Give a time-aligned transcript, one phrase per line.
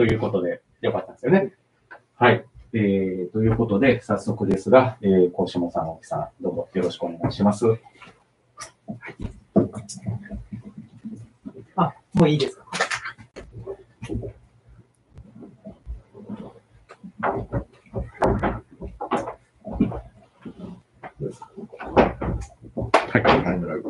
[0.00, 1.52] ということで、よかったですよね。
[2.16, 2.42] はい。
[2.72, 7.66] えー、ということで、早速ですが、えー、高下さん、大木さん、どうぞよろしくお願いします。
[11.76, 12.64] あ、もういいですか？
[17.20, 17.28] は
[23.18, 23.86] い、タイムラグ。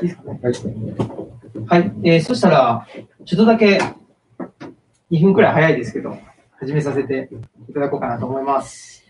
[0.00, 0.27] いいですかね。
[0.40, 1.92] はい。
[2.04, 2.86] えー、そしたら、
[3.24, 3.80] ちょっとだけ、
[5.10, 6.16] 2分くらい早いですけど、
[6.60, 7.28] 始めさせて
[7.68, 9.04] いただこうかなと思います。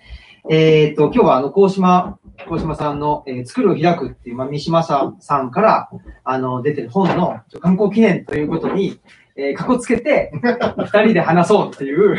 [0.49, 5.91] えっ、ー、と、今日はあの、高島、高島さんの、えー、作るを開くっていう、まあ、三島さんから、
[6.25, 8.99] あの、出てる本の観光記念ということに、
[9.37, 10.33] えー、かこつけて、
[10.79, 12.17] 二人で話そうっていう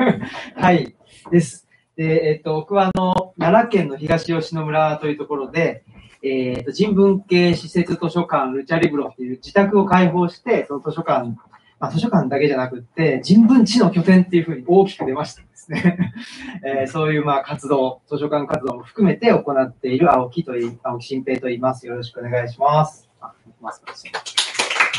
[0.56, 0.96] はい、
[1.30, 1.68] です。
[1.96, 5.84] で、えっ、と、僕はあの、奈良県の東吉野村というところで、
[6.22, 11.36] えっ、ー、と、人文系施設図書館ルチャリブロっていう自宅を開放して、その図書館、
[11.78, 16.12] まあ、図書館だけじゃなくって、人文地の拠点っていうふうに大きく出ましたですね。
[16.64, 21.86] えー、そういうまあ活動、図書館活動も含めて行っている青木といい、青木新平と言います。
[21.86, 23.08] よろしくお願いします。
[23.20, 24.12] あ、マスクですね。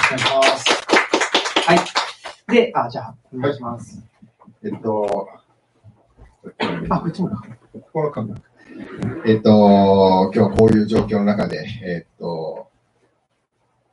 [0.05, 0.87] お願いします。
[1.67, 2.53] はい。
[2.53, 4.05] で、あ、じゃあ、お願いします。
[4.63, 5.29] えっと、
[6.89, 7.43] あ、こっちもか。
[7.93, 8.41] このカメラ。
[9.25, 12.69] えっと、今日はこういう状況の中で、えっと、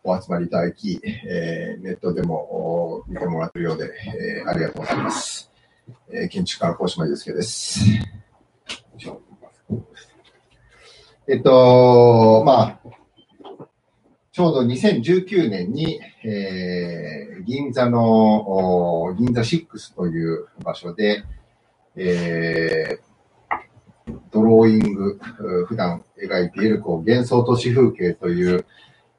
[0.02, 3.90] お集まりいただき、えー、ネットでも見てもらっているようで、
[4.44, 5.50] えー、ありがとうございます。
[6.10, 7.80] えー、建築家の高島祐介です。
[11.26, 12.78] えっと、まあ、
[14.32, 21.24] ちょうど2019年に、えー、銀座の、銀座6という場所で、
[21.96, 23.13] えー、
[24.34, 25.20] ドローイング、
[25.68, 28.66] 普段描いているこう幻想都市風景という、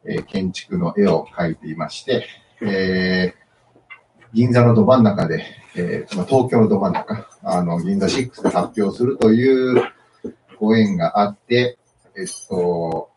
[0.03, 2.27] え、建築の絵を描いていまして、
[2.61, 3.33] え、
[4.33, 5.45] 銀座のど真ん中で、
[5.77, 9.81] えー、東京のど真ん中、あの、銀座6で発表するという
[10.59, 11.77] ご縁があって、
[12.17, 13.09] えっと、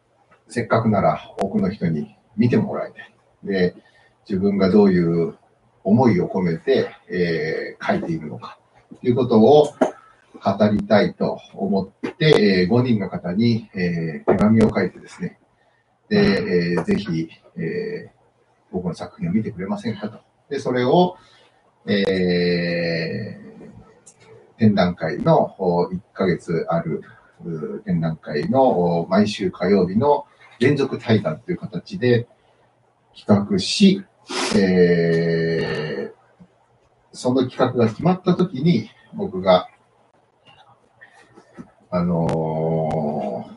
[0.48, 3.12] せっかくなら多くの人に見てもらいたい。
[3.42, 3.74] で、
[4.28, 5.36] 自分がどういう
[5.82, 8.56] 思いを込めて、えー、書いているのか、
[9.00, 9.74] ということを
[10.42, 15.38] 語りたいと思って、えー、5人の方に、えー、手紙を書いてですね、
[16.08, 18.10] で、えー、ぜひ、えー、
[18.72, 20.20] 僕の作品を見てくれませんかと。
[20.48, 21.16] で、それを、
[21.86, 27.02] えー、展覧会の1ヶ月ある
[27.84, 30.26] 展覧会の毎週火曜日の
[30.58, 32.26] 連続対談という形で
[33.16, 34.04] 企画し、
[34.56, 36.18] えー、
[37.12, 39.68] その企画が決まったときに、僕が、
[41.90, 43.48] あの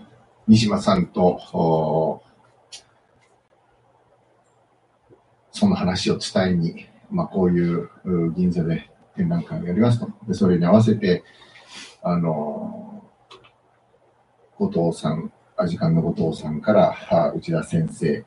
[0.48, 2.22] ー、三島さんと、
[5.52, 7.90] その話を伝えに、まあ、こういう
[8.34, 10.10] 銀座で展覧会をやりますと。
[10.28, 11.24] で、それに合わせて、
[12.02, 18.26] あのー、後藤さん、アジカンの後藤さんから、内田先生、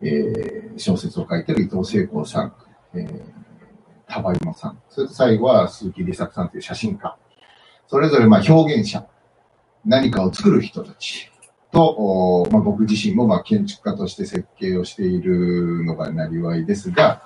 [0.00, 2.52] えー、小説を書いてる伊藤聖光さん、
[2.94, 3.22] えー、
[4.06, 7.16] 田場山さん、それと最後は鈴木梨作さんという写真家、
[7.86, 9.06] それぞれまあ表現者、
[9.84, 11.30] 何かを作る人たち
[11.72, 17.22] と、まあ、僕自身もまあ建築家として設計をしているのがなりわいですが、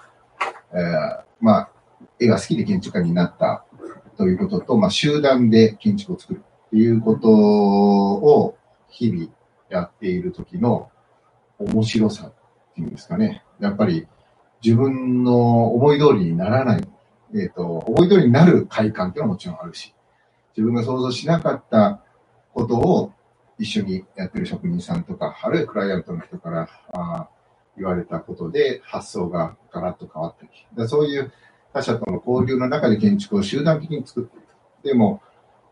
[0.72, 1.70] えー、まあ、
[2.18, 3.64] 絵が好きで建築家になった
[4.16, 8.56] ということと、まあ、集団で建築を作るっていうことを
[8.88, 9.28] 日々
[9.69, 10.90] やっている時の
[11.58, 12.32] 面白さっ
[12.74, 13.44] ていうんですかね。
[13.60, 14.06] やっぱり
[14.62, 16.88] 自分の思い通りにならない、
[17.34, 19.94] えっ、ー、と、思い通りになる快感っていうのはもちろんあるし、
[20.56, 22.02] 自分が想像しなかった
[22.54, 23.12] ことを
[23.58, 27.28] 一緒にやってる職人さんとか、あるいはクライアントの人からあ
[27.76, 31.32] 言われたことで発想がガラッと変わったり、だそういう
[31.72, 34.88] 他者との交流の中で建築を集団的に作っていく。
[34.88, 35.22] でも、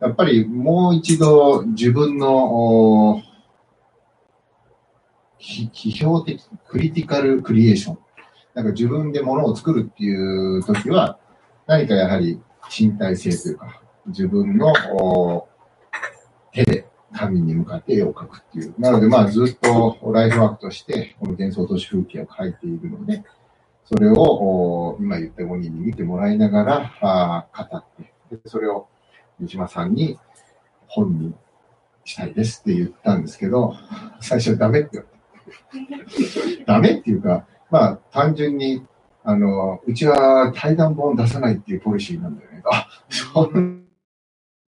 [0.00, 3.22] やっぱりもう一度自分の
[5.38, 7.98] 批評的、クリティカルクリエーション。
[8.54, 11.18] なんか自分で物を作るっていう時は、
[11.66, 12.41] 何かやはり
[12.77, 14.72] 身体性というか、自分の
[16.52, 18.74] 手で紙に向かって絵を描くっていう。
[18.78, 23.24] なので、まあずっとライフワークとして、この幻想都市風景を描いているので、
[23.84, 28.86] それを今言った5人に見てもらいながらあ語って、でそれを
[29.41, 30.18] 三島さんに
[30.86, 31.34] 本に
[32.04, 33.74] したいですって言ったんですけど、
[34.20, 36.74] 最初ダメって言われた。
[36.74, 38.86] ダメっていうか、まあ単純に、
[39.24, 42.62] あの、うちは対談本出さないっていうポリシーなんだよね。
[42.70, 43.79] あ、そん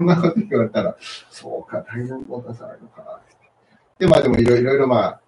[0.02, 0.96] んなこと言われたら、
[1.30, 3.36] そうか、対談本出さないのかなって。
[4.00, 5.22] で、まあでもいろいろまあ、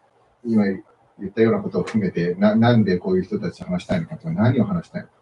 [0.46, 0.82] 今言
[1.30, 5.14] ったようなことを含めて、な、なんでこういう人たち話したいのかとか、何を話したいのか。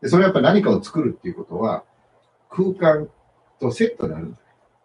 [0.00, 1.84] で、それはやっぱ何かを作るっていうことは、
[2.50, 3.08] 空間
[3.60, 4.36] とセットである。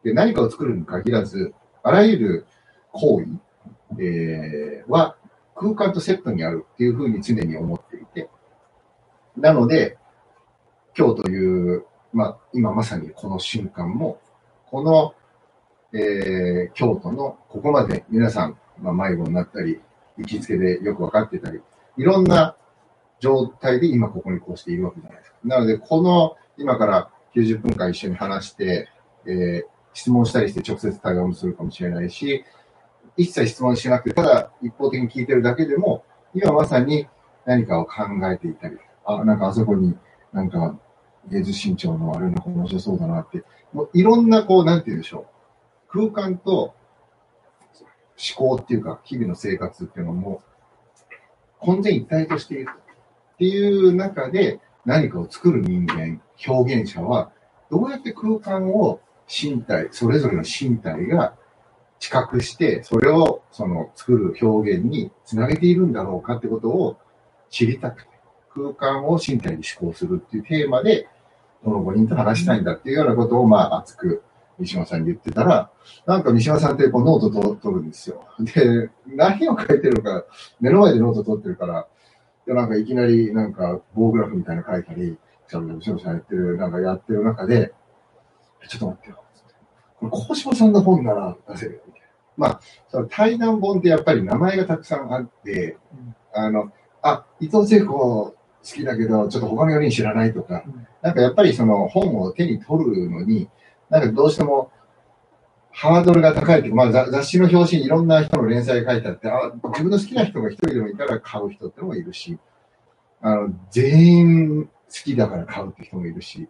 [0.03, 2.45] で、何かを作るに限らず、あらゆる
[2.91, 5.15] 行為、えー、は
[5.55, 8.29] 空間とセットにあるっていうふうに常に思っていて、
[9.35, 9.97] なので、
[10.97, 14.19] 今日という、まあ、今まさにこの瞬間も、
[14.69, 15.13] この、
[15.93, 19.79] えー、京都のここまで皆さん、まあ、迷子になったり、
[20.17, 21.61] 行きつけでよくわかってたり、
[21.97, 22.55] いろんな
[23.19, 25.37] 状態で今ここにこうしているわけじゃないですか。
[25.43, 28.89] なので、この今から90分間一緒に話して、
[29.25, 29.63] えー、
[29.93, 32.43] 質問したりして直接対応もするかもしれないし、
[33.15, 37.07] 一切質問しなくて、ただ一方的に聞いてるだけでも、今まさに
[37.45, 39.95] 何かを考えていたり、あ、なんかあそこに
[40.33, 40.77] なんか
[41.29, 43.43] 芸術身長のあれの面白そうだなって、
[43.73, 45.27] もういろんなこう、なんて言うんでしょ
[45.89, 45.89] う。
[45.89, 46.73] 空間と
[48.17, 50.41] 思考っていうか、日々の生活っていうのも、
[51.59, 52.69] 混然一体としている
[53.33, 57.31] っていう中で、何かを作る人間、表現者は、
[57.69, 61.35] どうやって空間を身体、それぞれの身体が
[61.99, 66.97] 知覚して、それをその作る表現につなげているんだろうかってことを
[67.49, 68.09] 知りたくて、
[68.53, 71.07] 空間を身体に思考するっていうテーマで、
[71.63, 74.23] この5人と話したいんだっていうようなことを、まあ、熱く
[74.59, 75.69] 三島さんに言ってたら、
[76.05, 78.27] なんか三島さんってこうノートと取るんですよ。
[78.39, 80.25] で、何を書いてるのか、
[80.59, 81.87] 目の前でノート取ってるから、
[82.45, 85.17] でなんかいきなりなんか棒グラフみたいなの書いたり、
[85.47, 87.73] しゃべしゃべしゃやってる、なんかやってる中で、
[88.67, 89.23] ちょっと待ってよ。
[89.99, 92.07] これ、高島さんの本なら出せるよ、みたいな。
[92.37, 96.71] まあ、その対談本ってやっぱり名前がたくさんあって、うん、あの、
[97.01, 98.35] あ、伊藤聖子
[98.67, 103.49] 好きだけど、ちょっと他の4人知らないとか、うん、なんかやっぱりその本を手に取るのに、
[103.89, 104.71] なんかどうしても
[105.71, 112.39] ハードルが高いっていうか、まあ、雑誌の表紙にいろんな人の連載が書いてあって、あ自分の好きな人が一人でもいたら買う人ってのもいるし、
[113.21, 116.49] あの、全員好きだから買うって人もいるし、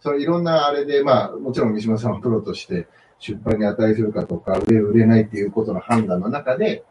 [0.00, 2.88] それいろんなあれで、まあ、もちろん三島さんはプロとして
[3.18, 6.82] 出版に値するかとか、売れ売れないっていうことの判断の中で、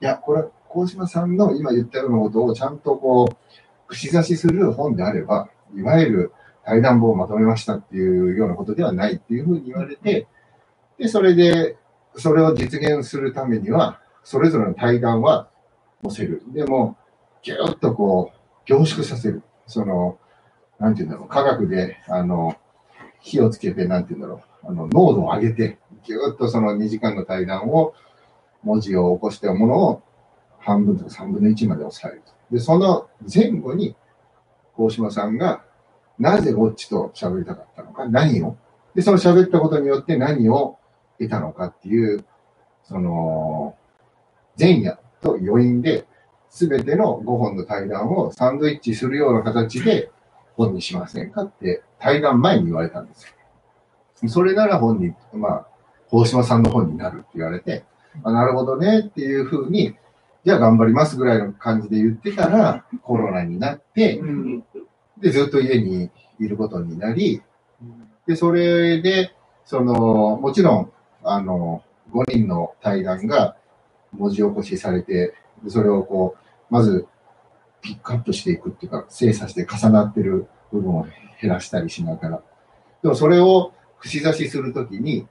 [0.00, 3.36] いや、これは、高島さんの今言ったようなことをちゃんとこう、
[3.90, 6.32] 串刺しする本であれば、いわゆる
[6.64, 10.26] 対談本をまとめましたっていうようなことではないっていうふうに言われて、
[10.98, 11.76] で、それで、
[12.16, 15.48] それを実現するためには、それぞれの対談は
[16.02, 16.42] 載せる。
[16.52, 16.96] でも、
[17.42, 19.42] ぎゅっとこう、凝縮させる。
[19.66, 20.18] その、
[20.78, 22.56] なんて言うんだろう、科学で、あの、
[23.20, 27.94] 火をつけて、なんて言うんだろう、あの、濃度を上げて、ぎゅっとその2時間の対談を、
[28.62, 30.02] 文字を起こしたものを
[30.58, 32.32] 半分とか3分の1まで抑えると。
[32.50, 33.94] で、その前後に、
[34.76, 35.62] 大島さんが、
[36.18, 38.56] なぜウォッチと喋りたかったのか、何を、
[38.94, 40.78] で、その喋ったことによって何を
[41.18, 42.24] 得たのかっていう、
[42.84, 43.76] その、
[44.58, 46.06] 前夜と余韻で、
[46.50, 50.10] すべての5本の対談をサンドイッチするような形で
[50.56, 54.28] 本にしませんかって対談前に言われたんですよ。
[54.28, 55.66] それなら本に、まあ、
[56.10, 57.84] 大島さんの本になるって言われて、
[58.24, 59.94] あなるほどねっていうふうに、
[60.44, 64.20] じゃあ頑張りますぐらいの感じで言ってたら、コロナになって、
[65.18, 67.42] で、ずっと家にいることになり、
[68.26, 69.34] で、それで、
[69.64, 70.92] その、もちろん、
[71.22, 71.82] あの、
[72.12, 73.56] 5人の対談が
[74.12, 75.34] 文字起こしされて、
[75.68, 77.06] それをこう、まず
[77.82, 81.06] ピックアップしていくっていうか、精査して重なってる部分を
[81.40, 82.42] 減らしたりしながら。
[83.02, 85.26] でもそれを串刺しするときに、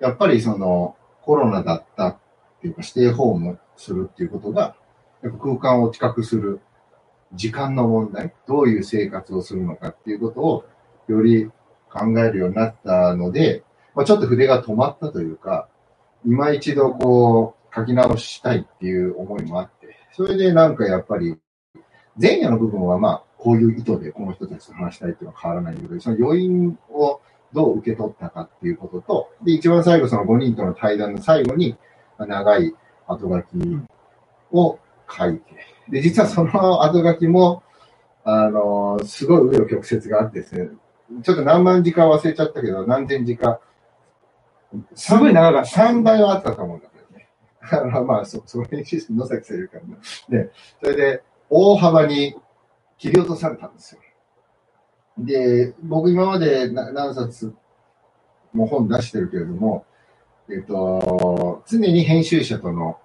[0.00, 2.16] やっぱりそのコロナだったっ
[2.60, 4.76] ていうか、指定ホームするっていうことが、
[5.22, 6.60] やっぱ空間を近くする
[7.34, 10.64] 時間の問題、どういう生活をするのかっていうことを
[11.08, 11.50] より
[11.90, 13.62] 考えるようになったので、
[13.94, 15.68] まあ、ちょっと筆が止まったというか、
[16.26, 21.36] 今一度こう書き直したいっていう思いもあって、それでなんかやっぱり
[22.20, 27.20] 前夜の部分はまあこういう意図でこの人たちと話したいっていうのは変わらないけど、その余韻を
[27.52, 31.76] どう受け取ったかっていうことと、で、一番最後その5人との対談の最後に
[32.18, 32.74] 長い
[33.06, 33.78] 後書き
[34.52, 34.78] を
[35.10, 35.42] 書いて、
[35.88, 37.62] で、実はその後書きも、
[38.24, 40.68] あの、すごい紆余曲折があってですね、
[41.22, 43.60] ちょっと何万字か忘れちゃったけど、何千字か。
[44.94, 45.82] すごい長かった。
[45.82, 47.28] 3倍はあったと思うんだけどね。
[47.60, 49.96] あ のまあ、そ、その編集室野崎さんいるからね。
[50.28, 50.50] で、
[50.82, 52.34] それで、大幅に
[52.98, 54.00] 切り落とされたんですよ。
[55.18, 57.54] で、僕今まで何冊
[58.52, 59.84] も本出してるけれども、
[60.50, 62.98] えっと、常に編集者との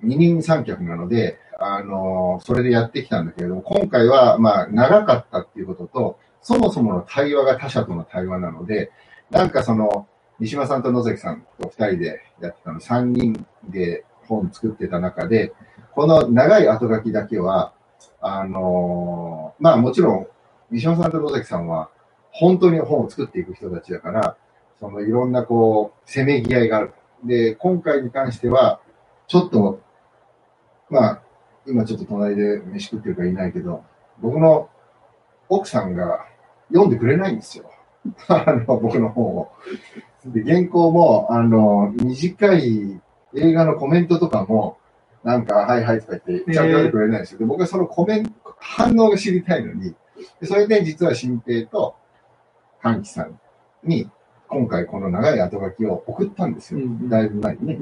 [0.00, 8.90] 二人三脚なので、あの、それでやってきたんだけれども、今回は、まあ、長かったっていうことと、そもそもの対話が他者との対話なので、
[9.30, 10.08] なんかその、
[10.40, 15.52] 三島さんと野崎さんと二人でやってたの、三人で本作ってた中で、
[15.92, 17.74] この長い後書きだけは、
[18.20, 20.26] あのまあもちろん、
[20.70, 21.90] 三島さんと野崎さんは、
[22.32, 24.36] 本当に本を作っていく人たちだから、
[24.82, 26.92] そのいろんなこう、せめぎ合いがある。
[27.22, 28.80] で、今回に関しては、
[29.28, 29.80] ちょっと、
[30.90, 31.22] まあ、
[31.68, 33.84] 今ちょっと隣で飯食ってるからいないけど、
[34.20, 34.68] 僕の
[35.48, 36.26] 奥さんが
[36.68, 37.70] 読んでくれないんですよ。
[38.26, 39.52] あの、僕の本を。
[40.26, 43.00] で、原稿も、あの、短い
[43.36, 44.78] 映画のコメントとかも、
[45.22, 47.38] なんか、はいはいとか言って、ちゃんと読んでくれないんですよ。
[47.38, 49.94] で、僕はそのコメント、反応が知りたいのに、
[50.40, 51.94] でそれで実は新平と、
[52.80, 53.38] 歓喜さん
[53.84, 54.10] に、
[54.52, 56.80] 今回この長い後書きを送ったんですよ。
[56.80, 57.74] うんだいぶ前にね。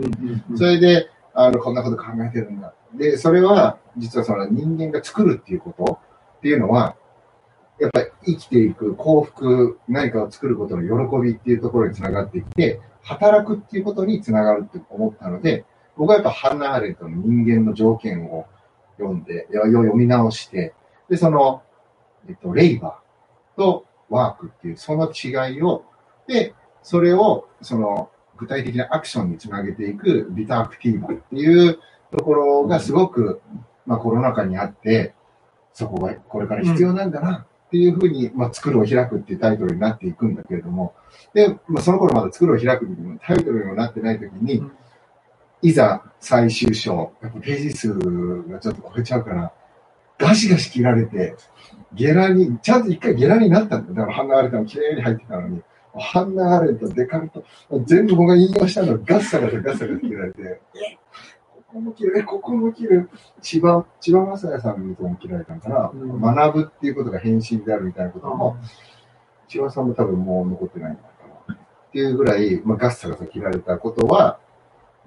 [0.50, 2.72] うんそれで、あの、こんなこと考えてるんだ。
[2.94, 5.98] で、それは、実はその人間が作るっていうこと
[6.38, 6.96] っていうのは、
[7.80, 15.64] やっぱり生きていく幸福、何かを作ることの喜びっていうところにつながってきて、働くっていうことにつながるって思ったので、
[15.96, 18.46] 僕はやっぱハンナ・アーレントの人間の条件を
[18.98, 20.74] 読んで、読み直して、
[21.08, 21.62] で、その、
[22.28, 25.84] えっと、レイバーとワークっていう、その違いを、
[26.26, 31.78] で、それを、その、具体的なアクションにつなげていくビタアクティーバっていう
[32.16, 33.42] ところがすごく、
[33.86, 35.14] まあコロナ禍にあって、
[35.74, 40.94] そこがこれから必要なんだなっていうふうに、まあ作るを開くっていうタイトルになっていくんだけれども、
[41.34, 44.62] で、まあその頃まだ作るを開く時もタイトルにもなってない時に、
[45.62, 47.92] いざ最終章、やっぱページ数
[48.48, 49.52] がちょっと超えちゃうから、
[50.18, 51.34] ガシガシ切られて、
[51.92, 53.94] ゲラに、ちゃんと一回ゲラになったんだよ。
[53.94, 55.62] だからハンナ・アーレントも綺麗に入ってたのに、
[55.94, 57.44] ハンナ・アーレント、デカルト、
[57.84, 60.98] 全部僕が引用したのをガッサガサガッサガサ切られて、え
[61.54, 63.10] ここも切る、え、ここも切る。
[63.40, 68.56] 千葉、千葉雅也さんのとこも切られたのかな、うん学ぶっていうことが変身であるみたいなことも、
[69.48, 71.08] 千葉さんも多分もう残ってないんだか
[71.48, 71.54] な。
[71.54, 71.58] っ
[71.92, 74.38] ていうぐらい、まあ、ガッサガサ切られたことは、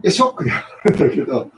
[0.01, 1.49] いや、ショックではあるんだけど、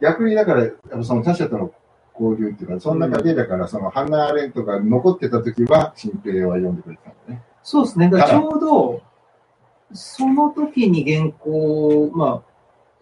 [0.00, 1.72] 逆にだから、やっぱその他者との
[2.18, 7.42] 交流っていうか、そんな過程だから、そのハンナ・アーレントが残ってた時は、新平は読んでくれてたのね。
[7.66, 8.08] そうですね。
[8.08, 9.02] ちょうど、
[9.92, 12.52] その時に原稿、まあ、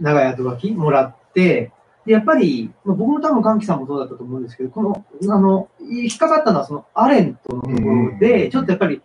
[0.01, 1.71] 長い後書きもらって、
[2.07, 8.19] でやっぱり、まあ、僕も多分、歓喜さんもそうだったと思うんですけど、この、あの、引っかかったのは、その、アレントのところうん。
[8.19, 9.03] で、ちょっとやっぱり、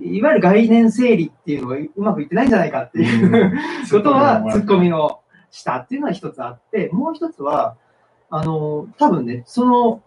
[0.00, 3.58] いわゆる概念整理っていうのがうまくいってないんじゃないかっていう
[3.90, 5.18] ことは、ツッコミの
[5.50, 7.76] したっていうのは一つあって、もう一つは、
[8.30, 10.00] あの、多分ね、その、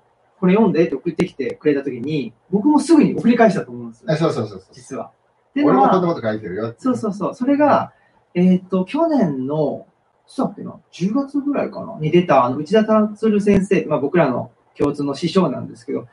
[0.46, 4.16] これ読んでって送ってきてくれた時に、僕もすぐに送り返したと思うんですよあ。
[4.16, 4.70] そうそうそうそう。
[4.74, 5.06] 実は。
[5.06, 6.76] っていう俺もこんなこと書いてるよ。
[6.78, 7.34] そうそうそう。
[7.34, 7.94] それが、
[8.36, 9.88] えっ、と、去年の、
[10.28, 16.08] いつだっけな、10月ぐらいかな、に出た、あの、内田達先生、まあ僕らの共通の師匠なんですけど、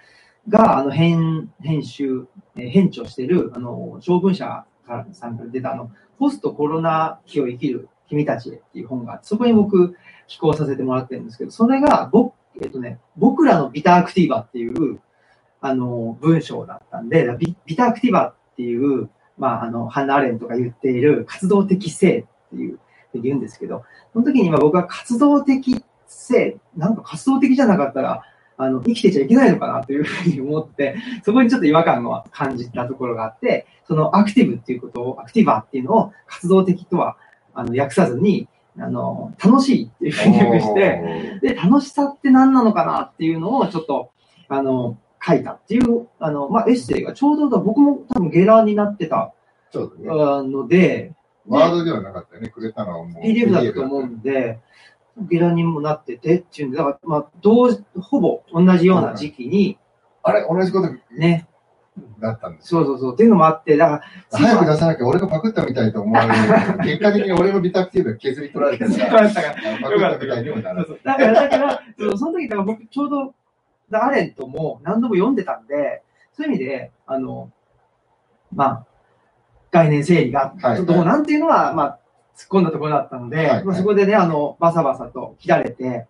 [0.49, 9.95] が、あの、編、編集、えー編著してる、あの、小文社からさんから出た、あの、ポストコロナ期を生きる君たちへっていう本があって、そこに僕、
[10.27, 15.01] 寄稿させてもらってるんですけど、それが、僕、えっ、とね、僕らのビタアクティバっていう、
[15.61, 22.79] あの、文章だったんで、ビビタアクティバっていう、まあ、あの、ハンナ・アレントが言っている活動的性っていう、
[23.15, 28.23] 言うんですけど、その時に今僕は活動的性、なんか活動的じゃなかったら、
[28.57, 37.17] あの、生きてちゃいけないのかなというふうに思って、そこにちょっと違和感を感じたところがあって、そのアクティブっていうことを、アクティバっていうのを活動的とは、
[37.55, 44.11] あの、訳さずに、あの、楽しいっていうふうに訳して、で、楽しさって何なのかなっていうのをちょっと、
[44.49, 49.33] あの、書いたっていう、あの、まあ、エッセイがちょうどだ僕も多分ゲラになってた
[49.75, 51.13] ので、
[51.47, 52.49] ワードではなかったよね。
[52.49, 53.23] くれたのはもう。
[53.23, 54.61] PDF だったと思うんで、
[55.19, 59.79] ゲラにもなっててっていうんで、だから、まあ、同時、ほぼ同じような時期に、
[60.23, 60.47] あれ？
[60.49, 60.89] 同じこと？
[61.17, 61.49] ね、
[62.21, 62.85] だったんですよ。
[62.85, 66.35] そうそうそう、っていうのもあって、だから、早く出さなきゃ俺がパクったみたいと思われる。
[66.85, 71.01] 結果的に俺のビタクティブが削り取られてるから、パクったみたいにもなる。
[71.05, 71.83] だから、だから、
[72.17, 73.35] その時、だから僕、ちょうど、
[73.95, 77.53] アレントも何度も読んでたんで、そういう意味で、あの、
[78.55, 78.87] まあ、
[79.71, 81.99] 概念整理がはいどうなんていうのは、まあ、
[82.37, 86.07] 突っ込んだところだったので、はいまあ、そこでね、あの、バサバサと切られて、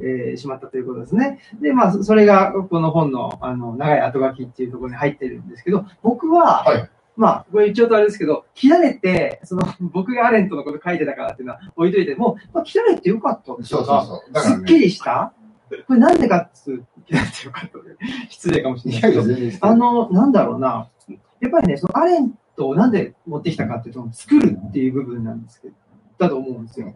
[0.00, 1.40] えーしまったということですね。
[1.60, 14.32] で、まあ、そそれが、この本の、あの、長い後書きっていうところに入ってるんですけど、僕は、はいまあ、これ一応とあれですけど、切られて、その、僕がアレントのこと書いてたからっていうのは置いといても、まあ、切られてよかったんですよそうそうそう。
[14.32, 14.78] だかすっき。
[14.78, 15.32] りした？
[15.86, 17.96] これなんでかっつう、切られてよかったで
[18.30, 20.88] 失礼かもしれいないけどあの、なんだろうな。
[21.40, 25.74] やっぱりね、そのアレントをなんで持ってきたかっていうと、作るっていう部分なんですけど、
[26.18, 26.94] だと思うんですよ。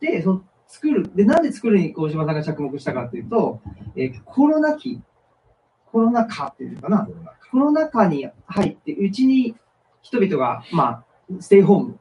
[0.00, 1.10] で、その作る。
[1.14, 3.60] で、なんで作るに大島さんが着目したかっていうと、
[3.96, 5.00] えーコロナ期、
[5.90, 7.08] コロナ禍っていうのかな。
[7.50, 9.56] コロナ禍に入って、うちに
[10.02, 11.98] 人々が、まあ、ステイホーム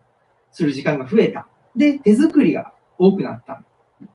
[0.51, 1.47] する時間が増えた。
[1.75, 3.63] で、手作りが多くなった。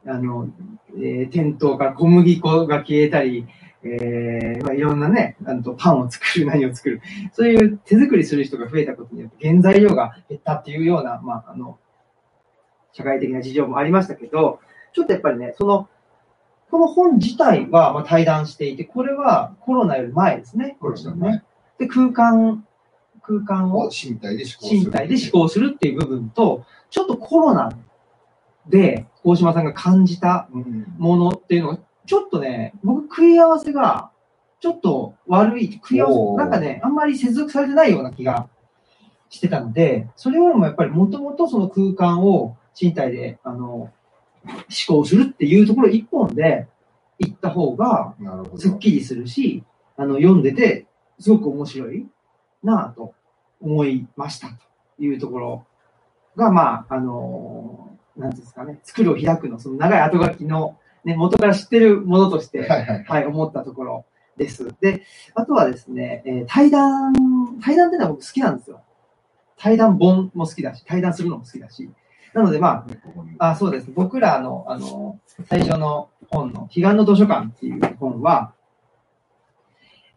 [0.06, 0.48] あの、
[0.96, 3.46] えー店頭から小麦粉が消えたり、
[3.86, 7.02] えーまあ、いろんなね、あとパンを作る、 何を作る。
[7.32, 11.78] そういう手作りする人が増えたことによって原材料が減ったっていうような、まあ、あの、
[12.92, 14.60] 社会的な事情もありましたけど、
[14.92, 15.88] ちょっとやっぱりね、その、
[16.70, 20.76] この本自体はまあ対談していて、これはコロナより前ですね。
[20.80, 21.42] コロナの前
[21.78, 22.66] で、空間、
[23.22, 24.80] 空間をを身体で思考する。
[24.80, 27.70] 身体で思考するっていう部分と、ちょっとコロナ
[28.68, 30.86] で、大島さんが感じたうん。
[30.98, 34.10] ものっていうのが、ちょっとね、僕食い合わせが、
[34.60, 38.48] ちょっと悪い、食い合わせ、なんかね、あんまり接続されてないような気が
[39.30, 43.92] してたので、それよりもやっぱりもともとその空間を身体で、あの、思
[44.86, 46.66] 考するっていうところ一本で
[47.18, 48.14] 行った方が。
[48.56, 49.64] すっきりするし、
[49.96, 50.86] あの、読んでて、
[51.18, 52.06] すごく面白い
[52.62, 53.14] なぁと
[53.60, 55.66] 思いましたというところ
[56.36, 63.04] が、まあ、あのなんですかね、作るを開くの、その長い後書きの、ね、元から知ってるものとして、はいはい。
[63.04, 64.06] はい、思ったところ
[64.36, 64.74] です。
[64.80, 65.02] で、
[65.34, 67.12] あとはですね、えー対談、
[67.62, 68.82] 対談ってのは僕好きなんですよ。
[69.56, 71.90] 対談本も好きだし、対談するのも好きだし。
[72.32, 72.84] なので、ま
[73.38, 73.90] あ、あそうです。
[73.94, 78.54] 僕らの、あの、最初の本の、彼岸の図書館っていう本は、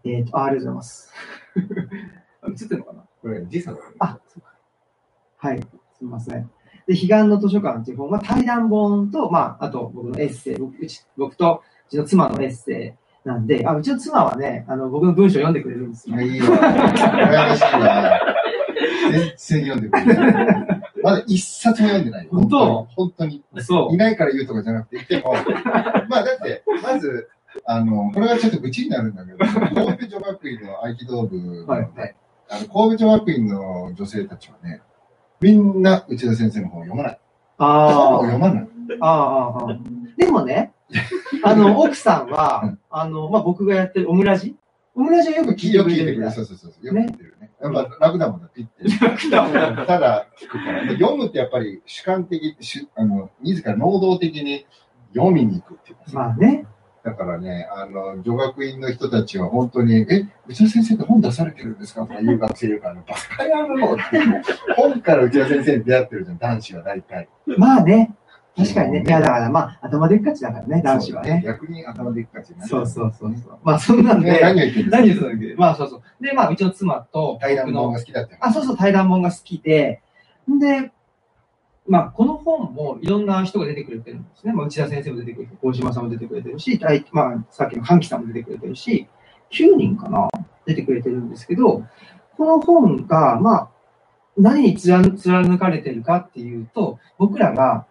[0.04, 1.14] えっ、と、あ、ありがとうございます。
[2.48, 3.04] 映ってるのかな？
[3.22, 4.54] これ、時差があ、そうか。
[5.38, 5.68] はい、す
[6.02, 6.50] みません。
[6.88, 16.20] で、彼岸の図書館っていう本は対談本と、まあ、あと僕のエッセイ、僕うち僕とうちの妻のエッセイなんで、あ、うちの妻はね、あの、僕の文章を読んでくれるんですよ。
[16.22, 16.48] いいわ。
[16.48, 18.20] 羨ましいわ。
[19.12, 20.68] 全然読んでくれない。
[21.04, 22.28] まだ一冊も読んでない。
[22.32, 22.88] 本当？
[22.96, 23.44] 本当に。
[23.60, 25.34] そいないから言うとかじゃなくて、言っても、
[26.10, 27.30] まあだって、まず、
[27.66, 32.16] あの、これはちょっと愚痴になるんだけど、 神戸女学院の合気道部のね、はい
[32.50, 34.82] あの神戸女学院の女性たちはね、
[35.40, 37.20] みんな内田先生の本を読まない。
[37.58, 38.68] ああ、読まない。
[39.00, 39.80] ああ、ああ。
[40.18, 40.74] でもね、
[41.44, 44.56] あの、奥さんは、あの、まあ、僕がやってるオムラジ？
[44.96, 46.18] オムラジはよく聞いてよく聞いてくれる。
[46.18, 46.86] くれてるみたいそうそうそう。
[46.86, 47.52] よく聞いてるね。
[47.62, 49.30] やっぱ楽だもんだ、ピッて。
[49.30, 49.86] な。
[49.86, 50.86] ただ聞くから。
[50.86, 54.66] で読むってやっぱり主観的、しあの自ら能動的に
[55.14, 56.66] 読みに行くっていうまあね。
[57.08, 62.02] だからね、あの、女学院の人たちは本当に、え、内田先生って本出されてるんですか？
[62.02, 63.02] とか言う学生いるから、バ
[63.38, 64.04] カ野郎って。
[64.76, 67.30] 本から内田先生に出会ってるじゃん、男子は大体。
[67.58, 68.14] まあね。
[68.58, 69.04] 確かにね。
[69.08, 71.42] いや、だからまあ、頭でっかちだからね、男子はね。
[71.46, 73.34] 逆に頭でっかちになるそうそうそう。
[73.64, 75.28] まあ、そんなんねで、何を言ってるんですか？
[75.28, 76.24] 何まあ、そうそう。
[76.24, 78.36] で、まあ、うちの妻と、対談本が好きだって。
[78.42, 80.02] あ、そうそう、対談本が好きで、
[80.52, 80.92] んで、
[81.88, 84.54] まあ、この本もいろんな人が出てくれてるんですね。
[84.54, 86.80] まあ、内田先生も出てくれて、大島さんも出てくれてるし、
[87.12, 89.08] まあ、さっきの歓喜さんも出てくれてるし、
[89.52, 90.28] 9人かな
[90.66, 91.84] 出てくれてるんですけど、
[92.36, 93.70] この本が、まあ、
[94.38, 97.86] 何に貫貫かれてるかっていうと、僕らが、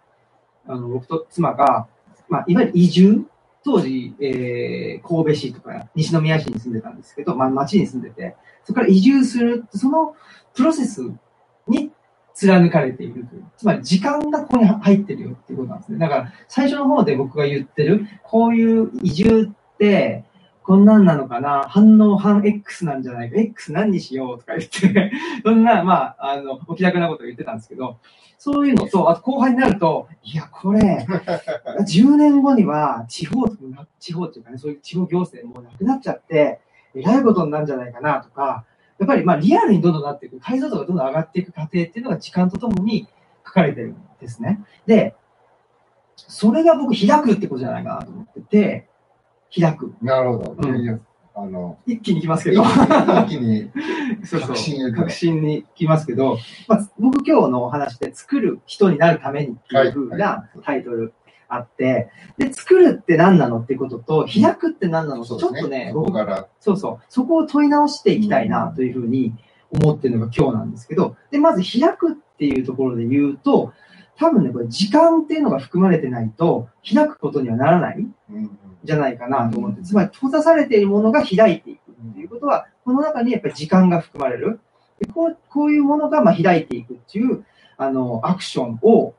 [0.69, 1.89] あの、僕と妻が、
[2.29, 3.27] まあ、いわゆる移住
[3.65, 10.15] 当時、えー、神戸市とか西宮市に住んでたんですけど、まあ、町に住んでて、そこから移住する、その
[10.55, 11.03] プロセス
[11.67, 11.91] に
[12.37, 13.45] 貫かれているという。
[13.57, 15.99] つまり時間がここに入ってるよっていうことなんですね。
[15.99, 20.25] だから最初の方で僕が言ってる、こういう移住って、
[20.63, 25.13] こんなんなのかな反応反 X なんじゃないか ?X 何にしようとか言って、
[25.45, 27.99] そんな、まあ、あの、お気楽なことを言ってたんですけど、
[28.37, 31.07] そういうのと、あと後輩になると、いや、これ、
[31.87, 33.49] 10年後には地方
[34.01, 36.61] 地方っていうかね、そういう地方行政もなくなっちゃって、
[36.95, 38.65] えらいことになるんじゃないかなとか、
[38.99, 43.09] やっぱりまあリアルにどんどんなっていく、解像度がどんどん上がっていく過程っていうのが時間とともに
[43.45, 44.65] 書かれてるんですね。
[44.87, 45.15] で、
[46.17, 48.89] それが僕開くってことじゃないかなと思ってて、
[49.55, 49.95] 開く。
[50.01, 50.69] なるほど。
[50.69, 51.01] うん
[51.39, 52.65] あの、一気に行きますけ一ど、
[53.29, 53.71] 気に、
[54.25, 61.13] そうそう確信に行きますけど、まあ、僕今日のお話で作る人になるためにっていう風はいなはいタイトル
[61.49, 67.05] あって、で、作るって何なのってことと、開くって何なのと、ちょっとね、そこから、そうそう。
[67.09, 69.35] そこを問い直していきたいなというふうに
[69.71, 73.73] 思ってるのが今日なんですけど、で、まず開くっていうところで言うと、
[74.19, 78.15] 多分ね、これ時間っていうのが含まれてないと、開くことにはならないん
[78.83, 84.61] じゃないかなと思って、つまり閉ざされているものが開いていくっていうことは、この中にやっぱり時間が含まれる。
[84.99, 87.45] でこうこういうものがまあ開いていくっていう、
[87.77, 89.15] あの、アクションを、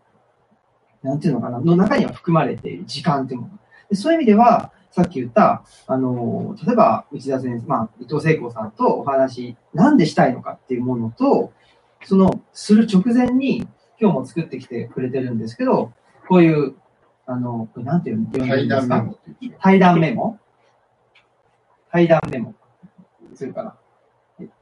[1.07, 3.59] なんていうのかな、の中には含まれている時間っていうもの。
[3.89, 11.53] でそういう意味では、さっき言った、あの、例えば内田先生、まあ、伊藤聖子さんとお話、なんでしたいのかっていうものと、
[12.03, 13.67] その、する直前に、
[13.99, 15.93] 今日も作ってきてくれてるんですけど、
[16.27, 16.75] こういう、
[17.25, 19.17] あの、なんていうの対談メモ
[19.59, 20.39] 対談メモ？
[21.91, 22.53] 対談メモ。
[23.33, 23.75] するかな？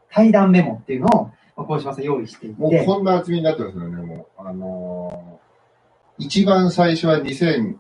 [0.10, 4.42] 対談メモっていうのを、まあ、小島さん用意していもうて、こんな厚みになってますよね、もう。
[4.42, 5.45] あのー
[6.18, 7.78] 一番最初は2000、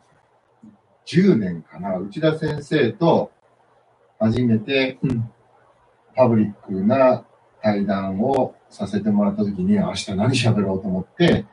[1.06, 3.32] 10年かな、内田先生と
[4.20, 5.32] 初めてうん。
[6.16, 7.26] パブリックな
[7.62, 11.46] 対談をさせてもらった時に、明日何喋ろうと思って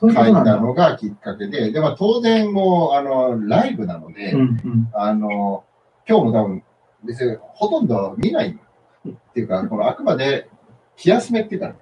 [0.00, 0.56] 書いた。
[0.56, 4.90] のがきっかけで、で、まあ当然もう、あの、ライブなので、うんうん。
[4.92, 5.64] あの、
[6.08, 6.62] 今日も多分、
[7.04, 8.58] 別にほとんど見ない
[9.08, 10.48] っていうか、このあくまで
[10.96, 11.74] 気休めっていうか、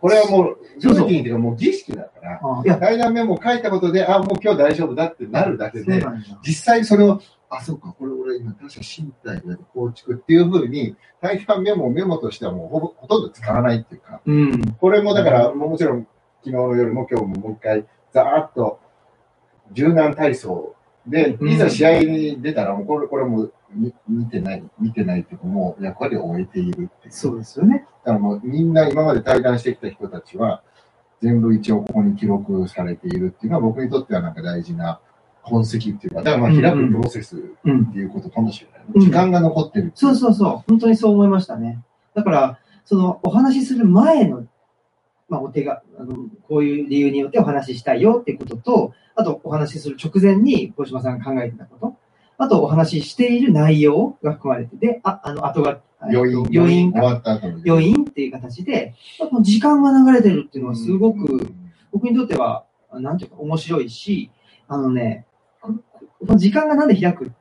[0.00, 6.04] これはもう、そうそうルーティンっていうかもう儀式だから、あいや、対談メモを書いたことで、あ、もう今日大丈夫だってなるだけで。
[6.46, 14.76] 実際それを、あ、そうか、これ俺今確か身体で構築っていうふうに、対談メモをメモとしてはもうほぼ、ほとんど使わないっていうか、うん。
[14.78, 16.06] これもだから、もちろん
[16.44, 18.80] 昨日の夜も今日ももう一回、ざーっと
[19.72, 20.74] 柔軟体操
[21.06, 27.12] で、うんいざ試合に出たら、もうこれ、これもう見見てない、見てないっていうか、もう役割を終えているっていう。
[27.12, 27.86] そうですよね。
[28.04, 30.62] だからもうみんな今まで対談してきた人たちは、
[31.22, 35.00] 全部一応ここに記録されているっていうのは僕にとってはなんか大事な
[35.42, 37.86] 痕跡っていうか、だからまあ開くプロセスっうん。
[37.92, 38.80] ていうことかもしれない。
[38.94, 40.50] うん時間が残ってるっていそうそうそう。
[40.68, 41.82] 本当にそう思いましたね。
[42.14, 44.46] だから、その、お話しする前の、
[45.28, 46.14] まあ、お手が、あの、
[46.48, 51.96] こういう理由によってお話ししたいよっていうことと、あと、お話しする直前に、小島さんが考えてたこと、
[52.38, 61.72] あと、お話ししている内容が含まれてて、あ、あの、後が、余韻、余韻終わった後の余韻っていう形で、まあこの時間が流れてるっていうのはすごく、うん。
[61.90, 64.30] 僕にとっては、なんていうか面白いし、
[64.68, 65.26] あのね、
[65.60, 65.72] こ
[66.20, 67.32] この時間がなんで開く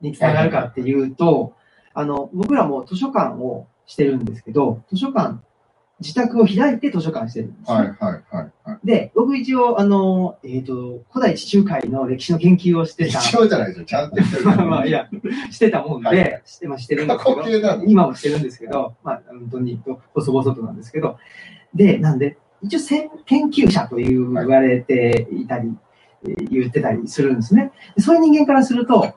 [0.00, 1.54] につながるかっていうと、
[1.94, 5.42] あの、僕らも図書館をしてるんですけど、図書館、
[6.00, 7.76] 自宅を開いて図書館してるんですね。
[7.76, 7.96] はいはい
[8.34, 8.78] はいはい。
[8.84, 13.18] で、僕一応、あの、えっ、と、古代地中海の歴史の研究をしてた。
[13.20, 13.84] 一応じゃないですよ。
[13.84, 14.44] ちゃんとしてる。
[14.46, 15.08] ま あまあ、いや、
[15.50, 19.80] してたもんで、はいして、まあ、してるんです過けど、今もしてるんですけど、まあ、本当に、
[20.14, 21.18] 細々となんですけど、
[21.74, 22.78] で、なんで、一応
[23.26, 25.68] 研究者という言われていたり、
[26.24, 27.72] えー言ってたりするんですね。
[27.96, 29.14] でそういう人間からすると、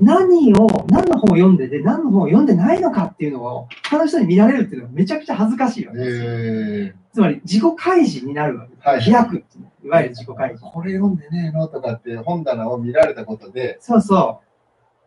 [0.00, 6.24] 何を、何の本を読んでて、何の本を読んでないのかっていうのを、他の人に見られるっていうのがめちゃくちゃ恥ずかしいわけですよ。
[6.28, 8.88] えつまり、自己開示になるわけです。
[8.88, 10.64] はい開くっていういわゆる自己開示。
[10.64, 14.46] これ読んでねえのとかって本棚を見られたことでそうそう。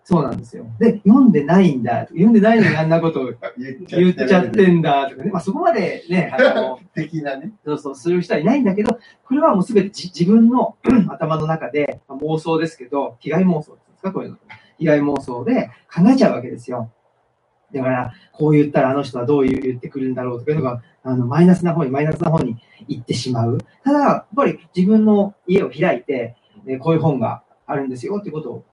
[0.08, 0.67] そうなんですよ。
[0.78, 2.02] で、読んでないんだ。
[2.10, 5.32] 読んでないのにあんなことを 言っちゃってんだとかね。
[5.32, 7.54] まあそこまでね、あの、 的なね。
[7.65, 10.76] そうそう、する人はいないんだけど、これはもうすべてじ自分の
[11.10, 14.38] 頭の中で、まあ妄想ですけど、被害妄想ですかこういうの。
[14.78, 16.92] 被害妄想で考えちゃうわけですよ。
[17.74, 22.58] だから、こう言ったらあの人はどう言う言ってくるんだろうとかいうのが、あの、マイナスな方にマイナスな方に
[22.88, 23.58] 行ってしまう。
[23.84, 26.36] ただ、やっぱり自分の家を開いて、
[26.66, 28.66] ねこういう本があるんですよっていうことを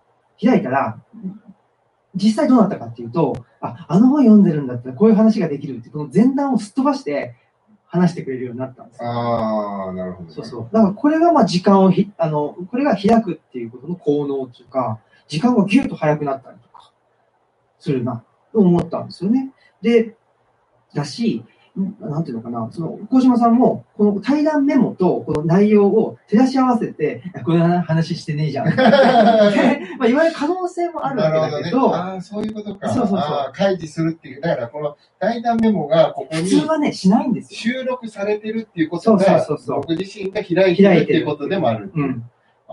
[0.43, 0.99] 開いたら、
[2.15, 7.35] 実際どうなったかっていうと、あ、あの本読んでるんだったらこういう話ができるって、この前段をすっ飛ばして
[7.87, 9.09] 話してくれるようになったんですよ。
[9.09, 10.33] ああ、なるほど。
[10.33, 10.69] そうそう。
[10.73, 16.93] だからこれがまあ時間をひ、あの、これが開くっていうことの効能というか、時間がギュッと早くなったりとか、
[17.79, 19.53] するな、と思ったんですよね。
[19.81, 20.15] で、
[20.95, 21.45] だし、
[21.79, 28.67] んなんていうのかな、その、小島さんも、この対談メモとこの内容を照らし合わせて、 この話してねえじゃん。
[28.77, 28.77] で
[29.99, 31.63] まあ、言われる可能性もあるわけなるほどね。
[31.63, 32.91] だけど、ああ、そういうことか。
[32.91, 34.41] そうそうそう開示するっていう。
[34.43, 37.75] だから、この対談メモがここ普に通はね、しないんですよ。
[37.75, 41.91] 収録されてるっていうことそうそうがそうそう、僕自身が開いてるっていうことでもある。
[41.95, 42.25] うん。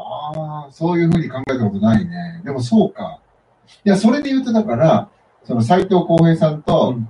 [0.02, 2.42] ああ、そういうふうに考えたことないね。
[2.46, 3.20] でもそうか。
[3.84, 5.10] いや、それで言うと、だから、
[5.44, 7.10] その斎藤浩平さんとうん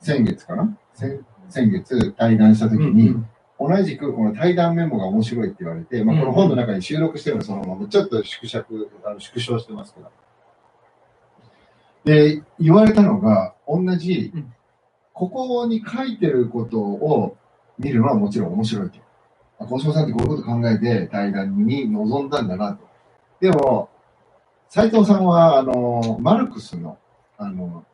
[0.00, 3.14] 先月かな、先先月対談したときうんに、
[3.58, 10.10] 同じくこの対談メモが面白いって言われて、まあ、この本の中に収録してるのそのまま、ちょっと縮尺、あの縮小してますけど。
[12.04, 14.52] で、言われたのが、同じうん、
[15.12, 17.36] ここに書いてることを
[17.78, 18.98] 見るのはもちろん面白いと。
[19.62, 22.88] あ小島さんってこういうこと考えて対談に臨んだんだなと。
[23.40, 23.88] でも、
[24.68, 26.98] 斉藤さんは、あの、マルクスの、
[27.36, 27.84] あの、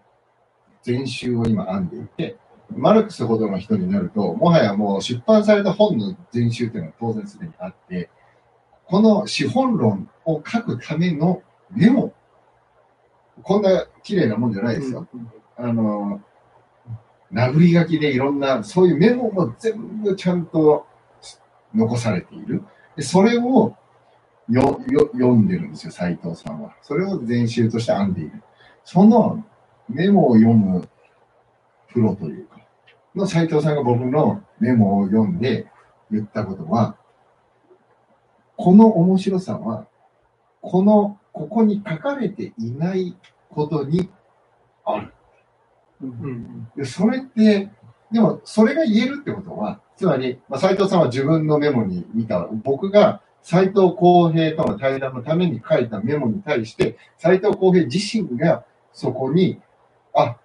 [0.82, 2.36] 全集を今編んでいて、
[2.70, 8.10] マルクスほどの人になると、もはやもう出版された本の全集っていうのは当然すでにあって、
[8.86, 12.12] この資本論を書くためのメモ、
[13.42, 15.06] こんな綺麗なもんじゃないですよ。
[15.56, 16.20] あの、
[17.32, 20.86] 殴り書きでいろんな、そういうメモも全部ちゃんと
[21.74, 22.62] 残されている。
[22.96, 23.76] でそれを
[24.48, 26.74] よよ読んでるんですよ、斉藤さんは。
[26.82, 28.42] それを全集として編んでいる。
[28.84, 29.44] その
[29.88, 30.88] メモを読む
[31.92, 32.58] プロというか、
[33.14, 35.66] の斉藤さんが僕のメモを読んで
[36.10, 36.96] 言ったことは、
[38.56, 39.86] この面白さは、
[40.60, 43.16] この、ここに書かれていない
[43.50, 44.10] ことに
[44.84, 45.12] ある。
[46.02, 47.70] うんうんで、それって、
[48.10, 59.60] でも、それが言えるってことは、つまり、まあ、斉藤さんは自分のメモに見た、僕が斎藤浩平との対談のために書いたメモに対して、斎藤浩平自身がそこに、
[60.14, 60.36] あ、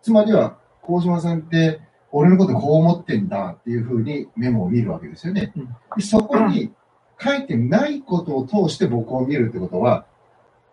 [0.00, 5.52] つまりは、鴻島さんって、俺のことこう思ってんだっていうふうにメモを見るわけですよね。
[6.00, 6.72] そこに
[7.20, 10.06] 書いてないことを通して僕を見るってことは、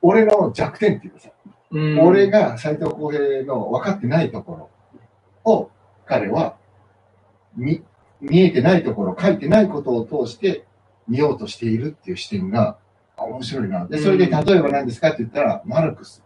[0.01, 1.29] 俺の弱点っていうかさ、
[1.71, 1.99] うん。
[1.99, 4.69] 俺が斎藤浩平の分かってないとこ
[5.45, 5.69] ろを
[6.05, 6.55] 彼は
[7.57, 7.83] 見
[8.21, 10.65] 見えてないところ、書いてないことを通して
[11.07, 12.77] 見ようとしているっていう視点が
[13.17, 13.85] あ面白いな。
[13.85, 16.23] で、それで例えば何ですかって言ったら、マルクス。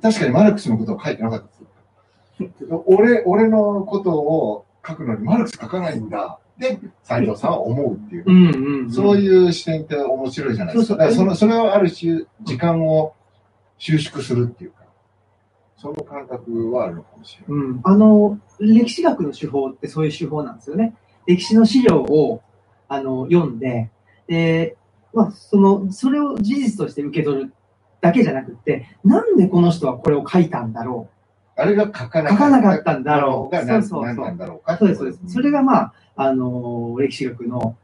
[0.00, 2.84] 確かにマルクスのことを書いてなかったですよ。
[2.86, 6.38] 俺、俺のことを書くのにマルクス書かないんだ。
[6.58, 8.24] で、斎藤さんは思うっていう。
[8.26, 8.92] うんうんうん。
[8.92, 11.02] そういう視点って面白いじゃないですか。
[11.02, 13.14] そうそうそのそれはある種、時間を
[13.78, 14.79] 収縮するっていうか、
[15.80, 17.66] その感覚はあるのかもしれない。
[17.66, 17.80] うん。
[17.84, 20.94] あの、歴史学の手法ってそういう手法なんですよね。
[21.26, 22.42] 歴史の資料を、
[22.86, 23.90] あの、読んで、
[24.26, 24.76] で、
[25.14, 27.54] まあ、その、それを事実として受け取る
[28.02, 31.08] だけじゃなくって、なんでこの人はこれを書いたんだろ
[31.56, 32.24] あれが書かう。
[32.24, 33.52] な書かなかったんだろう。
[33.52, 34.36] が何そうそうそう何なん。
[34.36, 35.32] だろうかそうです、そうです。
[35.32, 37.76] それが、まあ、あの、歴史学の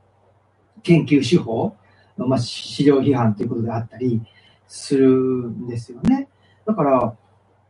[0.83, 1.75] 研究手法、
[2.19, 4.21] まあ、資料批判ということであったり
[4.69, 6.29] するんですよね。
[6.67, 7.15] だから、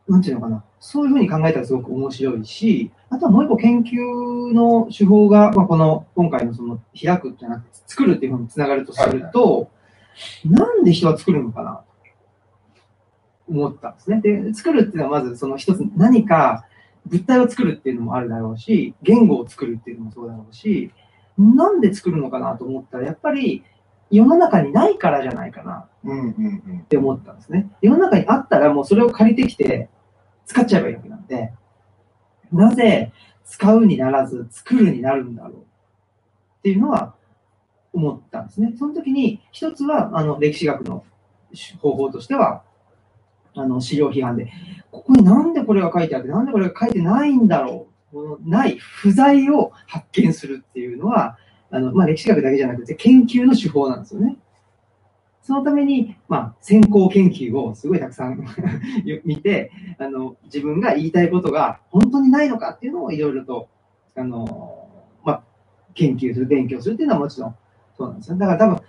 [0.08, 0.64] なんていうのかな。
[0.78, 9.70] そういうふうに考えたらすごく面白いし、あとはもう一個研究の手法が、まあ、この、今回のその、開くじゃなくて、作るっていうふうにつながるとすると、
[10.44, 11.82] なんで人は作るのかな
[13.48, 14.20] 思ったんですね。
[14.20, 16.64] で、作るっていうのはまずその一つ何か
[17.06, 20.90] 物体を作るっていうのもあるだろうし、言語を作るっていうのもそうだろうし、
[21.38, 23.62] なんで作るのかなと思ったら、やっぱり
[24.10, 25.86] 世の中にないからじゃないかな
[26.82, 27.70] って思ったんですね。
[27.80, 29.88] 世の中にあったらもうそれを借りてきて
[30.46, 31.52] 使っちゃえばいいわけなんで、
[32.52, 33.12] なぜ
[33.44, 35.58] 使うにならず作るになるんだろうっ
[36.62, 37.14] ていうのは
[37.92, 38.74] 思ったんですね。
[38.78, 41.04] その時に一つはあの歴史学の
[41.80, 42.62] 方法としては、
[43.54, 44.50] あの資料批判で、
[44.90, 51.38] ここになんでこれが書いてあって、なんでこれが書いてないんだろう、このない不在を発見するっていうのは、
[51.70, 54.36] あのまあ、歴史学だけじゃなくて研究の手法なんですよね。
[55.46, 58.44] そのために、まあ、先行研究をすごいたくさん
[59.24, 63.68] 見て、あの、自分が言いたいことが本当にないのかっていうのをいろいろと、
[64.16, 64.88] あの、
[65.24, 65.42] まあ、
[65.94, 67.54] 研究する、勉強するっていうのはもちろん
[67.96, 68.36] そうなんですよ。
[68.38, 68.80] だから多分、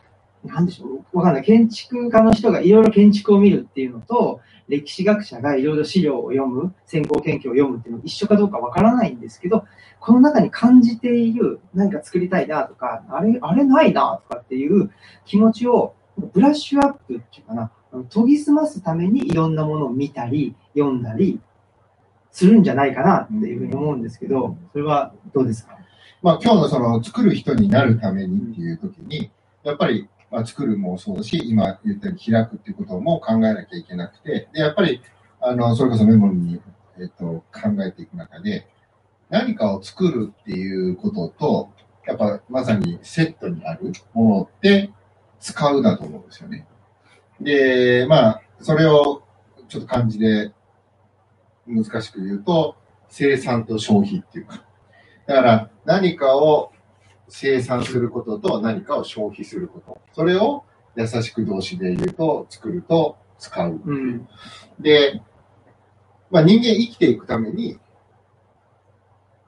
[0.45, 1.43] なんでしょう、わかんない。
[1.43, 9.65] 建築家の人がいろいろ建築を見るっていうのと、歴史学者がいろいろ資料を読む、先行研究を読むっていうの一緒かどうかわからないんですけど、
[9.99, 14.89] この中に感じている何か作りたいなとか、あれ、あれないなとかっていう
[15.25, 17.71] 気持ちをブラッシュアップっていうかな、
[18.09, 21.39] 研ぎ澄ますためにいろんなものを見たり、読んだり
[22.31, 25.77] するんじゃないかなっていうふうに思うんですけど、それはどうですか？
[26.21, 29.31] まあ今日のその作る人になるためにっていう時に、
[29.63, 35.01] やっぱりまあ作るもそうだし、今言ったように開くっていうことも考えなきゃいけなくて、で、やっぱり、
[35.39, 36.59] あの、それこそメモに、
[36.99, 38.67] えっと、考えていく中で、
[39.29, 41.69] 何かを作るっていうことと、
[42.05, 44.89] やっぱまさにセットにあるものって
[45.39, 46.67] 使うだと思うんですよね。
[47.39, 49.23] で、まあ、それを
[49.67, 50.51] ちょっと漢字で
[51.67, 52.75] 難しく言うと、
[53.09, 54.63] 生産と消費っていうか、
[55.27, 56.71] だから何かを
[57.29, 60.01] 生産することと何かを消費すること。
[60.13, 60.63] それを
[60.95, 63.81] 優しく動詞で言うと、作ると使う。
[63.85, 64.27] うん。
[64.79, 65.21] で、
[66.31, 67.77] まあ人間生きていくために、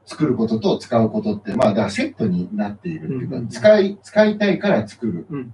[0.05, 5.53] 作ることと使うことって、まあだセットになっているっていうか、うん使い、使いたいから作るうん。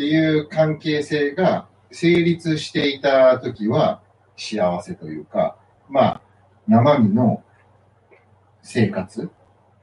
[0.00, 4.00] っていう関係性が成立していたときは
[4.34, 5.58] 幸せというか、
[5.90, 6.22] まあ
[6.66, 7.42] 生身の
[8.62, 9.28] 生活。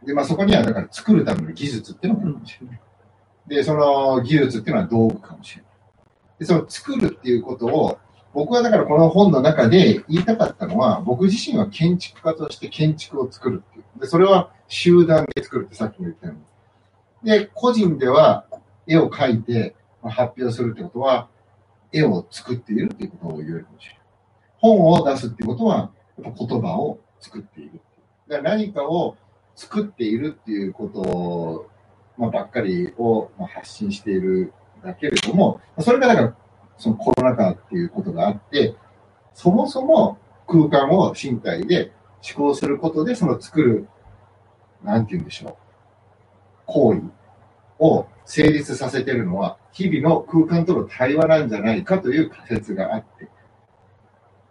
[0.04, 2.82] で、まあそこにはだから作るための技術っていうのがあるかもしれない。
[3.48, 5.72] で、その技術っていうのは道具かもしれない。
[6.40, 8.00] で、その作るっていうことを、
[8.34, 14.00] 僕はだからこの本の中で言いたかったのは、僕自身は建築家として建築を作るっていう。
[14.02, 16.34] で、それは集団で作るってさっきも言ったよ
[17.24, 17.40] うに。
[17.40, 18.46] で、個人では
[18.88, 21.30] 絵を描いてまあ発表するってことは、
[21.92, 24.02] 絵を作っているっていうことを言えるかもしれない。
[24.60, 25.92] 本を出すっていうことは、
[26.22, 27.80] やっぱ言葉を作っている。
[28.28, 29.16] だ何かを
[29.56, 31.70] 作っているっていうことを、
[32.18, 36.36] まあ、ばっかりを発信しているだけれども、それがだから、
[36.78, 38.76] そのコロナ禍っていうことがあって、
[39.34, 40.18] そもそも
[40.48, 41.92] 空間を身体で
[42.36, 43.88] 思考することで、その作る、
[44.84, 45.56] なんて言うんでしょう、
[46.66, 47.02] 行為
[47.80, 53.30] を成立させてるのは、日々の空間との対話なんじゃないかという仮説があって、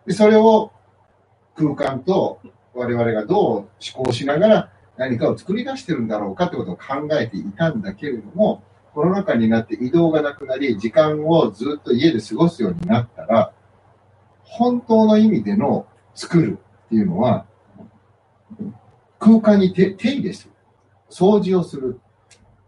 [0.07, 0.73] でそれを
[1.55, 2.41] 空間と
[2.75, 3.69] 我々がどう思
[4.05, 8.63] 考しながら何かを作り出してるんだろうかってことを考えていたんだけれども、
[8.95, 13.53] コロナ禍になって移動がなくなり、時間をずっと家で過ごすようになったら、
[14.43, 17.45] 本当の意味での作るっていうのは、
[19.19, 20.53] 空間に手手入れする。
[21.11, 22.01] 掃除をする。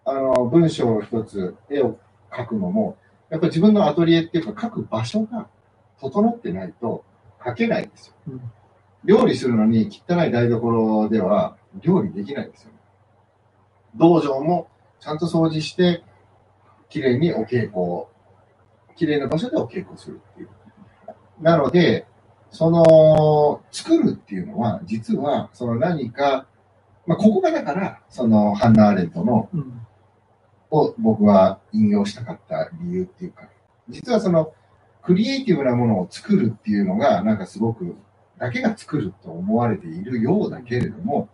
[0.08, 1.98] あの、文章を一つ、絵を
[2.30, 2.96] 描くのも、
[3.30, 5.48] やっぱり自分のアトリエっていうか、描く場所が
[6.00, 7.04] 整ってないと
[7.40, 8.14] 描けないんですよ。
[8.28, 8.52] うん
[9.04, 12.70] 料理するのに汚い台所では料理できないんですよ。
[13.94, 14.68] 道場も
[15.00, 16.02] ちゃんと掃除して、
[16.88, 18.10] きれいにお稽古を、
[18.96, 20.48] きれいな場所でお稽古するっていう。
[21.40, 22.06] なので、
[22.50, 26.46] その、作るっていうのは、実は、その何か、
[27.06, 29.86] まあ、ここがだから、その、ハンナ・アーレントの、うん
[30.70, 33.48] を僕は引用したかった理由っていうか、
[33.88, 34.52] 実はその、
[35.02, 37.96] クリエイティブなものを作るっていうのが、なんかすごく、
[38.38, 41.28] だけが作ると思われているようだけれども、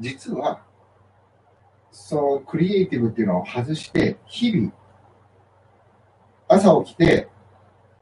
[0.00, 0.62] 実は、
[1.90, 4.72] そのクリエイティブっていうのを外して、日々、
[6.48, 7.28] 朝起きて、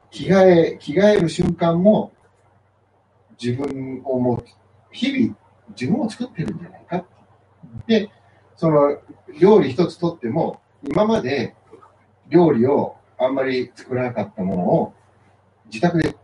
[0.09, 2.13] 着替え、着替える瞬間も、
[3.41, 4.45] 自分をもう、
[4.91, 5.35] 日々、
[5.69, 7.05] 自分を作ってるんじゃないか。
[7.85, 8.09] で、
[8.55, 8.97] その、
[9.39, 11.55] 料理一つとっても、今まで
[12.29, 14.93] 料理をあんまり作らなかったものを、
[15.65, 16.15] 自宅で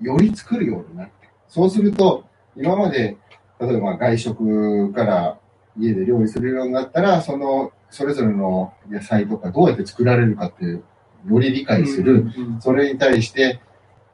[0.00, 1.12] より作るようになって、
[1.48, 2.24] そうすると、
[2.56, 3.16] 今まで、
[3.60, 5.38] 例えば外食から
[5.78, 10.82] 家で料理するようになったら、その、それぞれの野菜とかどうやって作られるかっていう、
[11.28, 13.60] より理解する、うんそれに対して、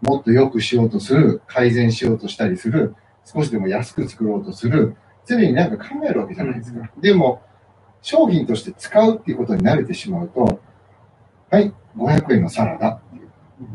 [0.03, 4.97] もっと良くしようとする、改善しようとしたりする、少しでも安く作ろうとする、
[5.27, 6.91] 常になんか考えるわけじゃないですか。
[7.01, 7.43] でも、
[8.03, 10.61] 商品として使うっていうことに慣れてしまうと、
[11.51, 13.01] はい、500円のサラダ。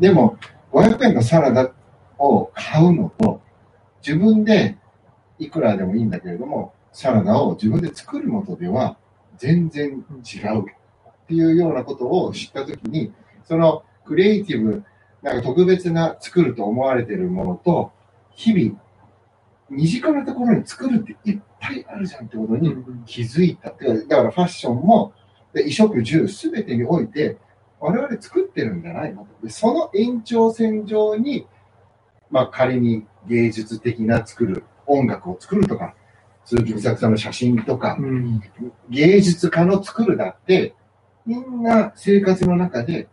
[0.00, 0.36] でも、
[0.72, 1.70] 500円のサラダ
[2.18, 3.40] を買うのと、
[4.06, 4.76] 自分で
[5.38, 8.96] いくらでもいいんだけれども、サラダを自分で作るのとでは
[9.36, 10.64] 全然違うっ
[11.26, 13.12] ていうようなことを知ったときに、
[13.44, 14.84] そのクリエイティブ、
[15.22, 17.92] なんか特別な作ると思われているものと、
[18.34, 18.78] 日々、
[19.70, 22.74] 身近なところに作るっていっぱいあるじゃんってことに
[23.06, 23.70] 気づいた。
[23.70, 25.12] てだからファッションも、
[25.52, 27.38] 衣食住すべてにおいて、
[27.80, 31.46] 我々作ってるんじゃないのとでその延長線上に、
[32.30, 35.94] まあ仮に芸術的な作る、音楽を作るとか、
[36.44, 38.42] 鈴木美作さんの写真とか、うん
[38.90, 40.74] 芸術家の作るだって、
[41.26, 43.08] みんな生活の中で、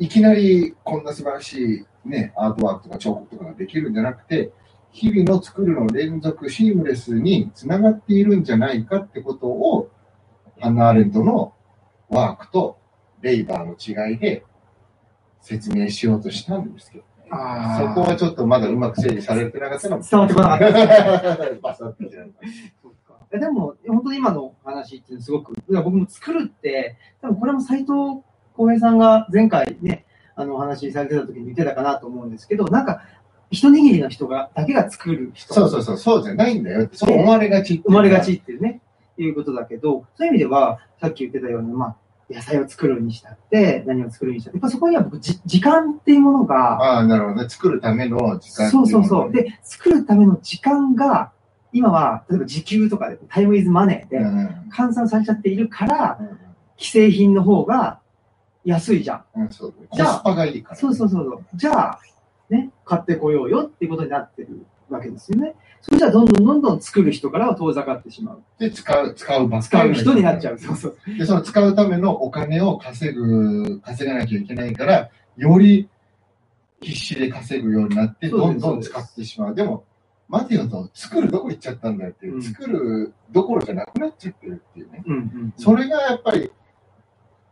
[0.00, 4.50] いきなりこんな素晴らしいね、アートワークとか彫刻とかができるんじゃなくて、
[4.92, 9.90] 日々の作るの連続、シームレスにつながっているんじゃないかってことを、
[10.60, 11.52] ハンナ・アーレントの
[12.08, 12.78] ワークと
[13.20, 13.76] レイバーの
[14.08, 14.44] 違いで
[15.40, 21.54] 説明しようとしたんですけど、ね、そこはちょっとまだうまく整理されてなかったのも伝わってこなかった。
[21.62, 21.92] バサッ
[23.30, 28.22] でも、本当に今の話っていうのはすごく、僕も作るって、多分これも斎藤
[28.54, 33.02] 浩平さんが前回ね、あのお話しされてた時に言ってたかなと思うんですけど、なんか、
[33.50, 35.54] 一握りの人が、だけが作る人。
[35.54, 36.88] そうそうそう、そうじゃないんだよ。
[36.92, 38.80] そう思われがち生まれがちっていうね、
[39.16, 41.96] いうことだけど、そういう意味では、さっき言ってたように、まあ、
[42.30, 47.48] 野菜を作るにしたって、何を作るにしたって、やっぱそこには僕、じ時間っていうものが、ああ、なるほどね。
[47.48, 49.32] 作るための時間そいううそうそう。
[49.32, 51.32] で、で、作るための時間が、
[51.72, 54.18] 今は、例えば時給とかで、タイムイズマネーで
[54.74, 56.38] 換算されちゃっているから、うん
[56.78, 57.98] 既製品の方が
[58.64, 59.24] 安いじゃん。
[59.34, 60.76] うん、そうコじゃあスパがいいから。
[60.76, 61.44] そうそうそう。
[61.54, 62.00] じゃあ、
[62.50, 65.54] ね、買ってこようよっていうことになってるわけですよね。
[65.80, 68.42] それじゃあ、どんどんどんどん作る人からは遠ざかってしまう。
[68.58, 70.58] で、使う、使うばっか使う人になっちゃう。
[70.58, 70.96] そうそう。
[71.18, 75.88] で、その使うためのお金を稼ぐ、稼がなきゃいけないから、より
[76.80, 79.54] 必死で稼ぐようになって、どんどん使ってしまう。
[79.54, 79.84] でも、
[80.28, 85.02] 待てよと、作るどこ行っちゃったんだよっていう、うん作るどころじゃなくなっちゃってるっていうね。
[85.06, 85.54] うんうん。
[85.56, 86.50] それがやっぱり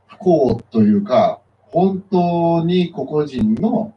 [0.07, 3.95] 不幸というか、本当に個々人の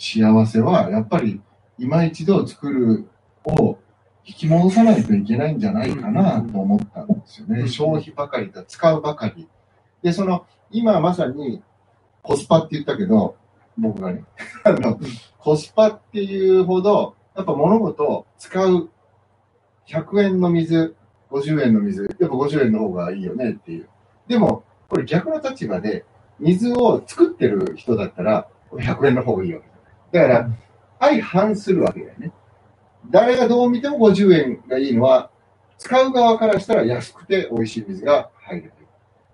[0.00, 1.42] 幸せは、やっぱり
[1.78, 3.06] 今一度作る
[3.44, 3.78] を
[4.24, 7.60] 引き戻さないといけないんじゃないかなと思ったんですよね。
[7.60, 9.46] うん消費ばかりだ、使うばかり。
[10.02, 11.62] で、その、今まさに
[12.22, 13.36] コスパって言ったけど、
[13.76, 14.24] 僕がね、
[14.64, 14.98] あの、
[15.38, 18.88] コスパっていうほど、やっぱ物事を使う
[19.86, 20.96] 100円の水、
[21.30, 23.88] 50円の水、やっぱ50円の方がいいよねっていう。
[24.26, 26.06] でも、これ逆の立場で、
[26.38, 29.69] 水を作ってる人だったら、100円の方がいいわけ
[30.12, 30.20] だ。
[30.22, 30.50] だから、
[30.98, 32.32] 相反するわけだよね。
[33.10, 35.30] 誰がどう見ても50円がいいのは、
[35.78, 38.72] 使う側からしたら安くて美味しい水が入る。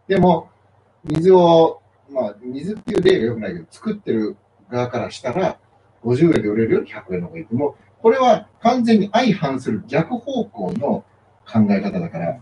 [0.06, 0.48] でも、
[1.04, 4.36] 水を、まあ、水っていう例が良くないけど、作ってる
[4.70, 5.58] 側からしたら、
[6.04, 7.54] 50円で売れるより100円の方がいい。
[7.54, 11.04] もう、これは完全に相反する逆方向の
[11.44, 12.38] 考え方だから、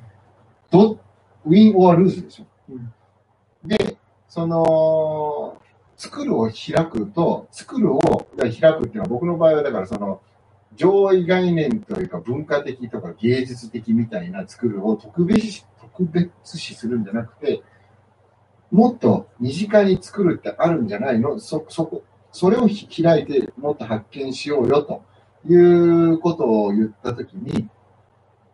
[0.70, 0.98] ど、
[1.46, 2.44] ウィン・オア・ルーズでしょ。
[2.70, 2.92] うん
[3.64, 3.96] で、
[4.28, 5.58] その、
[6.04, 7.98] 作るを開くと、作るを
[8.38, 10.20] 開くっていうのは僕の場合はだからその、
[10.76, 17.62] 上位概念というか文化的とか芸術的みたいな作るを特別視特別視するんじゃなくて、
[18.70, 21.38] もっと身近に作るってあるんじゃないの？
[21.38, 22.02] そ、そこ、
[22.32, 25.04] それを開いてもっと発見しようよと
[25.48, 27.68] いうことを言ったときに、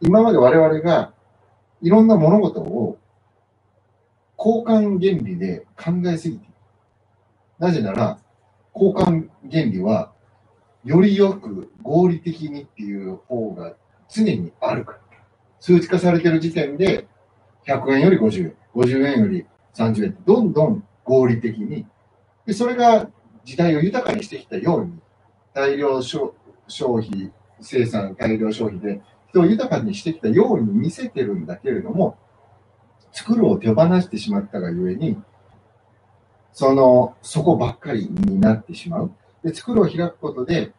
[0.00, 1.12] 今まで我々が
[1.82, 2.98] いろんな物事を
[4.38, 6.49] 交換原理で考えすぎて。
[7.60, 8.18] なぜなら、
[8.74, 10.12] 交換原理は、
[10.82, 13.74] よりよく合理的にっていう方が
[14.08, 14.98] 常にあるから。
[15.60, 17.06] 数値化されてる時点で、
[17.66, 21.86] 100円より50円、50円より30円って、どんどん合理的に。
[22.46, 23.10] で、それが
[23.44, 24.98] 時代を豊かにしてきたように、
[25.52, 26.32] 大量消
[26.68, 27.30] 費、
[27.60, 32.16] 生産、大量消費で人を豊かにしてきたように見せてるんだけれども、
[33.12, 35.20] 作るを手放してしまったがゆえに、
[36.52, 39.12] その、そこばっかりになってしまう。
[39.44, 40.72] で、作るを開くことで、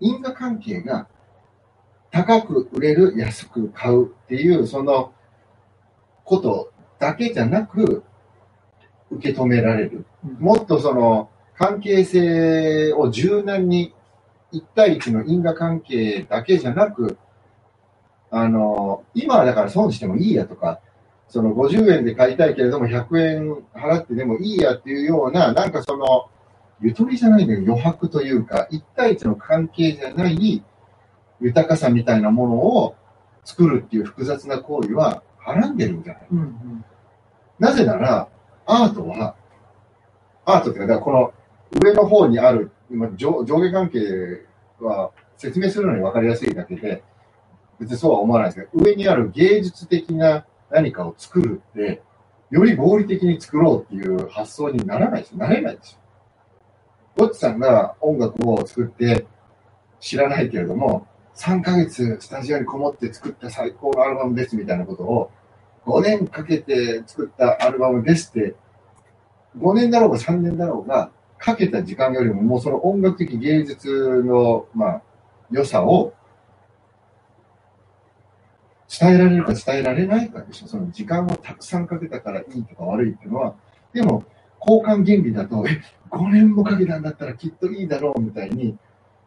[0.00, 1.06] 因果関係が
[2.10, 5.12] 高く売れる、安く買うっていう、その
[6.24, 8.02] ことだけじゃなく、
[9.10, 10.06] 受け止められる。
[10.38, 13.94] もっとその、関係性を柔軟に、
[14.52, 17.18] 1対1の因果関係だけじゃなく、
[18.30, 20.80] あの、今はだから損してもいいやとか、
[21.32, 26.28] その50円で買いたいけれども100円払ってでもいいやっていうような、なんかその、
[26.82, 30.62] ゆとりじゃないのよ、余白というか、1対1の関係じゃない
[31.40, 32.96] 豊かさみたいなものを
[33.44, 36.84] 作るっていう複雑な行為ははらんでるんじゃない、うんうん。
[37.58, 38.28] なぜなら、
[38.66, 39.34] アートは、
[40.44, 41.32] アートっていうか、この
[41.82, 43.98] 上の方にある、今上上下関係
[44.82, 47.02] は説明するのに分かりやすいだけで、
[47.80, 52.02] 別にそうは思わないですけど、上にある芸術的な何かを作るって、
[52.50, 55.32] より合理的に作ろうっていう発想にならないです。
[55.32, 55.98] なれないですよ。
[57.16, 59.26] ゴッチさんが音楽を作って
[60.00, 61.06] 知らないけれども、
[61.36, 65.30] 3ヶ月スタジオにこもって作った最高のアルバムですみたいなことを、
[65.86, 68.54] 5年かけて作ったアルバムですって、
[69.58, 75.02] 5年だろうが3年だろうが、かけた時間よりももうその音楽的芸術の、まあ、
[75.50, 76.14] 良さを
[79.00, 80.66] 伝えられるか伝えられないかでしょ。
[80.66, 83.54] その時間をたくさんかけたからいいとか悪いっていうのは、
[83.94, 84.24] でも、
[84.60, 85.80] 交換原理だと、え、
[86.10, 88.76] 5年もかけたんだったらきっといいだろうみたいに、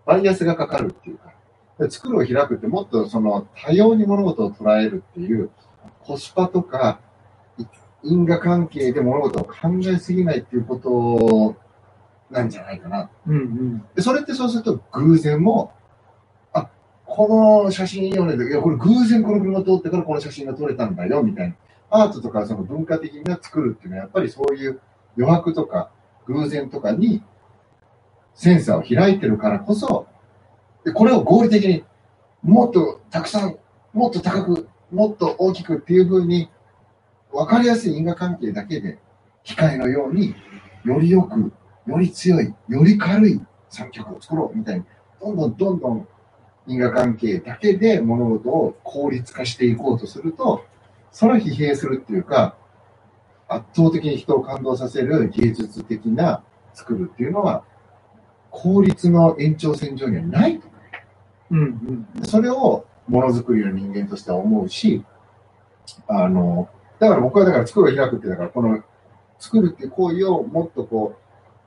[0.05, 1.33] バイアスがかかるっていうか、
[1.79, 5.49] で作るを開くってもっとその多様に物事を捉えるっていう、
[6.03, 6.99] コスパとか、
[7.57, 7.65] い
[8.03, 9.53] 因果関係で物事を考
[9.87, 11.55] えすぎないっていうこと
[12.29, 13.09] なんじゃないかな。
[13.27, 15.74] うんうんでそれってそうすると偶然も、あ、
[17.05, 18.35] この写真いいよね。
[18.35, 21.55] いや、これ偶然この車通ってからこの写真が撮れたんだよ、みたいな。
[21.89, 24.81] アートとかその文化的な作るっていうのは、やっぱりそういう
[25.17, 25.91] 余白とか
[26.25, 27.23] 偶然とかに
[28.33, 30.07] センサーを開いてるからこそ、
[30.83, 31.83] でこれを合理的に
[32.43, 33.55] もっとたくさん、
[33.93, 36.49] もっと高く、もっと大きくっていう風に
[37.31, 38.97] 分かりやすい因果関係だけで
[39.43, 40.35] 機械のように
[40.83, 41.53] よりよく、
[41.87, 44.85] より強い、より軽い三脚を作ろうみたいに、
[45.21, 46.07] どんどんどんどん
[46.67, 50.65] 因果関係だけで物事を効率化していこうとすると、
[51.11, 52.55] それは疲弊するっていうか、
[53.47, 56.43] 圧倒的に人を感動させる芸術的な
[56.73, 57.63] 作るっていうのは、
[58.49, 60.67] 効率の延長線上にはないと。
[61.51, 65.05] うんうんそれをものづくりの人間としては思うし、
[66.07, 66.67] あの、
[66.99, 68.83] だから僕はだから作るを開くって、だからこの
[69.37, 71.15] 作るっていう行為をもっとこ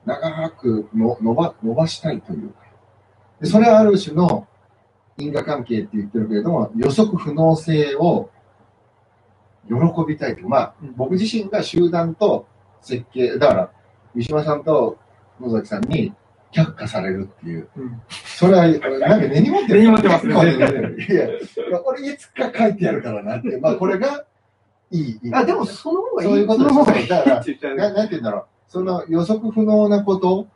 [0.05, 2.63] う、長くの伸ば伸ばしたいというか。
[3.41, 4.49] でそれはある種の
[5.19, 8.31] 因果関係って言ってるけれども、予測不能性を
[9.69, 9.75] 喜
[10.07, 10.49] びたいと。
[10.49, 12.47] まあ、うん僕自身が集団と
[12.81, 13.71] 設計、だから、
[14.15, 14.97] 三島さんと
[15.41, 16.13] 野崎さんに
[16.53, 17.69] 却下されるっていう。
[17.77, 19.81] うんそれは、なんか根に持ってる。
[19.81, 21.33] 根に持ってますねいや、い
[21.73, 23.59] や、これいつか書いてやるからなって。
[23.59, 24.25] まあ、これが
[24.93, 25.21] いい。
[25.23, 26.29] いいあ、でもその方がいい。
[26.29, 27.01] そういうことその方がいい。
[27.01, 28.45] ですだからななんて言うんだろう。
[28.69, 30.47] その予測不能なこと、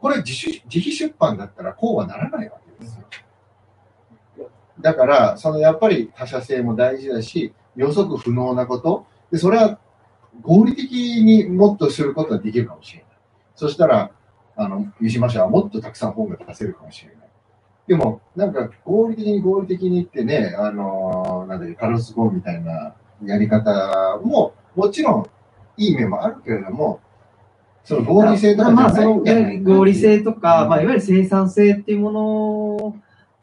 [0.00, 3.04] これ自主自費出版だったらこうはならないわけですよ。
[4.80, 9.78] だから、そのやっぱり他者性も大事だし、予測不能なこと、でそれは
[10.42, 10.90] 合理的
[11.22, 13.08] にもっとすることができるかもしれない。
[13.54, 14.10] そしたら、
[14.56, 17.18] あの、三島社はもっとたくさん本が出せるかもしれない。
[17.86, 25.26] でも、なんか合理的に合理的にってね、あのなんだっけ、カルス・ゴーンみたいなやり方も、もちろん
[25.76, 27.00] いい面もあるけれども、
[27.84, 29.22] その合理性とかまあ、その
[29.62, 32.96] 合理性とか、まあ、いわゆる生産性っていうもの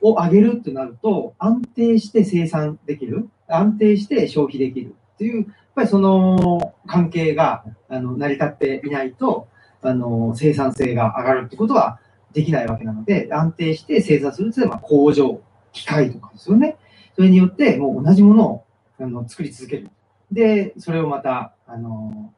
[0.05, 9.47] を上げるってなると、安定して生産できる、安定して消費できるっていうやっぱりその関係があの成り立っていないと、
[9.81, 11.99] あの生産性が上がるってことは
[12.33, 15.41] できないわけなので、安定して生産するというのは工場、
[15.73, 16.77] 機械とかですよね。
[17.15, 18.65] それによってもう同じものを
[18.99, 19.89] あの作り続ける。
[20.31, 22.31] で、それをまた、あの、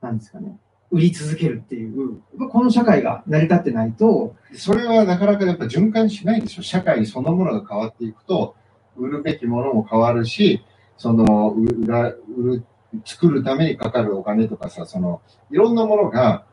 [0.00, 0.56] なんですかね、
[0.94, 2.20] 売り続けるっていう、
[2.50, 6.62] この社会が成り立ってないと、それはなかなかやっぱ循環しないでしょ。
[6.62, 8.54] 社会そのものが変わっていくと、
[8.96, 10.64] 売るべきものも変わるし、
[10.96, 12.64] その、売ら売る、
[13.04, 15.20] 作るためにかかるお金とかさ、その、
[15.50, 16.44] いろんなものが、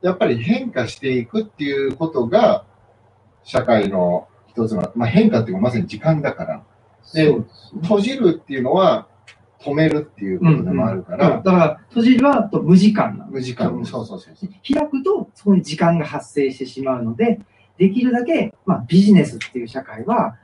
[0.00, 2.64] やっぱり変化していくっていうことが、
[3.44, 6.64] 社会の一つの、まあ、変化っていうかまさに時間だから。
[7.12, 7.36] で
[7.82, 9.06] 閉じるっていうのは、
[9.62, 14.50] 止めるっていうことでもあるかうんだら、から、閉じるはと無時間なの無時間、そうそうそうそう。
[14.74, 17.40] 開くと、そこに時間が発生してしまうので、
[17.78, 20.36] できるだけ、まあ、ビジネスっていう社会は、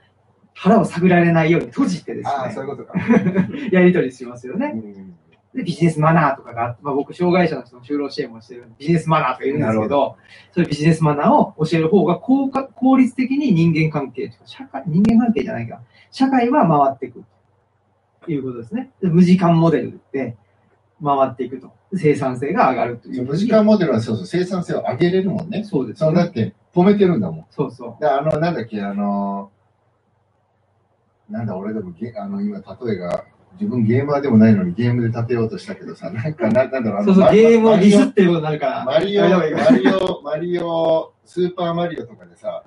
[0.54, 2.98] 腹を探られないように閉じてですああ、そうね、いうことか。
[3.70, 4.72] やり取りしますよね。
[4.74, 5.16] うん。
[5.54, 10.16] で、ビジネスマナーとかがあって、まあ、僕、障害者の人の就労支援もしてるビジネスマナーとか言うんですけなど、
[10.52, 17.37] そういうビジネスマナーを教える方が効果効率的に人間関係とか、社会、人間関係じゃないか、社会は回っていくと
[18.26, 18.90] いうことですね。
[19.00, 20.36] で無時間モデルで
[21.02, 21.72] 回っていくと。
[21.94, 23.24] 生産性が上がるという。
[23.24, 25.64] 無時間モデルはそうそう、生産性を上げれるもんね。
[25.64, 26.32] そうですそうだっね。
[26.32, 27.46] て止めてるんだもん。
[27.50, 28.02] そうそう。
[28.02, 29.50] で、あの、なんだっけ、あの、
[31.30, 38.84] なんだ、俺でもゲ、あの、今、例えが、自分ゲーマーでもないのにゲームで立てようとしたけどさ、なんか、ななんだろう、あのそうそう、マゲームをディスマっていうことになるから。
[38.84, 39.54] マリオ、マリ
[39.94, 42.62] オ、マリオ、スーパーマリオとかでさ、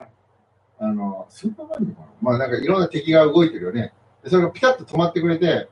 [0.80, 2.08] あの、スーパーマリオかな？
[2.22, 3.93] まあなんかいろんな敵が動いてるよね。
[4.24, 5.70] でそれがピタッと止まってくれて、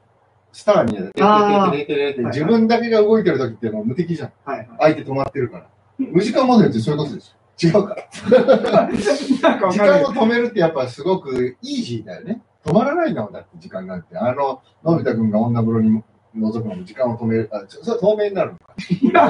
[0.52, 4.32] スターにやって、あーててててててはい自分だけが動いてる時ってもう無敵じゃん。
[4.46, 4.68] はいはい。
[4.80, 5.68] 相手止まってるから。
[5.98, 7.36] 無時間モデルってそういうことですよ。
[7.62, 8.90] 違うから。
[8.92, 12.42] 時間を止めるってやっぱすごくイージーだよね。
[12.66, 14.18] 止まらないんだもんだって時間なんて。
[14.18, 16.02] あの、のび太くんが女風呂に
[16.38, 17.50] 覗くのも時間を止める。
[17.52, 19.30] あ、それは透明になるのか。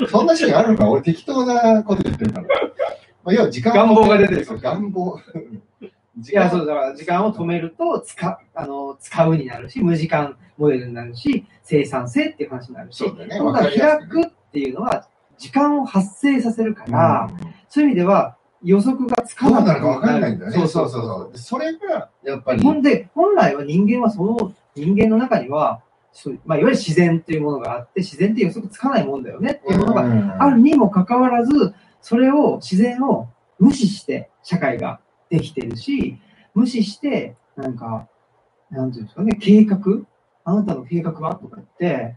[0.00, 2.46] そそんなシーンあるのか俺適当なこと言ってるから。
[3.24, 5.20] まあ、要は時間を願望が出てるそう願望。
[6.18, 13.36] 時いや、間そう、だから時間を止めると、使、あの、使うになるし、無時間モデルになるし、生産性っていう話になるし、そうだよね。
[13.36, 15.08] ところがわかりやすい開くっていうのは、
[15.38, 17.30] 時間を発生させるから、
[17.68, 20.56] そういう意味では予測がつかどうなるかわかんないんだよね。
[20.56, 21.42] そうそうそそううそ。
[21.42, 22.62] それが、やっぱり。
[22.62, 35.00] ほんで、本来は人間はその人間の中には、そうまあ、いわゆる自然っていうものがあって、自然って予測つかないもんだよねっていうものががあるにもかかわらず、それを、自然を無視して社会が
[35.30, 36.18] できてるし、
[36.54, 38.08] 無視して、なんか、
[38.70, 39.78] なんていうんですかね、計画？
[40.44, 41.34] あなたの計画は？
[41.36, 42.16] とか言って、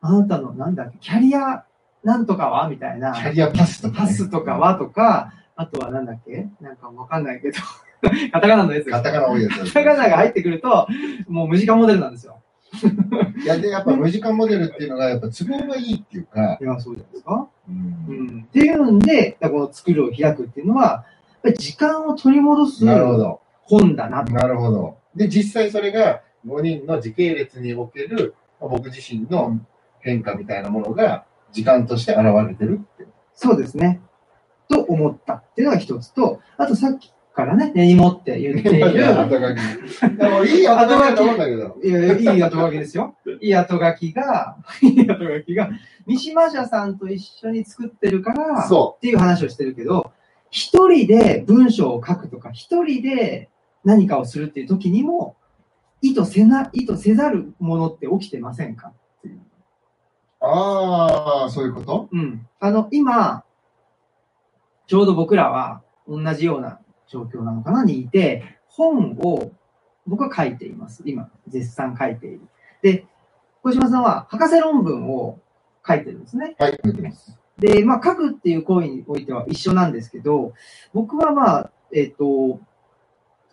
[0.00, 1.64] あなたのなんだっけ、キャリア
[2.02, 2.68] なんとかは？
[2.68, 3.12] みたいな。
[3.14, 4.06] キャリアパスとか、ね。
[4.06, 4.74] パスとかは？
[4.76, 6.48] とか、あとはなんだっけ？
[6.60, 7.58] なんかわかんないけど、
[8.32, 10.86] カタカナのやつカタカナ多いやつだカタカナが入ってくると、
[11.28, 12.40] もう無時間モデルなんですよ。
[13.42, 17.48] いや、で、やっぱ無時間モデルっていうのが、やっぱ都合がいいっていうか、いや、そうじゃないですか？
[17.68, 17.74] うう
[18.14, 18.42] んん。
[18.48, 21.06] っていうんで、この作るを開くっていうのは、
[21.44, 23.40] ぱり時間を取り戻すなるほど。
[23.62, 24.32] 本だなと。
[24.32, 24.96] なるほど。
[25.14, 29.60] で、実際それが5人の時系列における、まあ僕自身の
[30.00, 33.06] 変化みたいなものが、時間として現れてるって。
[33.34, 34.00] そうですね。
[34.68, 40.16] と思ったっていうのが一つと、あとさっきからね、根に持って言っている、 後書き。
[40.16, 41.76] でもいい後書きだと思うんだけど。
[41.82, 43.14] いやいい後書きですよ。
[43.40, 45.70] いい後書きが、いい後書きが、
[46.06, 50.12] 三島社さんと一緒に作ってるから、そっていう話をしてるけど、
[50.54, 53.50] 一人で文章を書くとか、一人で
[53.82, 55.34] 何かをするっていう時にも、
[56.00, 58.90] 意図せな、意図せざるものって起きてませんか？
[58.90, 58.92] っ
[59.22, 59.38] ていう。
[59.38, 59.40] う。
[60.42, 62.08] ああ、そういうこと？
[62.12, 62.46] うん。
[62.60, 63.42] あの、今、
[64.86, 66.78] ちょうど僕らは同じような
[67.08, 67.84] 状況なのかな？
[67.84, 69.50] にいて、本を
[70.06, 71.02] 僕は書いています。
[71.04, 72.42] 今、絶賛書いている。
[72.80, 73.06] で、
[73.64, 75.40] 小島さんは博士論文を
[75.84, 76.54] 書いてるんですね。
[76.60, 77.40] はい、書いてます。
[77.58, 80.52] で、まあ、書くっていう行為においては一緒なんですけど、
[80.92, 82.60] 僕はまあ、えっ、と、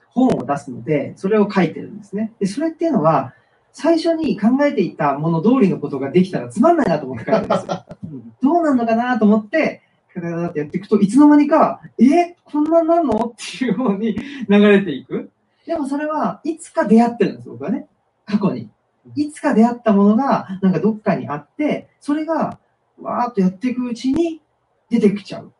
[0.09, 2.33] 本を出すので、それを書いてるんですね。
[2.39, 3.33] で、それっていうのは、
[3.73, 7.85] 最初に考えていたもの通りのことができたらつまんないなと思って書いてるんですよ。
[8.03, 9.81] う んどうなんのかなと思って、
[10.13, 13.33] カタカタってやっていくと、いつの間にか、えこんなんなんの？
[13.33, 14.15] っていう方に
[14.49, 15.31] 流れていく。
[15.65, 17.87] でもそれはいつか出会ってるんです、僕はね。
[18.25, 18.69] 過去に。
[19.15, 22.59] いつか出会ったものが、なんかどっかにあって、それが、
[23.01, 24.41] わーっとやっていくうちに
[24.89, 25.51] 出てきちゃう。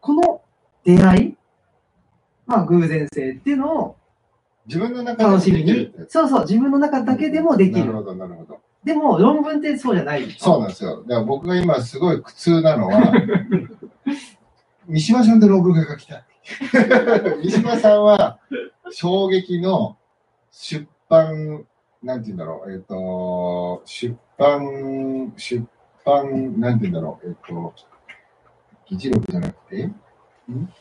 [0.00, 0.42] この
[0.84, 1.36] 出会い、
[2.46, 3.96] まあ偶然性っていうのを
[4.66, 7.86] 自分の中で楽しみにそうそう、自分の中だけでもできる。
[7.86, 8.60] なるほど、なるほど。
[8.84, 11.02] でも論文ってそうじゃないそうなんですよ。
[11.02, 13.12] だから僕が今すごい苦痛なのは、
[14.86, 16.24] 三島さんで論文が書きたい。
[17.42, 18.38] 三島さんは
[18.90, 19.96] 衝撃の
[20.50, 21.66] 出版
[22.02, 25.66] なんて言うんだろう、えっ、と、出版、出
[26.08, 27.74] 版、なんて言うんだろう、えっ、と、
[28.88, 29.90] 議事録じゃなくて、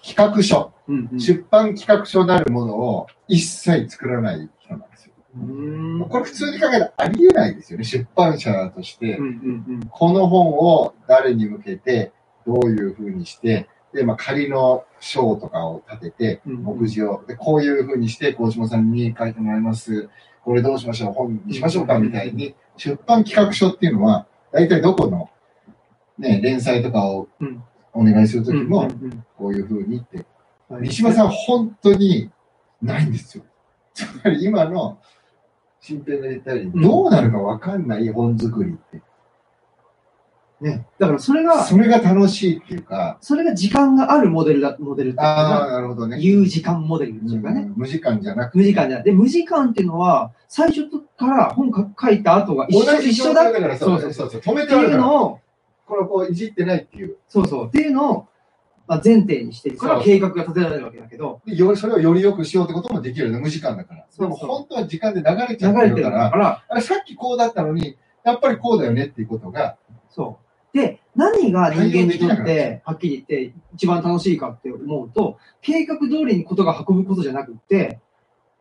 [0.01, 1.19] 企画書、うんうん。
[1.19, 5.13] 出版企画書なるものを一切作らない人なんですよ。
[5.36, 6.09] うーん。
[6.09, 7.84] これ普通に考えたらありえないですよね。
[7.84, 9.19] 出版社として。
[9.89, 12.13] この本を誰に向けて、
[12.45, 20.09] どういうふうにして、で、まあ、仮の章とかを立てて、うん目次を、で、こういうふうにして、大島さんに書いてもらいます。
[20.43, 24.28] これどうしましょう本にしましょうかみたいに、出版企画書っていうのは、
[24.58, 25.30] 大体どこの、
[26.18, 28.66] ね、連載とかをうんお願いするとうん。
[28.66, 30.26] きも、うんこういうふうにって。
[30.72, 32.32] うん三島さん、本当に
[32.82, 33.43] ないんですよ。
[33.93, 34.97] つまり今の、
[35.80, 39.01] 新平が言ったように、うんどうなるかわかんない本作りって。
[40.62, 40.88] ね。
[40.97, 46.20] だからそれが、それが楽しいっていうか、それが時間があるモデルだ、モデルっていうああ、か、なるほどね。
[46.20, 47.62] 有時間モデルっていうかね。
[47.62, 48.58] うん無時間じゃなくて。
[48.58, 49.03] 無時間じゃない。
[49.05, 50.88] で、無時間っていうのは、最初
[51.18, 54.41] から本か書いた後が一緒同じ一緒だからそうそうそうそう。
[54.41, 55.01] 止めていうてあるから。
[55.03, 55.39] のを、
[55.86, 57.18] これをこういじってないっていう。
[57.28, 57.68] そうそう。
[57.68, 58.28] っていうのを、
[58.88, 63.39] まあ、前提にしてるから計画が立てられるわけだけど、でよそれをより良くしようってこともできるよね。
[63.39, 64.01] 無時間だから。
[64.01, 69.78] でそうそうも本当は時間で流れちゃ流れてるってるから、から、あれさっきこうだったのに、やっぱりこうだよねっていうことが、
[70.10, 70.47] そう。
[70.78, 77.99] で、何が人間にとって、はっきり言って、一番楽しいかって思うと、計画通りにことが運ぶことじゃなくって、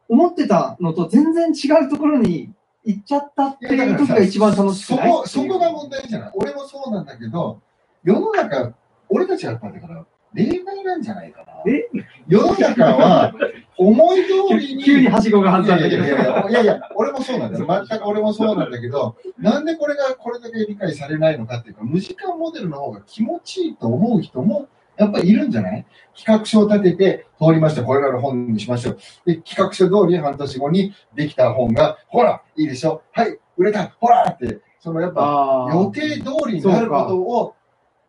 [0.09, 2.53] 思ってたのと全然違うところに
[2.85, 6.31] 行っちゃったっていう時が一番楽しくないそこ、そこが問題じゃない。
[6.35, 7.61] 俺もそうなんだけど、
[8.05, 8.73] 世の中、
[9.09, 10.07] 俺たちがやったんだから、
[10.37, 11.47] 例外なんじゃないかな。
[11.67, 11.89] え？
[12.29, 13.35] 世の中は、
[13.79, 14.85] 思い通りに。
[14.85, 16.19] 急にはしごが外いやいれたけど。
[16.19, 17.67] やいやいやいや、俺もそうなんだよ。
[17.89, 24.69] 全く俺もそうなんだけど、なんでこれがこれだけ理解されないのかっていうか、無時間モデルの方が気持ちいいと思う人も、
[24.99, 25.87] やっぱりいるんじゃない？
[26.15, 28.99] 企画書を立てて、通りました、これらの本にしましょう。
[29.25, 33.03] で、企画書通り半年後にできた本が、ほら、いいでしょ？
[33.13, 37.55] はい、売れたほらって、そのやっぱ、あ予定通りになることを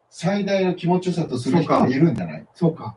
[0.09, 2.45] 最大の気持ちよさとする人もいるんじゃない？
[2.53, 2.95] そうか。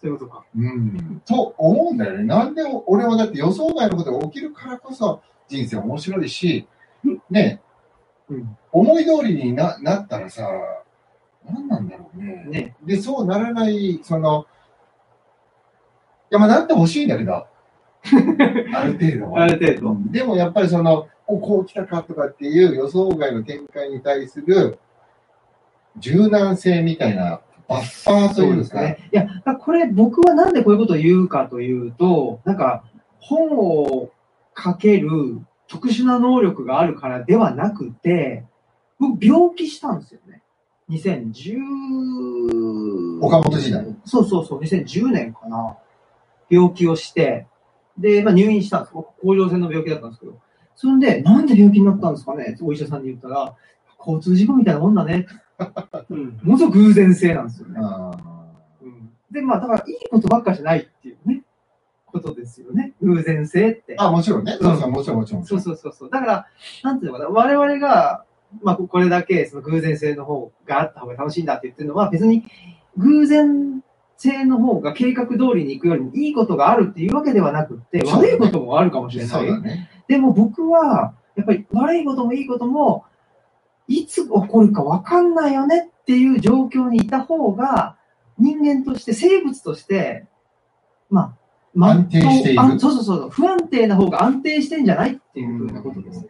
[0.00, 0.44] そういうことか。
[0.56, 1.22] うん。
[1.26, 2.24] と思うんだよね。
[2.24, 6.66] なんで俺はだって予想外のことが起きるからこそ人生面白いし、
[7.30, 7.60] ね、
[8.28, 8.56] うん。
[8.72, 10.48] 思い通りにななったらさ、
[11.48, 12.44] 何なんだろうね。
[12.46, 12.76] ね。
[12.84, 14.46] で、そうならない、その、
[16.30, 17.34] いや、まあ、なってほしいんだけど、
[18.74, 19.42] ある程度は。
[19.44, 19.96] ある程度。
[20.12, 24.78] でもやっぱりその、お、こう来たかとかっていう予想外の展開に対する
[26.00, 29.10] 柔軟性みたいなバッファーというか、ですね。
[29.12, 29.28] いや、
[29.60, 32.84] これ僕はなんでこういうことを言うかというと、なんか
[33.18, 34.10] 本を
[34.56, 38.44] 書ける特殊な能力があるからではなくて、
[38.98, 40.42] 僕病気したんですよね。
[40.90, 43.84] 2010岡本時代。
[44.04, 45.76] そうそうそう、2010年かな。
[46.48, 47.46] 病気をして、
[47.98, 48.94] で、まあ、入院したんです。
[48.94, 50.40] 僕甲状腺の病気だったんですけど。
[50.74, 52.56] それで、なんで病気になったんですかね？
[52.62, 53.54] お医者さんに言ったら、
[53.98, 55.26] 交通事故みたいなもんだね。
[56.10, 56.40] うん。
[56.42, 57.78] ものすごく偶然性なんですよね。
[57.82, 58.10] あ
[58.82, 61.42] うん、で、まあ、だから、いいことばっかじゃないっていうね、
[62.06, 62.92] ことですよね。
[63.02, 63.94] 偶然性って。
[63.98, 64.56] あ、もちろんね。
[64.60, 65.44] そうそう、もちろん、もちろん。
[65.44, 66.10] そうそうそうそう。
[66.10, 66.46] だから、
[66.82, 68.24] なんていうのかな、我々が、
[68.62, 72.44] まあ、ここれだけその偶然性の方があった方が楽しいんだって言ってるのは、別に
[72.96, 73.82] 偶然
[74.16, 79.30] 性の方が計画通りに行くよりもいいことがあるっていうわけではなくって、悪いこともあるかもしれない。
[79.30, 79.90] そうだね。
[80.08, 83.04] でも僕は、やっぱり悪いこともいいことも、
[83.88, 87.96] いつ起こるか分かんないよねっていう状況にいた方が、
[88.38, 90.26] 人間として、生物として、
[91.10, 91.32] まあ、
[91.74, 96.26] ま安定しているあそうそうそう、不安定な方が安定してんじゃないっていうふうなことです。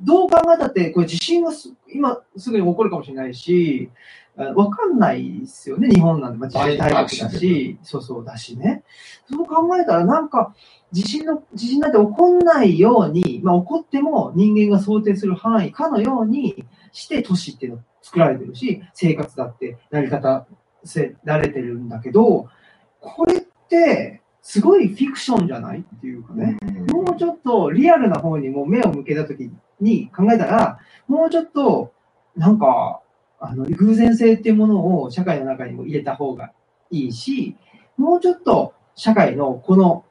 [0.00, 3.90] どう考えたって、これ地震がす今すぐに起こるかもしれないし、
[4.38, 6.38] あわかんないですよね、日本なんで。
[6.38, 8.82] まあ、地震大国だし、そうそうだしね。
[9.30, 10.54] そう考えたら、なんか、
[10.92, 20.46] 地震の、地震なんて起こんないように、まあ起こっても人間が想定する範囲かのようにして都市っていうのを作られてるし、生活だって成り立た
[20.84, 22.48] せられてるんだけど、
[23.00, 26.56] これって、すごいフィクションじゃないっていうかね。
[26.92, 30.78] もうちょっとリアルな方にも目を向けたときに考えたら、
[31.08, 31.92] もうちょっと、
[32.36, 33.00] なんか、
[33.40, 36.52] あの、偶然性っていうものを社会の中にも入れた方が
[36.92, 37.56] いいし、
[37.96, 40.04] もうちょっと社会のこの、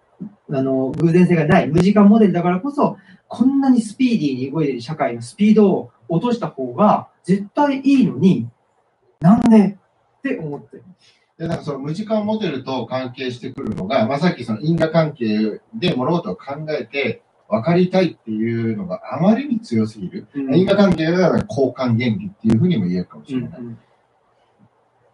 [0.51, 2.97] あの、偶然性がない無時間モデルだからこそ、
[3.29, 8.49] こんなにスピーディーに動いてる社会のスピードを落とした方が絶対いいのに、
[9.21, 9.77] なんで？
[10.19, 10.83] って思ってる。
[11.37, 20.27] で、なんかその無時間モデルと関係してくるのが、まあ、さっきその因果関係で物事を考えて分かりたいっていうのがあまりに強すぎる。
[20.33, 23.59] 因果関係は交換原理っていうふうにも言えるかもしれない。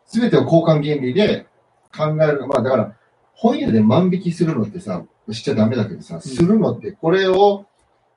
[0.06, 1.48] すべてを交換原理で
[1.96, 2.46] 考える。
[2.48, 2.96] まあだから、
[3.34, 7.66] 本屋で万引きするのってさ、しちゃダメだけどさ、するのって、これを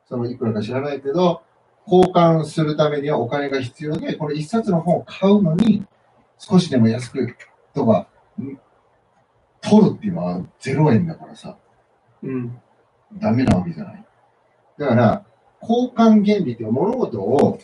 [0.09, 1.43] そのいくらか知らないけど、
[1.87, 5.87] 交換するためにはお金が必要で、これ一冊の本を買うのに、
[6.39, 7.37] 少しでも安く
[7.75, 8.09] とか、
[8.41, 8.59] ん
[9.61, 11.57] 取るっていうのは0円だからさ、
[12.23, 12.61] うん。
[13.15, 14.05] ダメなわけじゃない。
[14.79, 15.25] だから、
[15.63, 17.59] 交換原理っていう物事を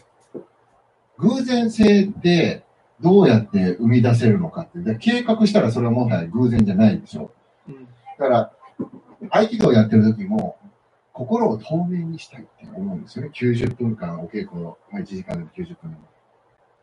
[1.19, 2.65] 偶然性で
[3.01, 7.31] どうやって生み出せるのかって、で計画したらそれはもはや偶然じゃないでしょ。
[7.69, 7.85] うん。
[7.85, 8.53] だから、
[9.31, 10.57] 合気道をやってる時も、
[11.13, 13.31] 心を透明にしたいって思うんですよね。
[13.35, 15.97] 90分間お稽古の、まあ、1時間でも90分でも。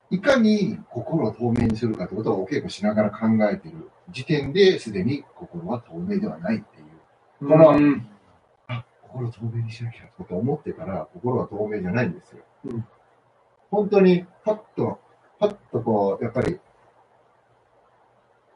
[0.09, 7.49] いかに心を透明にするかってことをお稽古しながら考えている時点ですでに心は透明ではないっていう。
[7.49, 8.07] このうん
[9.03, 12.43] 心を透明にしなきゃとか思ってから心は透明じゃないんですよ。
[12.65, 12.87] うん
[13.69, 14.99] 本当にパッと、
[15.39, 16.59] パッとこう、やっぱり、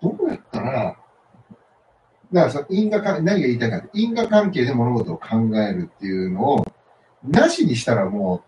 [0.01, 0.97] どうやったら、
[2.33, 5.27] だからその因果関何が言いたいかって、因果関係で物事を考
[5.59, 6.65] えるっていうのを、
[7.23, 8.43] なしにしたらも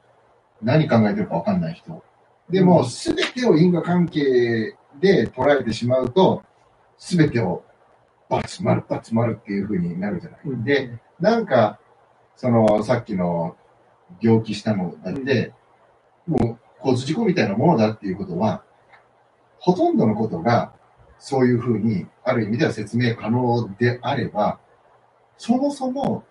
[0.62, 2.01] う何考えてるかわかんない人。
[2.54, 6.43] でも、うんすべてを因果関係で捉えてしまうと、
[6.99, 7.66] すべてを
[8.30, 10.41] バツ丸、バツ丸っていう風になるじゃない。
[10.45, 11.80] うんで、なんか、
[12.36, 13.58] その、さっきの
[14.22, 15.51] 病気したのだって、
[16.28, 18.64] もう交通事故みたいなものだっていうことは、
[19.58, 20.74] ほとんどのことが、
[21.18, 24.60] そういうふうに、ある意味では説明可能であれば、
[25.38, 26.24] そもそも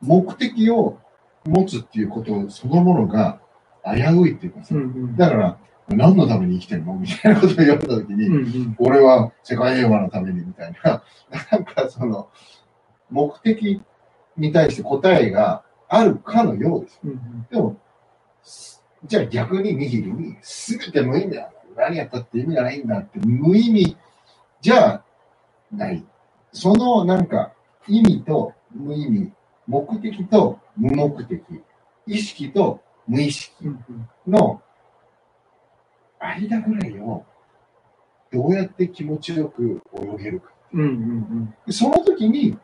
[0.00, 0.98] 目的を
[1.44, 3.40] 持つっていうことそのものが
[3.86, 5.58] 危ういっていうかさ、うんうんだから、
[5.88, 6.94] 何のために生きてんの？
[6.94, 11.02] みたいなことを言われたときに、うんうん俺は世界平和のためにみたいな、
[11.52, 12.28] なんかその、
[13.10, 13.80] 目的
[14.36, 17.00] に対して答えがあるかのようです。
[17.04, 17.76] うんうんでも、
[18.42, 21.52] すじゃあ逆にニヒルに、すべて無意味だ。
[21.76, 23.96] 何やったって意味がないんだって、無意味
[24.60, 25.02] じゃ
[25.70, 26.04] ない。
[26.52, 27.52] そのなんか、
[27.86, 29.32] 意味と無意味、
[29.66, 31.40] 目的と無目的、
[32.06, 33.52] 意識と無意識
[34.26, 34.60] の
[36.18, 37.24] 間ぐらいを、
[38.32, 40.50] どうやって気持ちよく泳げるか。
[40.72, 42.58] うんうんその時に、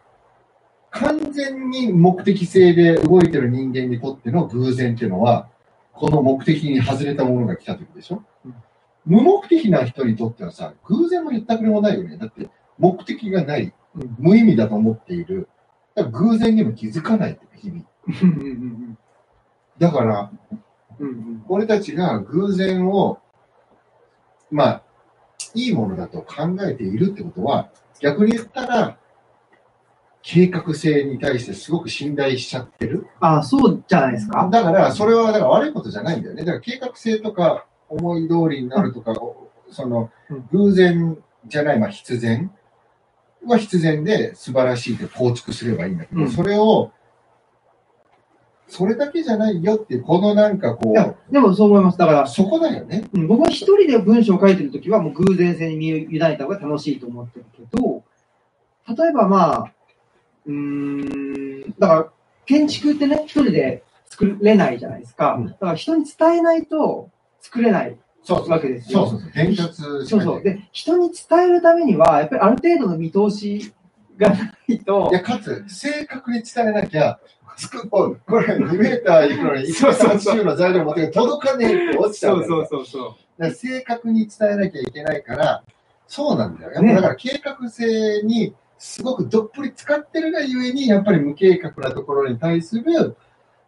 [0.91, 5.49] 完全に目的性で動いてる人間にとっての偶然っていうのは、
[5.93, 8.55] この目的に外れたものが来た時でしょ、うん
[9.05, 12.17] 無目的な人にとってはさ、偶然も言ったくれもないよね。
[12.19, 15.49] だって、目的がない、うん無意味だと思っている。
[15.97, 17.85] だから偶然にも気づかないって、日々。
[19.83, 20.31] だから、
[21.01, 23.19] うんうん俺たちが偶然を、
[24.51, 24.83] まあ、
[25.55, 27.69] いいものだと考えているってことは、
[28.01, 28.97] 逆に言ったら、
[30.23, 33.09] 計画性に対してすごく信頼しちゃってる。
[33.19, 34.49] ああ、そうじゃないですか？
[34.53, 36.45] だから、それはだから悪いことじゃないんだよね。
[36.45, 39.15] だから計画性とか思い通りになるとか、
[39.71, 42.53] そのうん偶然じゃない、まあ必然
[43.45, 46.93] は必然で素晴らしいって構築すればいいんだけど、うんそれを、
[48.73, 51.99] それだけじゃないよっていう、このなんかこいや、でもそう思います。
[51.99, 53.05] だからう、、そこだよね。
[53.13, 58.03] うん僕は一人で文章を書いてるときはもう偶然性に身を委ねた方が楽しいと思ってるけど、
[58.89, 59.73] 例えばまあ、
[60.47, 62.07] うーん、だから
[62.47, 65.35] 建築ってね、一人で作れないじゃないですか。
[65.35, 67.11] うんだから人に伝えないと
[67.43, 69.07] 作れないそうわけですよ。
[69.07, 69.33] そうそうそう。
[69.35, 70.43] 伝達しそうそう。
[70.43, 73.75] で、人に伝えるためには、やっぱりある程度の見通し
[74.17, 77.19] がないとい、や、かつ、正確に伝えなきゃ、
[77.91, 83.05] ここれ2メーターいくのに、1そうそうそう80の材料持って届かねえって落ちちゃうんだよそうそう。
[83.39, 85.65] だから正確に伝えなきゃいけないから、
[86.07, 86.73] そうなんだよ。
[86.73, 93.17] やっぱねだから計画性にすごくどっぷり使ってるがゆえに、やっぱり無計画なところに対する、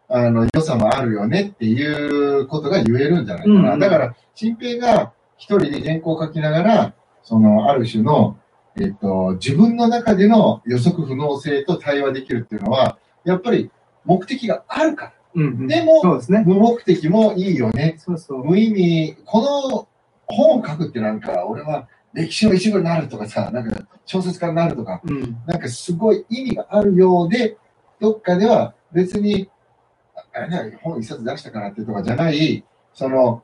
[0.09, 3.59] あの、良さもあるよねっていうことが言えるんじゃないかな。
[3.59, 8.37] うんうんだから、新平が一人で原稿を書きながら、その、ある種の、
[8.77, 13.71] えっと、自分の中での予測不能性と対話できるっていうのは、やっぱり
[14.05, 15.13] 目的があるから。
[15.35, 16.43] うんうんでもそうですね。
[16.45, 18.45] 無目的もいいよねそうそう。
[18.45, 19.87] 無意味、この
[20.27, 25.37] 本を書くってなんか、俺は歴史の一部になるとかさ、なんか小説家になるとか、うん。
[25.45, 27.57] なんかすごい意味があるようで、
[27.99, 29.49] どっかでは別に、
[30.33, 33.43] あれね、本一冊出したからってとかじゃない、その、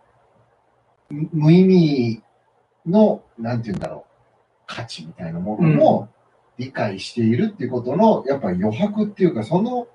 [1.09, 2.24] む無意味
[2.86, 6.09] の、なんて言うんだろう、価値みたいなものも
[6.57, 9.88] 理解しているっていうことの、やっぱり余白っていうか、その、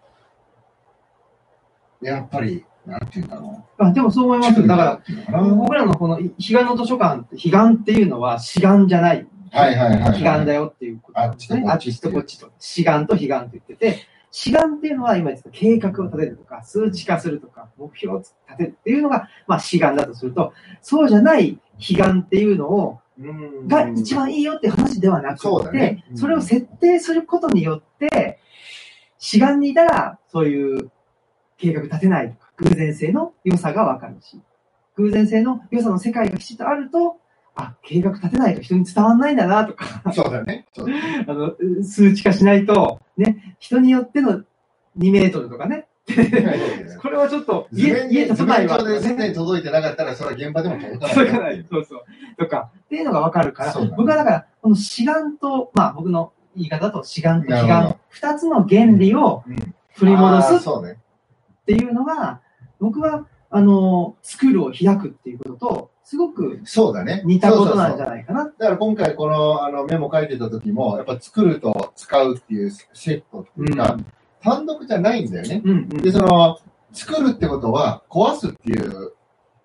[2.08, 3.84] やっぱり、なんて言うんだろう。
[3.84, 4.66] あでもそう思いますよ。
[4.66, 9.26] だから、僕らのこの彼岸の図書館って、彼岸っていうのは志願じゃない。
[9.52, 11.64] はいはいはいはい彼岸だよっていうことですね。
[11.66, 12.50] ああっっちとこっちちと。
[12.58, 20.52] 志願と彼岸って言ってて、志願っていうのは今言った計画を立てるとか、数値化するとか、目標を立てるっていうのが、まあ志願だとすると、
[20.82, 28.38] そうじゃない彼岸っていうのを、うんが一番いいよって話ではなくて、そうだねうんそれを設定することによって、
[29.18, 30.90] 志願にいたら、そういう
[31.58, 34.40] 計画立てないとか、偶然性の良さがわかるし、
[34.96, 37.16] 偶然性の良さの世界がきちっとあると、
[37.54, 40.66] あ、計画立てないと人に伝わんないんだなとか、そうだね。
[40.74, 41.52] そうだね あの、
[41.82, 44.42] 数値化しないと、ね、人によっての
[44.98, 45.86] 2メートルとかね、
[47.00, 49.00] これはちょっと図家、家面で、図立たないね。
[49.00, 51.14] すでに届いてなかったら、それは現場でも届かない。
[51.14, 51.66] 届かない。
[51.68, 52.04] そうそう。
[52.38, 60.98] とか、っていうのがわかるから、ね僕はだから、この志願と、まあ僕の言い方だと志願と悲願二つの原理をうん振り戻あーすっそうね。
[61.66, 62.40] ていうのが、
[62.80, 67.22] 僕は、あの、スクールを開くっていうことと、すごくそうだね。
[67.24, 68.44] 似たことなんじゃないかな。
[68.44, 73.96] だから今回このあのメモ書いてた時も、やっぱ作ると使うっていうセットっていうか、
[74.40, 75.62] 単独じゃないんだよね。
[75.64, 76.58] うんうんで、その、
[76.92, 79.14] 作るってことは壊すっていう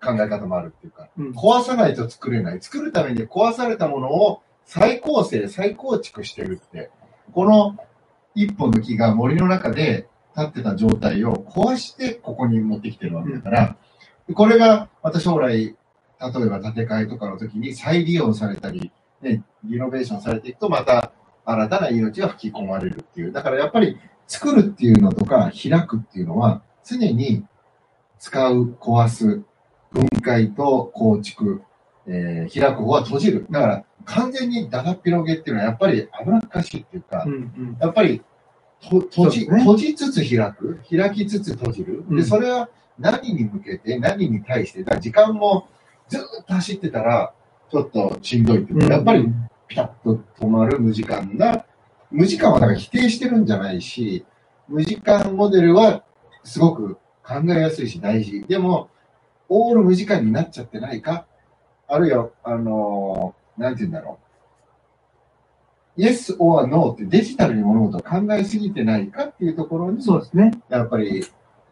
[0.02, 2.60] 考え方もあるっていうか、うん壊さないと作れない。
[2.60, 6.90] 作るために壊されたものを再構成、再構築してるって。
[7.32, 7.76] この
[8.34, 13.76] 一本の木が森の中で立ってた状態を壊してここに持ってきてるわけだから、
[14.34, 21.12] これがまた将来、例えば建て替えとかの時に再利用されたり、ね、リノベーションされていくとまた
[21.44, 23.32] 新たな命が吹き込まれるっていう。
[23.32, 27.44] だからやっぱり作るっていうのとか開くっていうのは常に
[28.18, 29.42] 使う、壊す、
[29.92, 31.62] 分解と構築、
[32.06, 33.46] えー開く方は閉じる。
[33.50, 38.24] だから完全にだだっ広げっていうのはやっぱり危なっかしいっていうか、うんうんやっぱりと
[38.82, 42.04] 閉じ、ね閉じつつ開く、開きつつ閉じる？
[42.08, 42.68] で、うんそれは
[42.98, 45.68] 何に向けて、何に対して、だ時間も
[46.08, 47.32] ずっと走ってたら、
[47.70, 49.26] ちょっとしんどいってやっぱり
[49.66, 51.64] ピタッと止まる無時間が、
[52.10, 54.26] 無時間はだから否定してるんじゃないし、
[54.68, 56.04] 無時間モデルは
[56.44, 58.42] すごく考えやすいし大事。
[58.42, 58.90] でも、
[59.48, 61.26] オール無時間になっちゃってないか？
[61.88, 64.21] あるいは、あのーなんて言うんだろう？
[65.96, 70.52] Yes or No ってデジタルに物事を考えすぎてないかっていうところに、そうですね。
[70.68, 71.24] やっぱり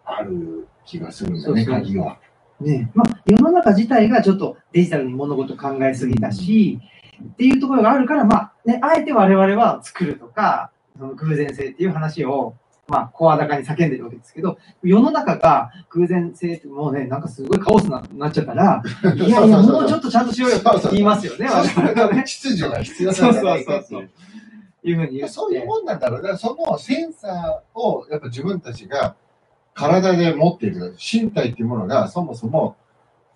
[0.04, 2.18] ある気がするんだね、鍵は。
[2.60, 6.78] ねまあ、世の中自体がちょっとデジタルに物事を考えすぎたし、
[7.22, 12.54] っていうところがあるから、まあ、ね、あえて我々は作るとか、その偶然性っていう話を、
[12.91, 18.82] まあ、声高に叫んでるわけですけど、世の中が偶然性ってもうね、なんかすごいカオスななっちゃったら、
[19.14, 22.24] い やいや、そうそうそうもうちょっとちゃんとしようよって言いますよね、そうそう我々はね。
[22.26, 24.11] 秩序が必要なんじゃないかっていう。
[24.82, 25.32] いうふうに言って。
[25.32, 26.22] そういうもんなんだろう。
[26.22, 29.14] だからそのセンサーをやっぱ自分たちが
[29.74, 30.97] 体で持っている。
[30.99, 32.76] 身体っていうものがそもそも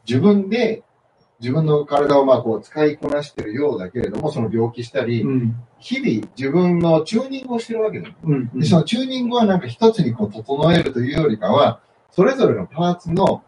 [0.09, 0.83] 自分で
[1.45, 5.57] 自分の体をまあこう使いこなしてるようだけれども、その病気したり、うん。
[5.79, 8.15] 日々自分のチューニングをしてるわけだよ。
[8.25, 8.51] うん。
[8.55, 11.81] うんで、そのチューニングはなんか一つにこう整えるというよりかは、
[12.13, 13.45] それぞれのパーツの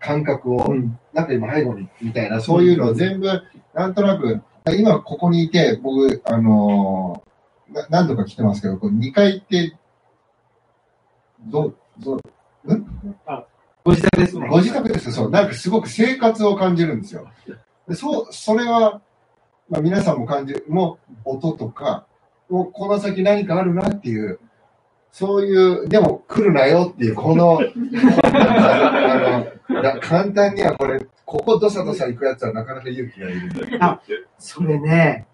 [0.00, 0.98] 感覚をうん。
[1.12, 3.28] なんか今背後にみたいな、そういうのを全部、
[3.74, 4.42] なんとなく、
[4.76, 7.30] 今ここにいて、僕、あのー
[7.72, 9.76] な何度か来てますけど、こう2階って、
[11.46, 12.20] ど、ど、
[13.84, 14.48] ご自宅ですね。
[14.48, 15.30] ご自宅ですよそう。
[15.30, 17.28] なんかすごく生活を感じるんですよ。
[17.88, 19.00] でそう、それは、
[19.68, 22.06] まあ、皆さんも感じる、もう音とか、
[22.48, 24.40] もうこの先何かあるなっていう、
[25.12, 27.60] そういう、でも来るなよっていう、この、
[28.22, 34.00] あの、な簡単にはこれ、ここどさどさ行くやつはなかなか勇気がいるんだけど。
[34.38, 35.26] それね、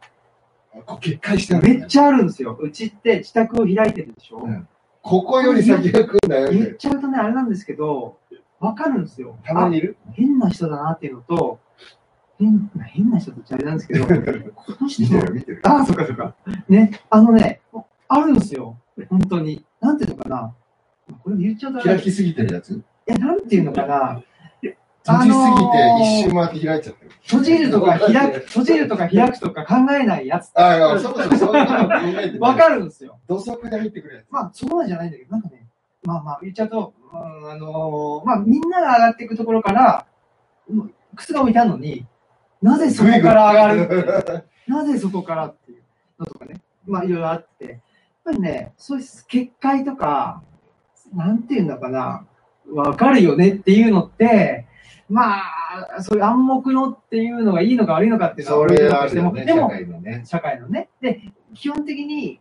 [0.85, 2.57] こう決壊してめっちゃあるんですよ。
[2.61, 4.69] うちって自宅を開いてるでしょ、うん
[5.07, 6.53] ここより先が来るんだよっ。
[6.53, 8.19] 言ってちゃうとね、あれなんですけど、
[8.67, 9.39] わかるんですよ。
[9.45, 9.97] たまにいる？
[10.09, 11.61] あ変な人だなっていうのと、
[12.39, 14.13] 変変な人ってあれなんですけど、 こ
[14.81, 15.61] の人見てる見てる。
[15.65, 16.35] ああ、そっかそっか。
[16.69, 17.61] ね、あのね、
[18.09, 18.77] あるんですよ。
[19.09, 19.65] 本当に。
[19.81, 20.55] なんていうのかな。
[21.23, 22.73] これ言っちゃうとあれ開きすぎてるやつ？
[22.75, 24.23] いや、なんていうのかな。
[25.07, 27.11] 閉じすぎてあのー一周回って開いちゃってる。
[27.23, 30.51] 閉じるとか開く、 閉じるとか開くとか考えないやつ。
[30.59, 33.21] ああ、そもそもそういうの考えて わかるんですよ。
[33.29, 34.27] 土足で入ってくるやつ。
[34.31, 35.66] まあ、そこまでじゃないんだけど、なんかね、
[36.07, 40.07] まあまあ、言っちゃうと、うん、あのーまあ、みんなが上がっていくところから、
[40.69, 42.07] うん靴が置いてあるのに、
[42.63, 45.83] なぜそこから上がる なぜそこからっていう
[46.19, 47.81] のとかね、まあ、いろいろあって、やっ
[48.25, 50.43] ぱりね、そういう結界とか、
[51.15, 52.27] なんていうんだかな、
[52.71, 54.67] わかるよねっていうのって、
[55.09, 55.39] ま
[55.97, 60.23] あ、そういう暗黙のっていうのがいいのか悪いのかっていうのはそ置いとしても、あるよね、でも、社会のね。
[60.27, 60.89] 社会のね。
[61.01, 61.21] で、
[61.55, 62.41] 基本的に、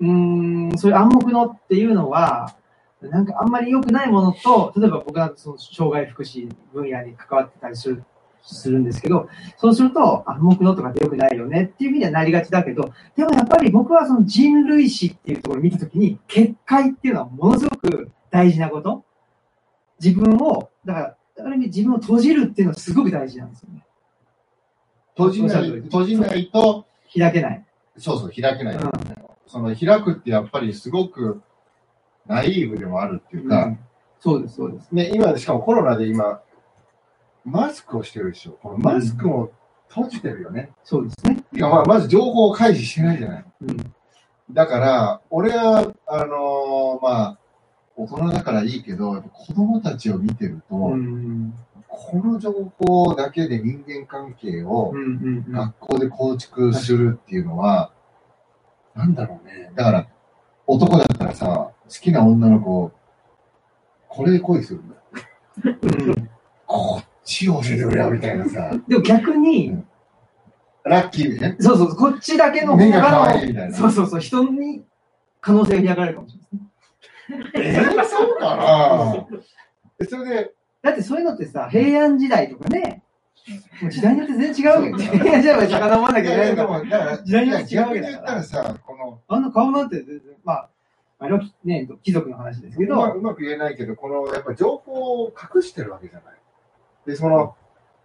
[0.00, 2.54] うーん、そういう暗黙のっていうのは、
[3.02, 8.04] なんかあんまり良くないものと、例えば僕はその障害福祉分野に関わってたりする、
[8.42, 9.28] するんですけど、
[9.58, 19.04] そうすると暗黙のとかって良くないよねっていうふうにはなりがちだけど、でもやっぱり僕はその人類史っていうところを見たときに、結界っていうのはものすごく大事なこと。
[20.02, 23.86] 自分を、だから、ある意味自分を閉じるっていうのはすごく大事なんですよね。
[25.16, 26.86] 閉じない、閉じないと、
[27.16, 27.64] 開けない。
[27.96, 28.76] そうそう、開けない。
[28.76, 28.90] うん
[29.46, 31.40] その開くってやっぱりすごく
[32.28, 33.76] ナイーブでもあるっていうか、
[34.20, 34.90] そうです、そうです。
[34.92, 36.40] ね、今、しかもコロナで今、
[37.44, 38.58] マスクをしてるでしょ。
[38.62, 39.50] このマスクも
[39.88, 40.70] 閉じてるよね。
[40.82, 41.44] そうですね。
[41.52, 43.44] いやまあ、まず情報を開示してないじゃない。
[43.62, 43.94] うん。
[44.50, 47.38] だから、俺は、あのーまあ、
[47.96, 51.54] 大人だからいいけど、子供たちを見てると、うん。
[51.88, 55.00] この情報だけで人間関係をうん。
[55.00, 55.44] うん。
[55.46, 55.52] うん。
[55.52, 57.92] 学校で構築するっていうのは、
[58.94, 59.70] なんだろうね。
[59.76, 60.06] だから、
[60.66, 62.92] 男だったらさ、好きな女の子、
[64.08, 64.96] これで恋するんだ。
[65.64, 66.30] うん
[66.66, 68.72] こっちを教えてくれよ、みたいなさ。
[68.88, 69.76] でも逆に、
[70.84, 71.56] ラッキーでね。
[71.60, 73.76] そうそう、こっちだけの方目が可が愛いみたいな。
[73.76, 74.84] そうそうそう、人に
[75.40, 77.92] 可能性が開かれるかもしれないですね。
[77.94, 79.26] えー、そうかな
[80.00, 83.02] えそれで、だってそういうのってさ、平安時代とかね、
[83.80, 90.70] もう時代によって全然違うわけど、平安時代まで遡らなきゃいけないから、でも、だから、時代によって違うわ逆に言けだからったらさ、この、あの顔なんて全然、まあ、
[91.18, 96.34] あれはね、貴族の話ですけど、うまく言えないけど、この、やっぱ情報を隠してるわけじゃない。
[97.06, 97.54] で、その、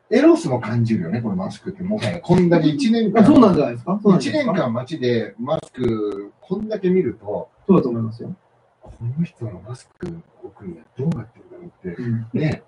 [0.09, 2.19] エロスも感じるよね、このマスクって、もはや。
[2.21, 3.99] こんだけ1年間、あそうなんじゃないですか？
[4.01, 4.53] そうなんじ1ゃないですか？
[4.53, 8.35] 年間街でマスク、こんだけ見ると、そうだと思いますよ。
[8.81, 10.07] この人のマスク
[10.43, 12.27] を置くにはどうなってるんだろうって、うん。
[12.33, 12.63] ね、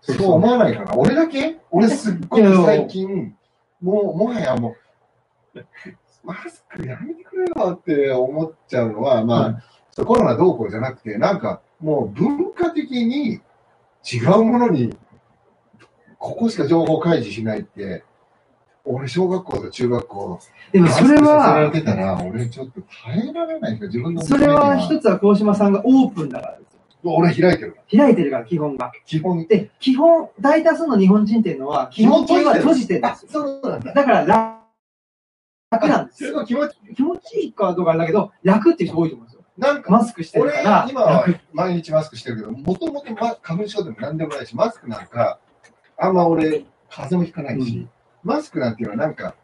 [0.00, 0.94] そう思わないかな。
[0.96, 1.58] 俺だけ？
[1.70, 3.34] 俺すっごく最近、
[3.82, 4.76] もう、もはやも
[5.54, 5.64] う、
[6.26, 9.62] マスクやめてくれよって思っちゃうのは、ま
[9.96, 13.40] あ、コロナどうこうじゃなくて、なんかもう文化的に
[14.04, 14.96] 違うものに、
[16.18, 18.02] ここしか情報開示しないって、
[18.84, 20.40] 俺、小学校と中学校、
[20.72, 27.14] でもそれは、てたら、俺ちょっと耐えられない自分のそれは一つは鴻島さんがオープンだからですよ。
[27.14, 27.98] 俺開いてるから。
[27.98, 28.92] 開いてるから、基本が。
[29.04, 33.28] 基本、で、基本、大多数の日本人っていうのは、基本的には閉じてるんですよ。
[33.32, 33.92] そうなんだ。
[33.92, 34.65] だから
[35.78, 36.32] 楽、楽なんです。
[36.32, 39.44] ごい気持ち、気持ちいいかどうかあれだけど、楽っていう人多いと思うんですよ。
[39.58, 41.40] なんか、マスクしてる俺から、、今は楽。
[41.52, 45.38] 毎日マスクしてるけど、もともと花粉症でも何でもないし、マスクなんか、
[45.98, 47.90] あんま俺、風邪もひかないし、うん
[48.26, 49.36] マスクなんていうのはなんか、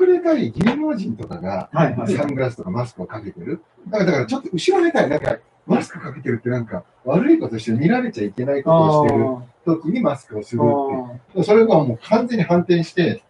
[0.00, 2.14] 隠れたい芸能人とかが、はいはい。
[2.14, 3.60] サングラスとかマスクをかけてる。
[3.88, 5.08] だから、だからちょっと後ろめたい。
[5.08, 11.42] なんか、マスクかけてるってなんか、悪いことして見られちゃいけないことをしてる時にマスクをするって。
[11.42, 13.24] それがもう完全に反転して、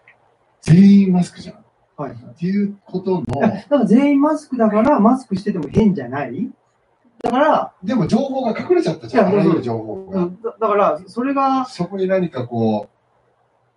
[0.61, 1.62] 全員マスクじゃん。
[1.93, 2.35] っはいはい。
[2.39, 6.51] ていうことの、だから全員マスクだから、マスクしてても変じゃない？
[7.23, 9.27] だから、でも情報が隠れちゃったじゃん。
[9.27, 10.23] あいやらゆる情報が。
[10.23, 12.89] うんだだから、それが、そこに何かこ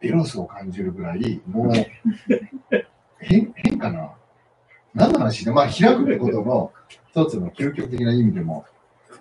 [0.01, 1.72] う、エロスを感じるぐらい、もう、
[3.20, 4.11] 変、変かな？
[4.93, 5.45] 何の話？
[5.45, 6.72] でまあ、開くってことの
[7.09, 8.66] 一つの究極的な意味でも、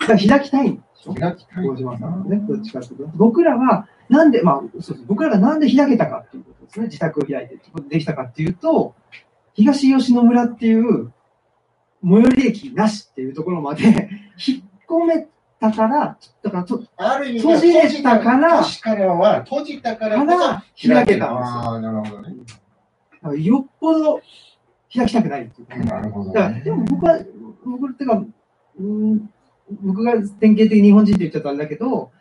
[0.06, 0.80] 開きたい
[1.12, 1.46] んでしょ開き。
[1.78, 3.10] 島さんね、どっちかというと。
[3.16, 6.86] 僕らは、なんで、まあ、そう、僕らがなんで開けたかっていうことですね。
[6.86, 8.94] 自宅を開いてできたかっていうと、
[9.54, 11.12] 東吉野村っていう、
[12.02, 13.84] 最寄り駅なしっていうところまで
[14.36, 15.26] 引っ込め
[15.58, 21.26] たから、だからと、ある意味閉じたから閉じからは、閉じたからこそ開けたんですよ。
[21.26, 22.34] ああ、なるほどね。
[23.10, 24.20] だからよっぽど
[24.94, 26.60] 開きたくないっていうかなるほどだから。
[26.60, 27.18] でも僕は、
[27.64, 28.24] 僕っていうか、
[28.78, 29.30] うん、
[29.70, 32.12] 僕が典型的日本人って言っちゃったらあれだけど、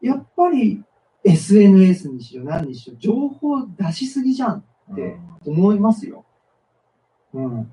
[0.00, 0.82] やっぱり
[1.24, 5.16] SNS にしろ何にしろ情報出しすぎじゃんって
[5.46, 6.24] 思いますよ。
[7.34, 7.72] うん。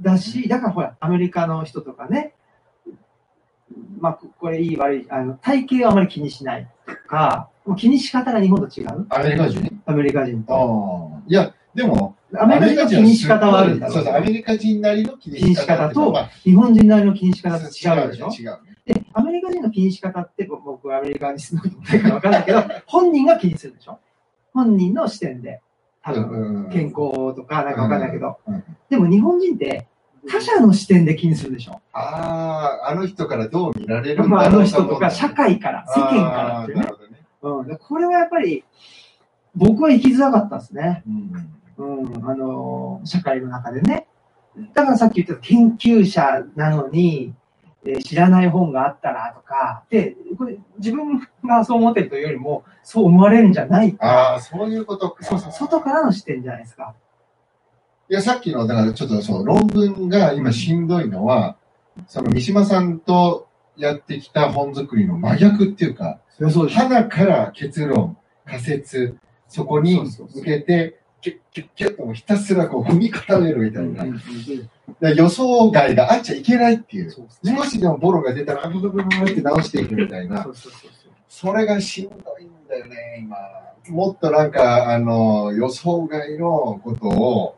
[0.00, 2.34] だし、だからほら、アメリカの人とかね、
[3.98, 9.06] まあ、これいい悪い、あの、体型はあまり気にしないとか、もう気にし方が日本と違う。
[9.08, 9.82] アメリカ人？
[9.86, 11.12] アメリカ人あと。
[11.16, 11.22] あ。
[11.26, 18.58] いや、でも、アメリカ人の気にし方はあるんだろそうそう、アメリカ人なりの気気にし方とまあ日本人なりの気にし方って違うでしょ違う。
[18.86, 23.98] で、アメリカ人の気にし方って、ぼ僕はアメリカに住んだことないから分かんないけど、 本人が気にするでしょ
[24.52, 25.60] 本人の視点で。
[26.04, 28.38] 多分、うん健康とかなんか分かんないけど。
[28.46, 29.86] うんでも日本人って、
[30.28, 36.92] 他者の視点で気にするでしょああ、あの人からどう見られるまあ、あの人とか、社会から、世間からっていうねね。
[37.42, 37.66] うん。
[37.66, 38.64] でこれはやっぱり、
[39.54, 41.02] 僕は生きづらかったですね。
[41.06, 41.32] うん
[41.78, 42.30] うん。
[42.30, 44.06] あのー社会の中でね。
[44.74, 47.34] だからさっき言った研究者なのに、
[47.84, 54.06] えー知らない本があったらとか、で、これ自分がそう思ってるというよりも、そう思われるんじゃないか。
[54.06, 55.24] ああ、そういうことか。
[55.24, 56.94] そうそう、外からの視点じゃないですか。
[58.08, 61.56] いや、さっきの、だからちょっとそう、論文が今しんどいのは、
[62.06, 66.68] その三島さんとやってきた本作りの真逆っていうか、そりゃそう。
[66.68, 69.16] 花から結論、仮説、
[69.48, 74.04] そこに向けて、キュッキュッキュッともうひたすらこう踏み固めるみたいな。
[75.14, 77.10] 予想外があっちゃいけないっていう。
[77.10, 77.56] そうですね。
[77.56, 80.50] 少しでもボロが出たら、あブブブブブって直していくみたいなそ。
[80.50, 80.92] うそうそうそう。
[81.28, 83.36] それがしんどいんだよね、今。
[83.88, 87.56] もっとなんか、あの、予想外のことを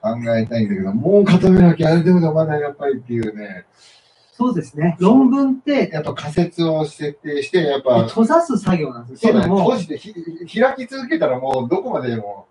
[0.00, 3.66] 考えたいんだけど、もう固めなきゃ、あれでもまだやっぱりっていうね。
[4.32, 4.96] そうですね。
[4.98, 12.46] 論文って、やっぱ仮説を設定して、やっぱ、閉ざす作業なんですそうだね、けども閉、じてひ開き続けたらもうどこまでも、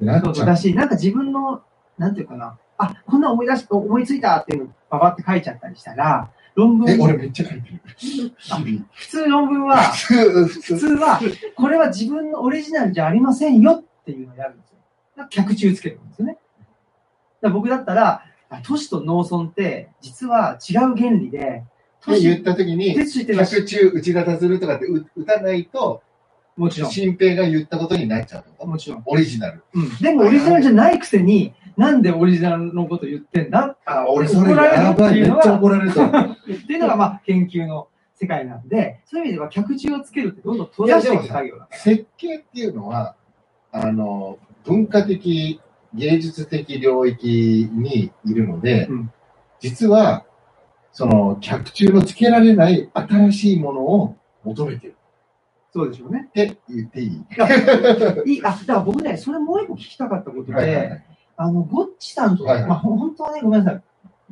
[0.00, 0.46] なっちゃう。
[0.46, 1.62] だし、なんか自分の、
[1.98, 7.80] なんていうかな、あ、こんな思い出し、思いついたっていうのをババって書いちゃったりしたら、論文え、、俺めっちゃ書いてる。
[8.92, 11.20] 普通論文は、普通、は、
[11.56, 14.78] これは自分のオリジナルじゃありませんよっていうのをやるんですよ。
[15.16, 16.38] だから脚注つけるんですよね。
[17.40, 21.64] だ僕だったら、あ都市と農村って、実は違う原理で、
[22.00, 26.02] 都って言っ市、たときに、客中内型するとかって打打たないと、
[26.56, 28.66] もちろん、新平が言ったことになっちゃうと？
[28.66, 29.02] もちろん。
[29.06, 29.64] オリジナル。
[29.74, 29.96] うん。
[29.98, 33.76] でもオリジナルじゃないくせに、なんでオリジナルのこと言ってんだ？
[33.84, 36.04] あ、俺それやばいめっちゃ怒られた。
[36.06, 36.36] っ
[36.66, 41.78] ていうのが、まあ、研究の世界なんで、そういう意味では脚注をつけるってどんどん閉ざしていく作業だから。
[41.78, 43.16] 設計っていうのは、
[43.72, 45.60] あの、文化的、
[45.94, 49.10] 芸術的領域にいるので、うん
[49.60, 50.26] 実は、
[50.92, 54.96] その、客中のつけられない新しいものを求めてる
[55.74, 56.26] そうでしょうね。
[56.28, 57.08] って言っていい？
[57.08, 57.48] い や
[58.24, 61.04] いいあ、だから僕ね、それもう一個聞きたかったことで、はいはいはい
[61.36, 63.82] あの、ゴッチさんと、はいはいまあ、ほ本当はね、ごめんなさい。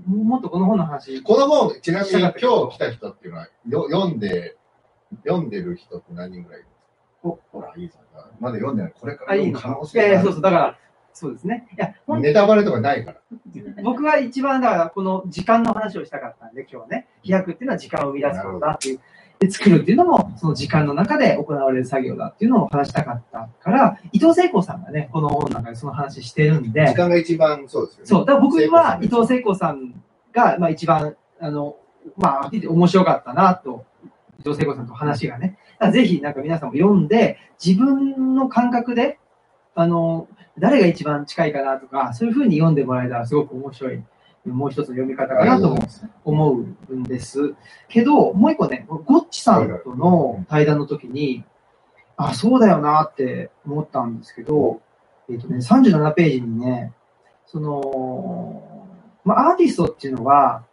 [0.08, 1.20] もっとこの本の話。
[1.24, 4.56] この本、ちなみに今日来た人っていうのは、よ読んで、
[5.26, 6.60] 読んでる人って何人ぐらい？
[6.60, 8.28] いるんですかほら、いいさんが。
[8.38, 8.94] まだ読んでない。
[9.00, 10.24] これからあ、いい読む可能のいやいや、性がある。
[10.26, 10.78] そうそう、だから、
[11.12, 11.66] そうですね。
[11.72, 13.20] いや、ネタバレとかないから。
[13.82, 19.00] 僕は一番、だから、この時間の話をしたかったんで、今日はね、飛躍っていうのは時間を生み出すことだっていう。
[19.42, 28.06] で、作るっていうのも、その時間の中で行われる作業だっていうのを話したかったから、伊藤聖子さんがね、この本の中でその話してるんで、時間が一番そうですよね。
[28.06, 31.76] そう、だから僕は伊藤聖子さんが、まあ一番、あの、
[32.16, 33.84] まあ、面白かったなと、
[34.40, 35.58] 伊藤聖子さんと話がね。
[35.92, 39.18] ぜひ、なんか皆さんも読んで、自分の感覚で、
[39.74, 40.28] あの、
[40.58, 44.02] 誰が一番近いかなとか、そういうふうに読んでもらえたらすごく面白い、
[44.44, 45.78] もう一つの読み方かなとも
[46.24, 46.52] 思
[46.88, 47.54] うんです。
[47.88, 51.44] けど、もう一個ね、ゴッチさんとの対談の時に、
[52.16, 54.80] あ、そうだよなって思ったんですけど、
[55.30, 56.92] えっ、とね、37ページにね、
[57.46, 58.86] その、
[59.24, 60.64] まあ、アーティストっていうのは、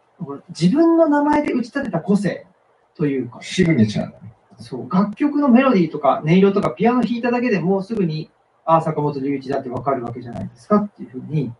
[0.48, 2.46] 自分の名前で打ち立てた個性
[2.94, 4.34] というか、シグネチャーだね。
[4.58, 8.30] そう、楽曲のメロディーとか音色とかピアノ弾いただけでもうすぐに、
[8.64, 11.52] ああ、坂本龍一だってわかるわけじゃないですかっていうふうに、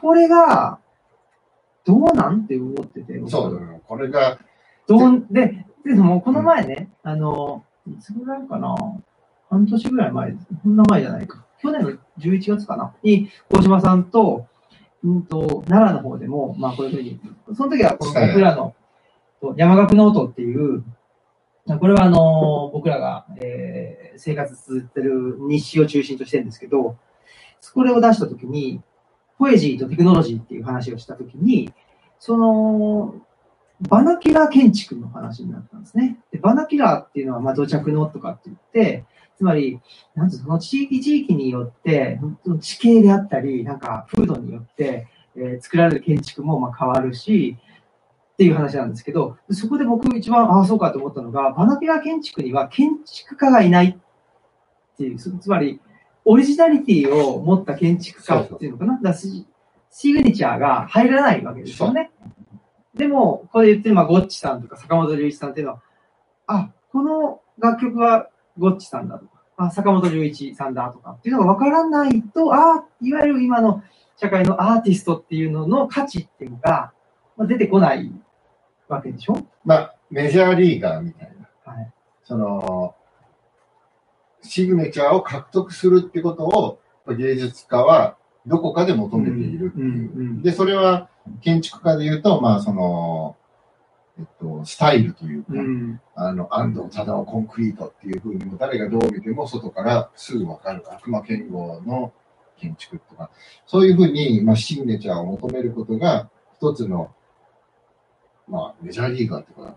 [0.00, 0.78] これが、
[1.84, 3.20] どうなんて思ってて。
[3.28, 3.80] そうだね。
[3.86, 4.38] これが、
[4.86, 8.74] どう、で、でもこの前ね、あの、いつぐらいかな？
[9.50, 10.46] 半年ぐらい前です。
[10.62, 11.44] こんな前じゃないか。
[11.60, 12.94] 去年の11月かな？
[13.02, 14.46] に、小島さんと、
[15.04, 17.20] うんと、奈良の方でも、まあこういうふうに、
[17.54, 18.74] その時はこの僕らの、
[19.56, 20.84] 山岳ノートっていう、
[21.80, 26.96] これはあの、僕らが、えー生活続いてる日誌を中心としてるんですけど、
[27.74, 28.82] これを出したときに、
[29.42, 31.72] ポエジーとテクノロジーっていう話をしたときに、
[32.20, 33.16] その、
[33.80, 36.20] バナキュラー建築の話になったんですね。
[36.30, 39.04] でバナキュラーっていうのは、まあ、土着のとかって言って、
[39.36, 39.80] つまり、
[40.14, 47.56] なんていうのその地域地域によって、その地形であったり、なんか風土によって、えー作られる建築もまあ変わるし、
[48.34, 55.80] っていう話なんですけど、そこで僕一番、ああ、そうかと思ったのが、バナキュラー建築には建築家がいないっていう、つまり、
[56.24, 58.94] オリジナリティを持った建築家っていうのかな？
[58.94, 59.46] だからシ
[59.90, 62.10] シグニチャーが入らないわけですよね。
[62.94, 65.82] でも、これ言ってる、まあ、ゴッチさんとか坂本龍一さんっていうのは、
[66.46, 68.28] あ、この楽曲は
[68.58, 73.82] ゴッチさんだとか、あ、坂本龍一さんだとかっていうのが分からないと、あ、いわゆる今の
[74.16, 76.92] 社会のアーティストっていうのの価値っていうのが、
[77.36, 78.12] まあ、出てこない
[78.88, 79.46] わけでしょ？
[79.64, 81.32] まあ、メジャーリーガーみたい
[81.66, 81.72] な。
[81.72, 81.92] はい。
[82.24, 82.94] その、
[84.42, 86.78] シグネチャーを獲得するってことを、
[87.16, 88.16] 芸術家は
[88.46, 90.12] どこかで求めているっていう。
[90.12, 91.08] うんうんで、それは
[91.40, 93.36] 建築家で言うと、まあ、その、
[94.18, 96.00] えっと、スタイルというか、うん。
[96.14, 102.12] あの、安藤忠雄コンクリートっていうふうにも誰がどう見ても外からすぐわかる悪魔剣豪の
[102.58, 103.30] 建築とか、
[103.66, 107.10] そういうふうに、まあ、シグネチャーを求めることが一つの、
[108.48, 109.76] まあ、メジャーリーガーとか、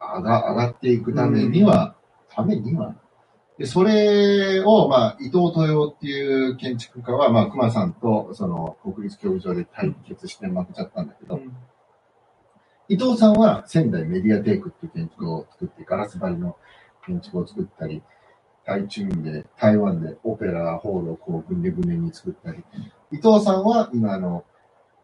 [0.00, 1.94] 上が上がっていくためには、
[2.30, 2.94] ためには、
[3.58, 11.40] で、それを、まあ、伊藤豊夫っていう建築家は、まあ、熊さんと、その、国立競技場で対決して負けちゃったんだけど、
[12.88, 16.56] 伊藤さんは仙台メディアテイクっていう建築を作って、ガラス張りの
[17.06, 18.02] 建築を作ったり、
[18.66, 22.64] 台中で、台湾でオペラホールをこう、ぐねぐねに作ったり、
[23.12, 24.44] 伊藤さんは今あの、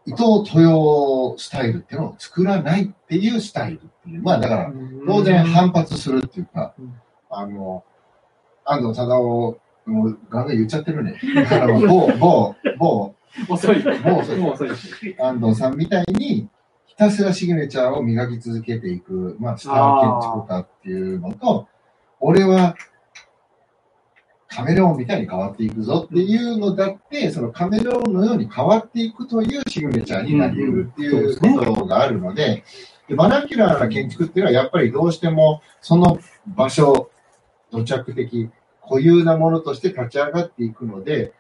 [0.07, 4.23] 伊藤豊スタイルっていうのを作らないっていうスタイルっていう。
[4.23, 4.73] まあだから、
[5.07, 6.95] 当然反発するっていうかうん、
[7.29, 7.85] あの、
[8.65, 11.19] 安藤忠雄、もうガンガン言っちゃってるね。
[11.35, 13.15] だから某、某、某、
[13.49, 13.83] 遅い。
[13.85, 14.71] もう遅いもう遅い。
[15.19, 16.49] 安藤さんみたいに、
[16.87, 21.67] 一たすらシグネチャーを磨き続けていく、まあ、スター建築家っていうのと、
[22.21, 22.77] 俺は
[24.51, 32.65] カメレオンみたいに変わっていくぞっていうのだって、そのカメレオンのように変わっていくというシグネチャーになり得るっていうことがあるので、
[33.09, 36.19] でバナキュラーな建築っていうのはやっぱりどうしてもその
[36.49, 37.11] 場所、
[37.71, 38.51] 土着的、
[38.83, 41.33] 固有なものとして立ち上がっていくので、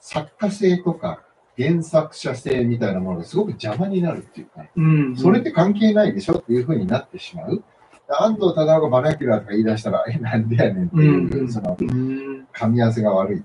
[0.00, 1.22] 作家性とか
[1.58, 5.16] 原作者性みたいなものがすごく邪魔になるっていうか、うん。
[5.16, 7.62] それって関係ないでしょっていうふうになってしまう。
[8.08, 12.46] 安藤忠雄がバナキュラーとか言い出したら、え、なんでやねんっていう、うんその、うん。
[12.52, 13.44] 噛み合わせが悪い。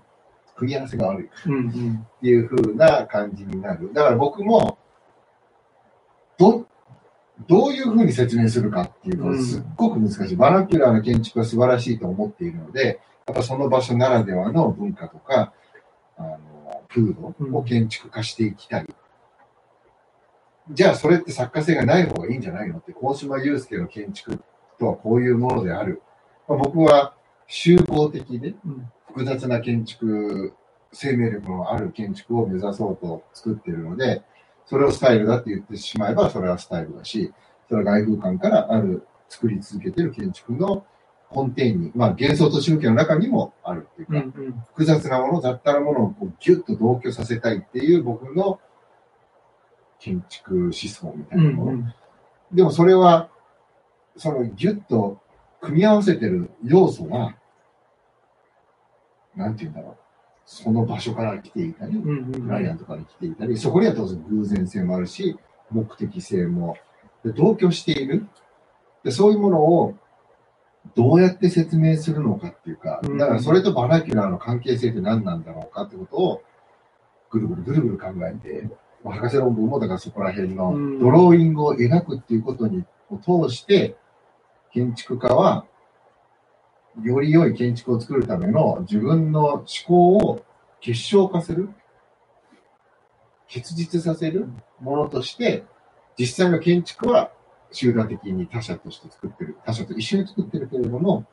[0.56, 1.54] 組み合わせが悪いっうん。
[1.54, 2.08] うん。
[2.22, 3.94] ていう風な感じになる。
[3.94, 4.78] だから僕も、
[6.38, 6.67] ど、
[7.48, 10.36] どういう風に説明するかっていうのはすっごく難しい。
[10.36, 15.54] バナキュラーの建築は素晴らしいと思っているので、やっぱその場所ならではの文化とか、
[16.18, 16.38] あの、
[16.90, 18.88] 風土を建築化していきたい。
[20.72, 24.40] じゃあそれって作家性がない方がいいんじゃないのって、大島祐介の建築
[24.80, 26.02] とはこういうものである。
[26.48, 27.14] まあ、僕は
[27.48, 30.54] 集合的でうん複雑な建築、
[30.94, 34.22] 生命力のある建築を目指そうと作っているので、
[34.68, 37.34] それをスタイルだって言ってしまえば、それはスタイルだし、
[37.70, 40.86] それは外空間からある、作り続けている建築の
[41.32, 44.46] 根底に、まあ幻想と宗教の中にもあるっていうか、うん。
[44.46, 44.54] うん。
[44.68, 48.60] 複雑なもの、雑多なものをこうギュッと同居させたいっていう僕の
[50.00, 51.72] 建築思想みたいなもの。
[51.72, 51.94] うん。
[52.54, 53.30] でもそれは、
[54.16, 55.20] そのギュッと
[55.62, 57.36] 組み合わせてる要素が、
[59.36, 60.07] なんて言うんだろう。
[60.50, 62.32] その場所から来ていたり、うん。
[62.32, 65.38] クライアントから来ていたり、そこには当然偶然性もあるし、
[65.70, 66.78] 目的性も、
[67.24, 68.26] で同居している
[69.04, 69.12] で。
[69.12, 69.96] そういうものを
[70.96, 76.42] どうやって説明するのかっていうか、うんだからそれとバナキュラーの関係性って何なんだろうかってことを、
[77.30, 78.70] ぐるぐるぐるぐる考えて、
[79.04, 83.98] まあ博士論文もだからそこら辺のうんドローイングを描くっていうことにを通して、
[84.72, 85.66] 建築家は、
[87.04, 90.46] より良い建築を作るための自分の思考を
[90.80, 91.70] 結晶化する、
[93.48, 94.48] 結実させる
[94.80, 95.64] ものとして、
[96.18, 97.32] 実際の建築は
[97.72, 101.26] 集団的に他者として作ってる、他者と一緒に作ってるけれども、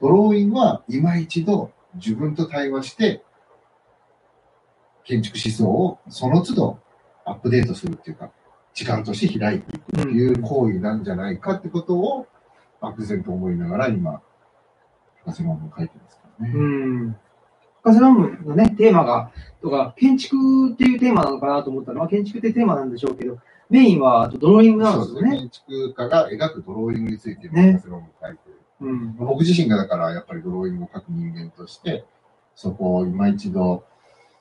[0.00, 3.22] ドローインは今一度自分と対話して、
[5.04, 6.78] 建築思想をその都度
[7.24, 8.30] アップデートするっていうか、
[8.74, 12.26] 時間として開いていくっていう行為なんじゃないかってことを
[12.80, 14.22] 漠然と思いながら今、
[15.34, 16.52] 書いてますからね。
[16.54, 17.16] うん。
[17.82, 19.30] 博士論文のね、テーマが、
[19.62, 23.38] とか、建築っていうテーマなのかなと思ったら、まあ、建築ってテーマなんでしょうけど、
[23.70, 25.38] メインはドローイングなんですよね。
[25.38, 28.60] 建築家が描くドローイングについてね博士論文を書いてる。
[28.80, 29.16] うん。
[29.16, 32.04] 僕自身がだからやっぱりドローイングを描く人間として、
[32.54, 33.84] そこを今一度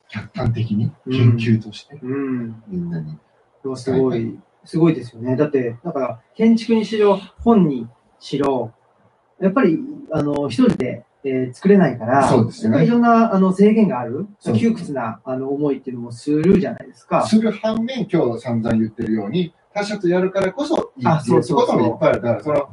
[0.07, 2.63] 客観的に研究としてうん。
[2.67, 3.17] みんなに、
[3.75, 5.35] すごい、すごいですよね。
[5.35, 7.87] だって、だから、建築にしろ、本に
[8.19, 8.71] しろ、
[9.39, 9.79] やっぱり、
[10.11, 14.27] あの、一人で、えー作れないから、そうですよねやっぱりいろんなあの制限がある、
[14.57, 17.25] 窮屈なあの思いっていうのもするじゃないですか。
[17.25, 22.21] する反面今日散々言ってるように、他者とやるからこそいいあっていうこともいっぱいある。
[22.21, 22.69] だからその、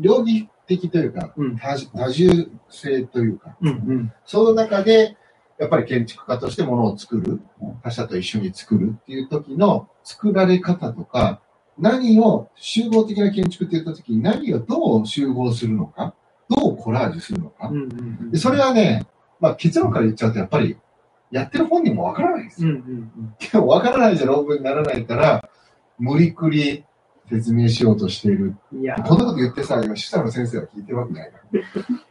[0.00, 1.56] 両義的というか、うん。
[1.56, 4.12] 多多重性というか、うんうん。
[4.24, 5.16] その中で、
[5.58, 7.40] やっぱり建築家としてものを作る、
[7.82, 11.40] 他者と一緒に作るっていう時の作られ方とか、
[11.78, 16.14] 何を集合的な建築って言った時に何をどう集合するのか、
[16.48, 17.82] どうコラージュするのかうん。
[17.82, 19.06] うんでそれはね、
[19.40, 20.76] まあ結論から言っちゃうとやっぱり
[21.30, 22.70] やってる本人もわからないんですよ。
[22.70, 25.48] うんうんでもわからないじゃ論文にならないから、
[25.98, 26.84] 無理くり
[27.28, 28.56] 説明しようとしている。
[28.72, 28.82] うん。
[28.82, 31.38] いや、こんなこと言ってさ、今、主査の先生は聞いてるわけないか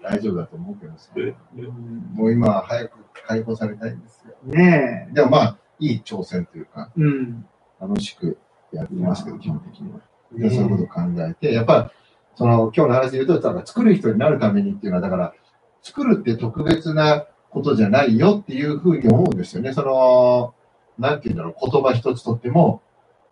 [0.01, 0.11] ら。
[0.17, 1.11] 大丈夫だと思うけどさ。
[1.15, 4.35] うんもう今、早く解放されたいんですよ。
[4.45, 7.01] ねでもまあ、いい挑戦というか、え。
[7.01, 7.45] うん。
[7.79, 8.37] 楽しく
[8.73, 9.99] やってますけど、基本的には。
[10.31, 11.91] そういうことを考えて、やっぱ、
[12.35, 15.33] その、今日の話で言うと、だから作る人になるためにっていうのは、だから、
[15.81, 19.73] 作るって特別なことじゃないよっていうふうに思うんですよね。
[19.73, 20.53] その、
[20.97, 22.81] なんて言うんだろう、言葉一つとっても、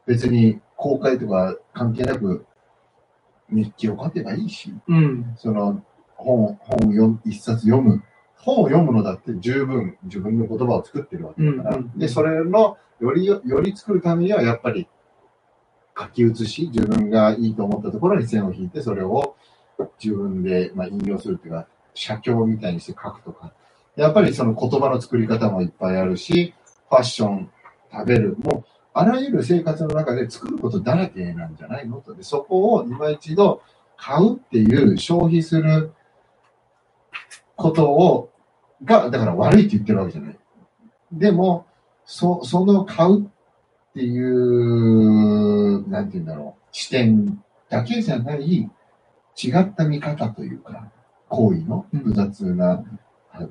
[0.05, 2.45] 別に公開とか関係なく、
[3.49, 5.33] 日記を書けばいいし、うん。
[5.37, 5.83] その、
[6.15, 8.03] 本、本を読む、一冊読む。
[8.35, 11.75] 本を読むのだって十分自分の言葉を作ってるわけだから。
[11.77, 14.87] うんうんで、それの、より、より作るためには、やっぱり、
[16.01, 19.35] 書き写し、自分がいいと思ったところに線を引いて、それを
[20.03, 23.53] 自分で、まあ、引用するっていうか、写経みたいにして書くとか。
[23.95, 26.53] やっぱりその言葉の作り方もいっぱいあるし、
[26.89, 27.49] ファッション、
[27.91, 32.13] 食べる、もう、あらゆる生活の中で作ることだらけなんじゃないのと。
[32.13, 33.61] で、そこを今一度
[33.97, 35.91] 買うっていう消費する
[37.55, 38.29] ことを、
[38.83, 40.39] が、だから悪いって言ってるわけじゃない。
[41.11, 41.65] でも、
[42.05, 43.25] そ、その買うっ
[43.91, 48.69] っていう、なんて言うんだろう、視点だけじゃない、
[49.41, 50.91] 違った見方というか、
[51.29, 52.83] 行為の複雑な、
[53.29, 53.49] はい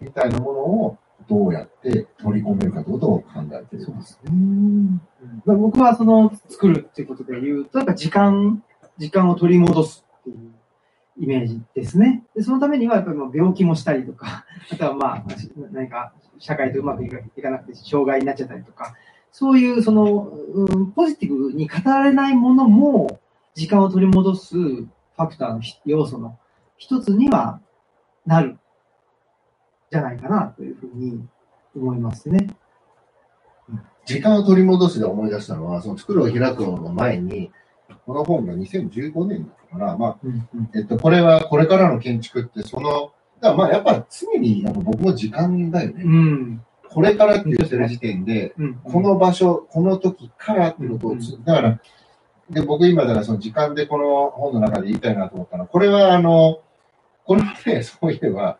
[0.00, 0.98] みたいなものを
[1.28, 4.18] どうやって取り込めるかということを考えていです。
[5.44, 8.62] まあ僕はその作るっていうことで言うと、やっぱ時間、
[8.98, 10.36] 時間を取り戻すっていう
[11.20, 12.24] イメージですね。
[12.34, 15.24] でそのためにはやっぱり病気もしたりとか、 あとはまあ
[15.70, 18.94] 何か社会とうまくいかなくて障害になっちゃったりとか、
[19.32, 23.20] そういうその、うん、ポジティブに語られないものも
[23.54, 26.38] 時間を取り戻すファクターのひ要素の
[26.76, 27.60] 一つには
[28.26, 28.58] なる
[29.90, 31.24] じゃないかなというふうに
[31.76, 32.54] 思いますね。
[34.06, 37.50] 時間を取り戻すで思い出したのは、その作るを開くの前に、
[38.06, 39.96] この本が2015年だったかな。
[39.96, 46.02] まあ、うんうんえっと、これはこれからの建築って、その、だからまあやっぱ常にやっぱ僕も時間だよね。
[46.04, 51.80] うんこれからって言ってる時点で、うんこの場所、この時からっていうことをつ、だから、
[52.50, 56.60] で、僕今だからその時間でこの本の中で言いたいなと思ったのは、これはあの、
[57.24, 58.58] これはね、そういえば、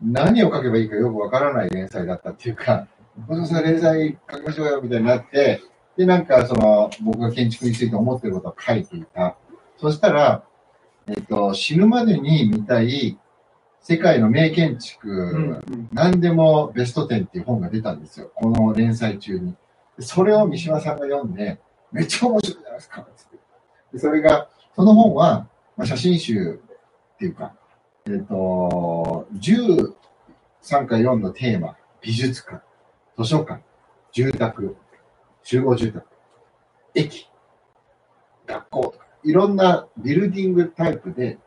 [0.00, 2.88] 何を書けばいいかよくわからない連載だったっていうか、
[3.28, 5.60] 小島さん連載書きましょうよみたいになって、
[5.98, 9.36] で、なんかその、僕が建築について思ってることを書いていた。
[9.78, 10.42] そしたら、
[11.06, 13.18] えっと、死ぬまでに見たい
[13.88, 18.32] 世界の名建築、うんうん何でもベスト10っていう本が出たんですよ。
[18.34, 19.54] この連載中に。
[19.96, 21.60] でそれを三島さんが読んで、
[21.92, 23.06] めっちゃ面白いじゃないですか。
[23.92, 25.46] でそれが、その本は、
[25.76, 26.60] まあ、写真集
[27.14, 27.54] っていうか、
[28.06, 29.94] えっ、と、13
[30.68, 32.64] か4のテーマ、美術館、
[33.16, 33.62] 図書館、
[34.10, 34.76] 住宅、
[35.44, 36.04] 集合住宅、
[36.96, 37.30] 駅、
[38.48, 41.38] 学校とか、いろんなビルディングタイプで、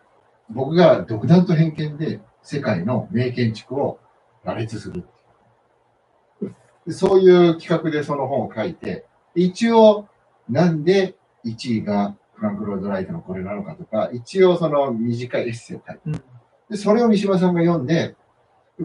[0.49, 3.99] 僕が独断と偏見で世界の名建築を
[4.43, 5.03] 羅列する
[6.91, 9.05] そういう企画でその本を書いて、
[9.35, 10.07] 一応、
[10.49, 16.23] なんで1位がフランク・ロイド・ライトのこれなのかとか、一応その短いエッセイを書いて、うん
[16.69, 18.15] で、それを三島さんが読んで、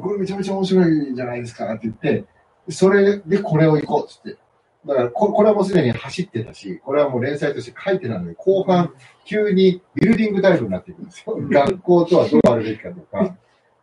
[0.01, 2.25] これめちゃめちゃ面白いじゃないですかって言って、
[2.71, 4.44] それでこれを行こうって言って。
[4.87, 8.93] だからこ、これはもうすでに走ってたし、これはもう連載として書いてたので、後半、
[9.25, 11.37] 急にビルディングタイプになっていくんですよ。
[11.49, 13.37] 学校とはどうあるべきかとか、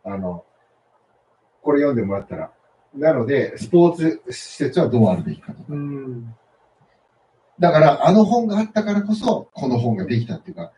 [0.03, 0.45] あの、
[1.63, 2.51] これ読んでもらったら。
[2.93, 5.65] なので、スポーツ施設はどうあるべきかとか。
[5.69, 6.35] うん
[7.59, 10.71] だから、あの本があったからこそ、この本ができたっていうか、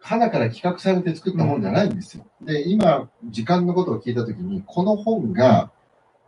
[0.00, 2.26] 花から企画されて作った本じゃないんですよ。
[2.42, 5.70] で、今、時間のことを聞いたときに、この本が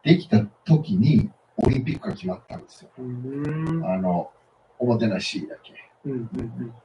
[0.02, 2.90] できたときに、オリンピックが決まったんですよ。
[2.98, 3.82] うん。
[3.84, 4.30] あの、
[4.78, 5.72] おもてなしだっけ。
[6.04, 6.30] うん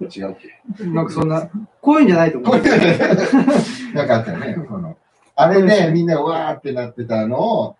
[0.02, 0.84] 違うっけ？
[0.84, 1.48] うんなんかそんな、
[1.82, 2.56] こういうんじゃないと思う。
[3.94, 4.56] なんかあったよね。
[4.68, 4.98] その
[5.36, 7.76] あれでみんなわーってなってたのを、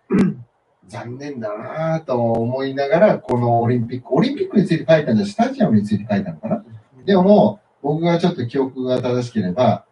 [0.88, 6.64] 残念だなぁと思いながら、このオリンピック、オリンピックについて書いたんじゃ、スタジアムについて書いたのかな？
[7.04, 9.84] でも、僕がちょっと記憶が正しければ、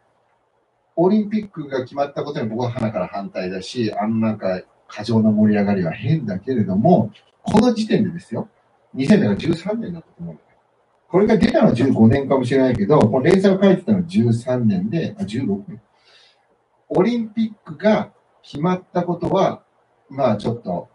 [0.97, 4.61] オリンピックが決まったことに僕は鼻から反対だし、あのなんか
[4.93, 7.10] 過剰な盛り上がりは変だけれども、
[7.43, 8.48] この時点でですよ、
[8.94, 10.48] 2013年だったと思うんだよ。
[11.09, 15.81] これが出たのは15年かもしれないけど、この連載を書いてたのは13年で、あ、16年。
[16.90, 18.12] オリンピックが
[18.43, 19.62] 決まったことは、
[20.10, 20.89] まあちょっと、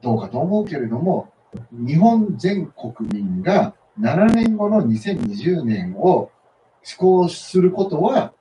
[0.00, 1.32] どうかと思うけれども、
[1.70, 6.30] 日本全国民が7年後の2020年を
[6.82, 8.32] 施行することは、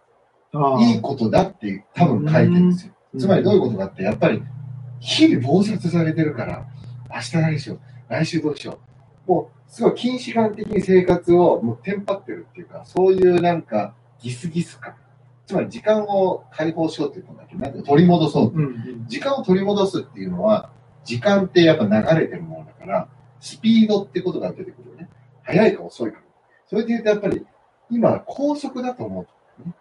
[0.80, 2.93] いいことだって多分書いてるんですよ。
[3.18, 4.42] つまりどういうことかって、やっぱり、
[5.00, 6.66] 日々暴殺されてるから、
[7.14, 7.80] 明日何しよう、
[8.10, 8.80] 来週どうしよ
[9.28, 9.32] う。
[9.32, 14.96] もう、すごい近視眼的に生活をもうテンパってるっていうか、そういうなんか、ギスギス感。
[15.46, 18.52] つまり時間を解放しようっていうことだけど、なんか取り戻そう。
[18.54, 20.72] うんうん時間を取り戻すっていうのは、
[21.04, 23.08] 時間ってやっぱ流れてるものだから、
[23.40, 25.10] スピードってことが出てくるよね。
[25.44, 26.20] 速いか遅いか。
[26.68, 27.46] それで言うとやっぱり、
[27.90, 29.28] 今、高速だと思
[29.60, 29.74] う、ね。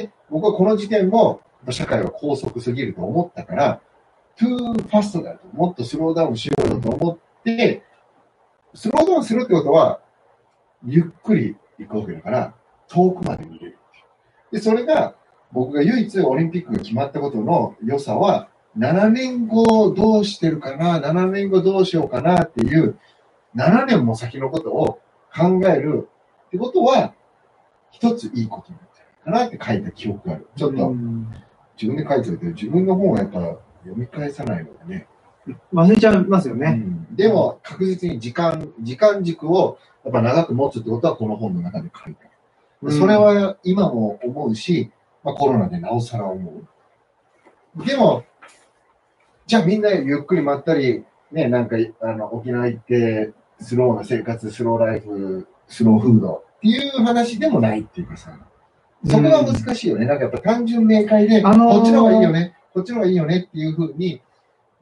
[0.00, 3.80] で、僕はこの時点も、社会は高速すぎると思ったから、
[4.36, 7.82] トゥーファストだと、もっとスローダウンしようよと思って、
[8.74, 10.00] スローダウンするってことは、
[10.84, 12.54] ゆっくり行くわけだから、
[12.88, 13.78] 遠くまで見れる。
[14.50, 15.14] で、それが、
[15.52, 22.98] 僕が唯一オリンピックが決まったことの良さは、7年後どうしてるかな、7年後どうしようかなっていう、
[23.56, 25.00] 7年も先のことを
[25.34, 26.08] 考える
[26.46, 27.14] ってことは、
[27.90, 30.48] 一ついいことなんじゃないかなって書いた記憶がある。
[30.56, 30.94] ちょっと
[31.80, 33.40] 自分で書いておいて、自分の本はやっぱ
[33.84, 35.06] 読み返さないのでね。
[35.72, 36.70] 忘れちゃいますようね。
[36.70, 42.24] んでも確実に時間、時間軸をやっぱ長く持つってことはこの本の中で書いた。
[42.82, 44.90] うんそれは今も思うし、
[45.22, 46.50] まあ、コロナでなおさら思
[47.76, 47.84] う。
[47.84, 48.24] でも、
[49.46, 58.36] じゃあみんなゆっくりまったりね、なんか、あの、沖縄行って、スローな生活、スローライフ、スローフードっていう話でもないっていうかさ、
[59.06, 60.06] そこが難しいよね。
[60.06, 64.20] なんかやっぱ単純明快で、あのーこっちの方がいいよね、こっちの方がいいよねっていうふうに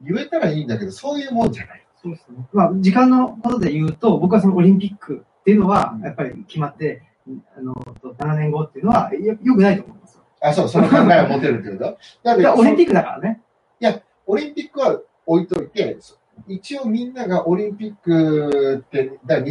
[0.01, 1.85] 言えたらいいんだけど、そういうもんじゃない。
[2.01, 2.45] そうですね。
[2.53, 7.03] まあ、時間のことで言うと、僕はそのオリンピックっていうのは、やっぱり決まって、
[7.57, 10.23] あの、7年後っていうのは、よよくないと思いますよ。
[10.41, 11.97] あ、そう、その考えを持てるってこと？
[12.23, 13.41] だだからオリンピックだからね。
[14.31, 15.97] オリンピックは置いといて、
[16.47, 19.41] 一応みんながオリンピックって、だか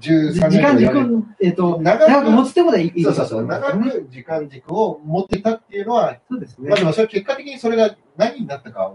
[0.00, 3.02] ら2013時年間軸、えっ、と、長く長く持つてもでいい。
[3.04, 3.90] そうそうそう、長ね。
[3.90, 6.78] く時間軸を持ってたっていうのは、そうですねまあ。
[6.78, 8.92] でもそれ結果的にそれが何になったか、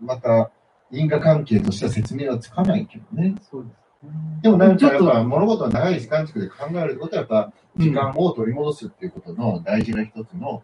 [0.00, 0.50] また
[0.90, 3.34] 因果関係としては説明はつかないけどね。
[3.50, 3.88] そうです。
[4.42, 10.62] でもなんちょっとかやっぱ物事を長い時間軸で考えるってことはやっぱ時間を取り戻すっていうことの大事な一つの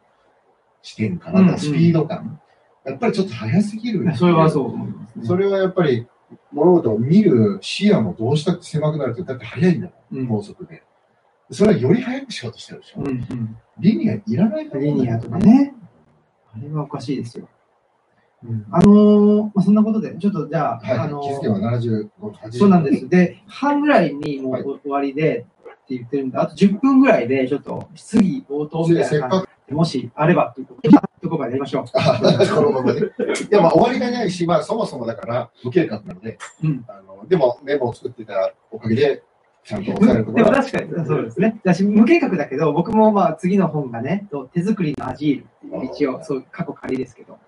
[0.82, 2.40] 視点かな、うんうんスピード感。
[2.84, 5.26] やっぱりちょっと早すぎるよねそれはそう思いますね。
[5.26, 6.06] それはやっぱり
[6.52, 10.82] 物事を見る視野もどうしたって狭くなるって、だって早いんだもん、うん高速で。
[11.50, 13.00] それはより早くしようとしてるでしょ。
[13.00, 13.56] うんうん。
[13.78, 15.38] リニアいらないと思リうんだよニアとか。
[15.38, 15.74] ね。
[16.54, 17.48] あれはおかしいですよ。
[18.70, 23.08] あのーまあ、そんなことで、ちょっとじゃあ、はい、あのー気づけば75、80そうなんです。
[23.08, 31.84] で、半ぐらいにもうはい終わりでって言ってるんで、あと10分ぐらいで、ちょっと質疑応答みたいな感じで、もしあればということで、どこかでやりましょう。
[31.94, 32.20] あ
[32.54, 33.00] このままで。
[33.00, 33.04] い
[33.50, 39.22] や、まあ終わりがないし、まあそもそもだから無計画なので、うんあのでもメモを作ってたおかげで、
[39.64, 40.50] ちゃんと押さえるとこでも。
[40.50, 41.58] 確かに、そうですね。
[41.64, 47.38] 私、無計画だけど、僕もまあ次の本がね、と手作りのアジールっていう、一応、そう、過去仮ですけど、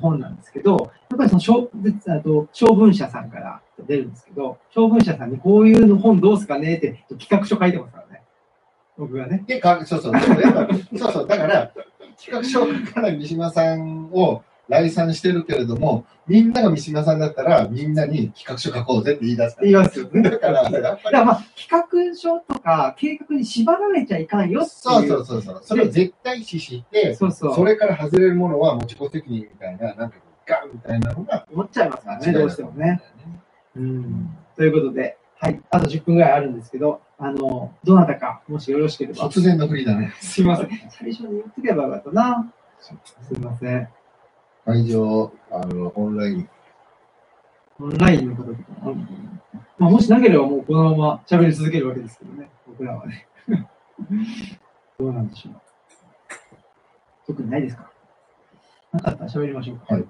[0.00, 8.13] 本なんですけど、やっぱりその小、であと、小文社さんから出るんですけど、小文社さんにこういうの本どうすかねって企画書書いてますからね。
[8.96, 9.42] 僕がね。
[9.46, 10.12] で、かそうそう、
[10.96, 11.72] そうそう、だから、
[12.16, 20.22] 企画書かない三島さんを来賛してるけれども、みんなが三島さんだったら、みんなに企画書書こうぜって言い出すか言いますよね。
[20.22, 20.30] ら。
[20.30, 24.70] だから、やっぱだかり、らまあ、企画書とか計画に縛られちゃいかんよって。
[24.70, 27.54] そうそうそうそう、それを絶対視して、そうそう。
[27.54, 30.16] それから外れるものは持ち子責任みたいな、なんか
[30.46, 33.02] ガンみたいなのが、思っちゃいますからね、どうしてもね。。
[33.76, 34.36] うん。
[34.56, 35.60] ということで、はい。
[35.70, 39.28] あと10分ぐらいあるんですけど、あの、どなたか、もしよろしければ。
[39.28, 40.14] 突然の振りだね。
[40.18, 40.68] すいません。
[40.88, 42.50] 最初に言ってけばよかったな。
[42.80, 42.94] す
[43.34, 43.88] いません。
[44.64, 46.48] 会場、あの、オンライン。
[47.78, 48.58] オンラインの方とか。
[49.76, 52.48] まあ、もしなければもうこのまま喋り続けるわけですけどね。
[52.66, 53.26] 僕らはね。
[54.98, 55.60] どうなんでしょう。
[57.26, 57.90] 特にないですか？
[58.92, 59.94] なかったら喋りましょうか。
[59.94, 60.04] はい。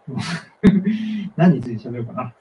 [1.36, 2.34] 何について喋ろうかな。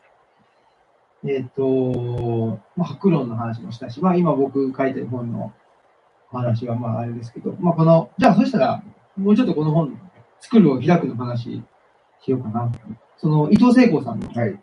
[1.26, 5.54] えっ、と、まあ、白論の話もしたし、まあ、今僕書いてる本の
[6.32, 8.84] 話は、まあ、あれですけど、まあ、この、じゃあ、そしたら、
[9.16, 10.00] もうちょっとこの本、
[10.41, 11.64] 作るを開くの話
[12.22, 12.72] しようかな。
[13.18, 14.60] その、伊藤聖子さんのとはい。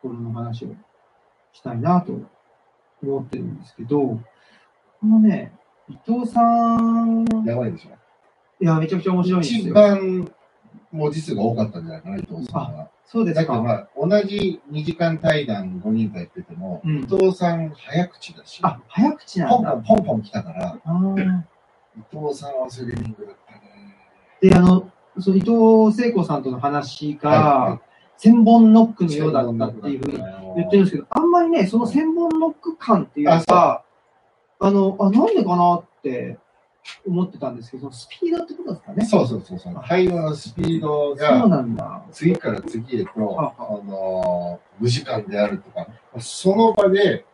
[0.00, 0.68] ころの話を
[1.52, 2.18] したいなと
[3.02, 4.20] 思ってるんですけど、こ
[5.06, 5.52] のね、
[5.88, 7.90] 伊藤さん、やばいでしょ。
[8.60, 9.74] いや、めちゃくちゃ面白いんです一よ。
[9.74, 10.32] 番
[10.92, 12.88] 文字数が多かったんじゃないかな、伊藤さんは。
[13.06, 13.40] そうですか。
[13.42, 19.76] だけどまあ、同じ2時間対談5人とやってても、うん伊藤さん早口だし、あ、早口なポンポ。
[19.76, 21.42] ンポンポン来たから、あー
[21.96, 23.96] 伊藤さんはスリリングだったね。
[24.40, 27.80] で、あの、そう伊藤聖子さんとの話はいはが、
[28.16, 30.18] 千本ノックのようだったっていうふうに
[30.56, 33.82] 言ってるんですけど、あんまりね、その千本ノック感っていうのが、
[34.60, 36.38] あの、あ、なんでかなって
[37.06, 39.04] 思ってたんですけど、スピードってことですかね。
[39.04, 39.74] そうそうそうそう。
[39.86, 42.02] 会話のスピードそうがなんだ。
[42.12, 45.86] 次から次へと、ああの無時間であるとか、
[46.20, 47.24] その場で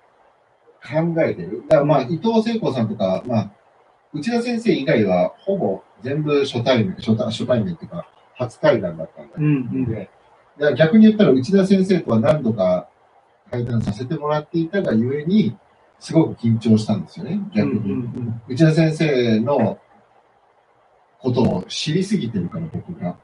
[0.82, 1.64] 考えてる。
[1.68, 3.50] だからまあ、伊藤聖子さんとか、まあ、
[4.12, 9.84] 内田先生以外はほぼ全部初対面、初対初対面っていうか、初対談だったんだうんうん。
[9.86, 10.10] で
[10.58, 12.88] だから逆に言ったら内田先生とは何度か
[13.50, 15.56] 会談させてもらっていたがゆえに、
[16.00, 17.78] すごく緊張したんですよね、逆に。
[17.78, 19.78] うんうん内田先生の
[21.20, 23.16] ことを知りすぎてるから、僕が。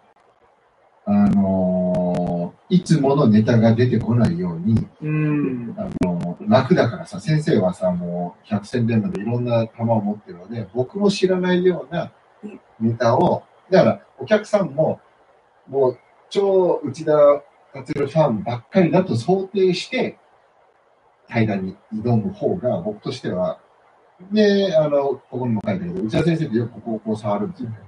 [1.06, 5.08] あのーいつものネタが出てこないように、うん。
[5.08, 5.74] うん。
[5.76, 12.10] あのー楽だからさ、先生はさ、もう百戦錬磨でいろんな球を持ってるので、僕も知らないような
[12.80, 15.00] ネタを、だからお客さんも、
[15.68, 15.98] もう
[16.30, 17.12] 超内田
[17.72, 20.18] 達郎ファンばっかりだと想定して、
[21.28, 23.58] 対談に挑む方が僕としては、
[24.32, 27.78] で、あの、ここにも書いてあるけど、内田先生ってよくここを触るんですよね。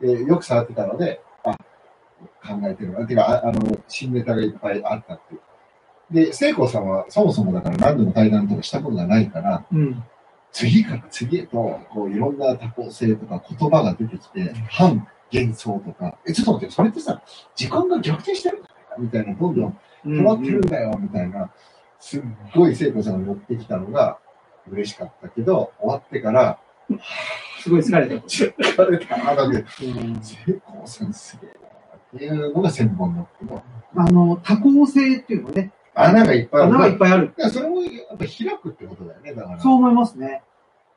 [0.00, 1.52] で、よく触ってたので、あ、
[2.46, 3.06] 考えてるな。
[3.06, 5.40] てか、ああの、新ネタがいっぱいあったっていう。
[6.10, 10.04] で、聖子さんはそもそもだから何度も対談とかしたことがないから、うん。
[10.52, 17.22] 次から次へと、こう、いろんな多項性とか言葉が出てきて、反幻想とか、え、ちょっと待って、それってさ、
[17.56, 21.50] 時間が逆転してるんじゃないかみたいな、どんどん止まってるんだよ、みたいな、
[22.04, 22.22] すっ
[22.54, 24.18] ごい聖子さんが持ってきたのが
[24.70, 26.60] 嬉しかったけど、終わってから、
[27.62, 28.14] すごい疲れた。
[28.28, 29.56] 疲れたな、だって、
[29.86, 33.62] うん聖子さんすげえな、っていうのが千本ノックの
[33.96, 36.72] あの、多項性っていうのね、穴がいっぱいある。
[36.74, 37.32] 穴がいっぱいある。
[37.38, 39.60] いや、それもやっぱ開くってことだよね、だから。
[39.60, 40.42] そう思いますね。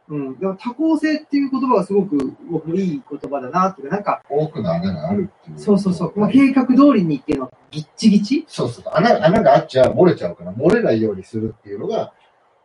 [0.09, 0.33] うん。
[0.35, 5.59] だから多項性っていう言葉がすごく僕もいい言葉だなっていうか、なんか、多くの穴があるっていう。
[5.59, 6.19] そうそうそう。
[6.19, 8.45] まあ、計画通りにっていうのはギッチギチ？
[8.47, 8.85] そうそう。
[8.93, 12.13] 穴穴があっちゃ漏れちゃうから、漏れないようにするっていうのが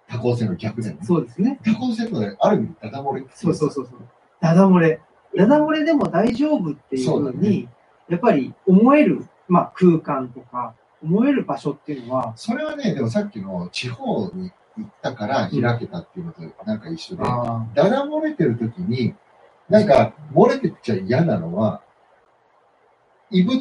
[0.09, 1.01] 多項性の逆だよね。
[1.03, 1.59] そうですね。
[1.65, 3.25] 多項性ってのはある意味ダダ漏れ。
[3.35, 3.99] そうそうそうそう。
[4.41, 5.01] ダダ漏れ。
[5.37, 7.69] ダダ漏れでも大丈夫っていうそうだふうに、
[8.09, 19.15] やっぱり思える、まあ空間とか、思える場所っていうのは、それはね、でもさっきの地方に行ったから開けたっていうのとなんか一緒で、あダダ漏れてる時に、
[19.69, 21.83] なんか漏れてっちゃ嫌なのは、
[23.31, 23.61] 異物っ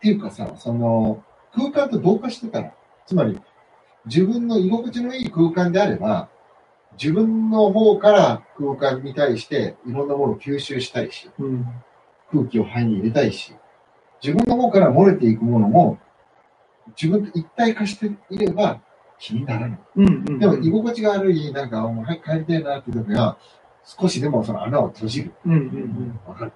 [0.00, 1.22] ていうかさ、その
[1.54, 2.72] 空間と同化してたら、
[3.06, 3.40] つまり
[4.06, 6.28] 自分の居心地のいい空間であれば、
[7.00, 11.66] 自分の方から空間に対していろんなものを吸収したいし、うん。
[12.30, 13.54] 空気を肺に入れたいし、
[14.22, 15.98] 自分の方から漏れていくものも、
[17.00, 18.80] 自分と一体化していれば
[19.20, 19.78] 気にならない。
[19.96, 20.38] うんうん。
[20.38, 23.36] でも居心地が悪い、なんか、もう早く帰りたいなっていう時は、
[23.84, 25.32] 少しでもその穴を閉じる。
[25.46, 26.52] うんうんわかる。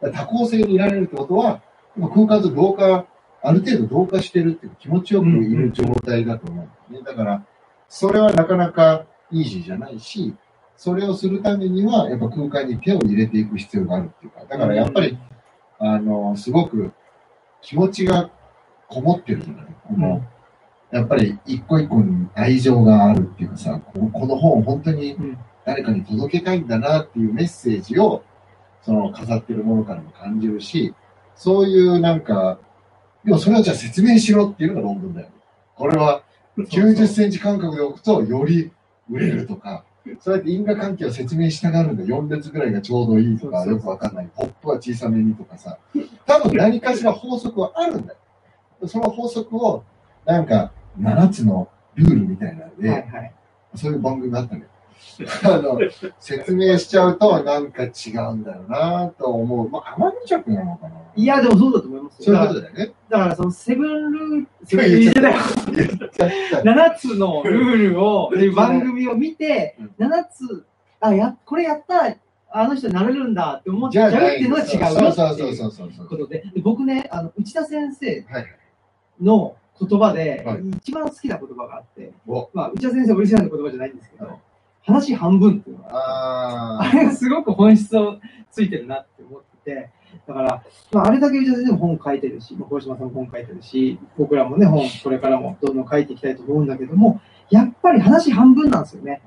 [0.00, 1.60] だから多項性にいられるってことは、
[1.96, 3.06] 今空間と同化、
[3.42, 7.02] ある程度同化してるっていう気持ちよくいる状態だと思うんね。
[7.04, 7.44] だから、
[7.88, 10.34] それはなかなかイージーじゃないし、
[10.76, 15.18] それをするためには、やっぱ空間に手を入れていく必要があるっていうか、だからやっぱり、
[15.78, 16.92] あの、すごく
[17.60, 18.30] 気持ちが
[18.88, 20.00] こもってるじゃないこうん。
[20.00, 20.22] の、
[20.92, 28.24] やっぱり一個一個に愛情があるっていうかさ、この本を本当にうん誰かに届けたいんだなっていうメッセージを、
[28.82, 30.94] その飾ってるものからも感じるし、
[31.36, 32.58] そういうなんか、
[33.24, 35.32] でもそれをじゃあ説明しろっていうのが論文だよね。
[35.76, 36.22] これは
[36.58, 38.72] 90センチ間隔で置くとより
[39.10, 39.84] 売れるとか、
[40.20, 42.04] そうやって因果関係を説明したがるんだ。
[42.04, 44.30] 4列ぐらいがちょうどいいとか、よくわかんない。
[44.34, 45.78] ポップは小さめにとかさ。
[46.26, 48.18] 多分何かしら法則はあるんだよ。
[48.88, 49.84] その法則を、
[50.24, 53.34] なんか、7つのルールみたいなので、はいはい。
[53.74, 54.66] そういう番組があったのよ。
[55.44, 55.78] あの、
[56.18, 57.88] 説明しちゃうとなんか違
[58.30, 59.68] うんだよなと思う。
[59.68, 60.94] まあ、天の着なのかな。
[61.14, 62.40] いや、でもそうだと思いますそうよ。
[62.40, 62.94] だからいうことだよね。
[63.08, 65.24] だからそのセブンルール、セブン言っちゃっ
[65.72, 70.64] ルールじゃないた7つのルールを、で番組を見てうん、7つ、
[71.00, 72.16] あ、や、これやったら、
[72.52, 76.06] あの人になれるんだって思っちじゃうっていうのは違うよそうそうそうそうそうそう。
[76.08, 78.46] ことで、で僕ね、あの、内田先生はい。
[79.80, 84.40] の言葉ではい、一番好きな言葉があって、おまあ、内田先生オリジナルの言葉じゃないんですけはいど、
[84.82, 88.18] 話半分っていうのがあああれがすごく本質を
[88.50, 89.90] ついてるなって思ってて、
[90.26, 97.20] だから、まあ、あれだけ内田先生も本書いてるし、まあ、小島さんも本書いてるし、僕らもね、本これからもどんどん書いていきたいと思うんだけども、
[97.50, 99.22] やっぱり話半分なんですよね。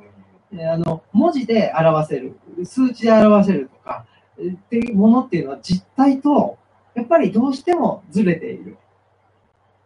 [0.56, 4.06] えあの、文字で表せる、数値で表せるとか、
[4.40, 6.58] えっていうものっていうのは実態と、
[6.96, 8.78] やっぱりどうしてもずれている。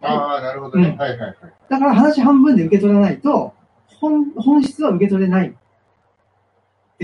[0.02, 0.14] あ。
[0.14, 0.90] ああ、なるほどね。
[0.90, 1.36] うんはいはいはい。
[1.70, 3.54] だから話半分で受け取らないと、
[4.00, 5.56] 本本質は受け取れない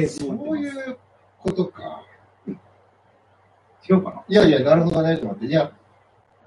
[0.08, 0.32] そ。
[0.32, 0.98] ういう
[1.40, 2.04] ことか。
[3.90, 4.24] 違うかな？
[4.28, 5.46] いやいや、なるほどね、と思って。
[5.46, 5.72] いや、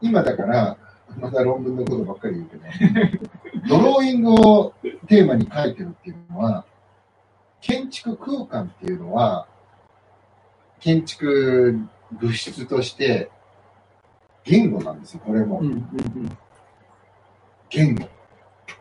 [0.00, 0.76] 今だから、
[1.18, 3.28] また論文のことばっかり言うけど、
[3.68, 4.74] ドローイングを
[5.06, 6.64] テーマに書いてるっていうのは、
[7.60, 9.46] 建築空間っていうのは、
[10.80, 11.80] 建築
[12.12, 13.30] 物質として、
[14.46, 15.58] 言語なんですよ、これも。
[15.58, 16.38] うんうんうん。
[17.68, 18.08] 言語、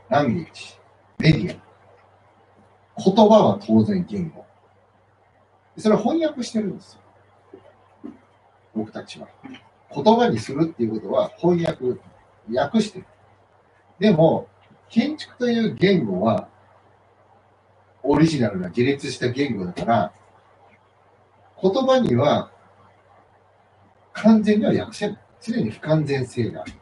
[0.10, 0.76] ランゲージ、
[1.18, 3.02] メディア。
[3.04, 4.46] 言葉は当然言語。
[5.78, 7.02] それを翻訳してるんですよ。
[8.76, 9.28] 僕たちは。
[9.94, 12.00] 言葉にするっていうことは翻訳、
[12.54, 13.06] 訳してる。
[14.00, 14.48] でも、
[14.90, 16.48] 建築という言語は、
[18.04, 20.14] オリジナルな自立した言語だから、
[21.60, 22.52] 言葉には
[24.14, 25.25] 完全には訳せない。
[25.42, 26.74] 常に不完全性がある。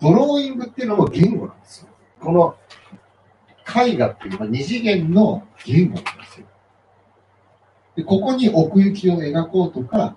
[0.00, 1.88] ドローイングっていうのも言語なんですよ。
[2.20, 2.56] この
[3.84, 6.46] 絵画っていうのは二次元の言語なんですよ。
[7.96, 10.16] でここに奥行きを描こうとか、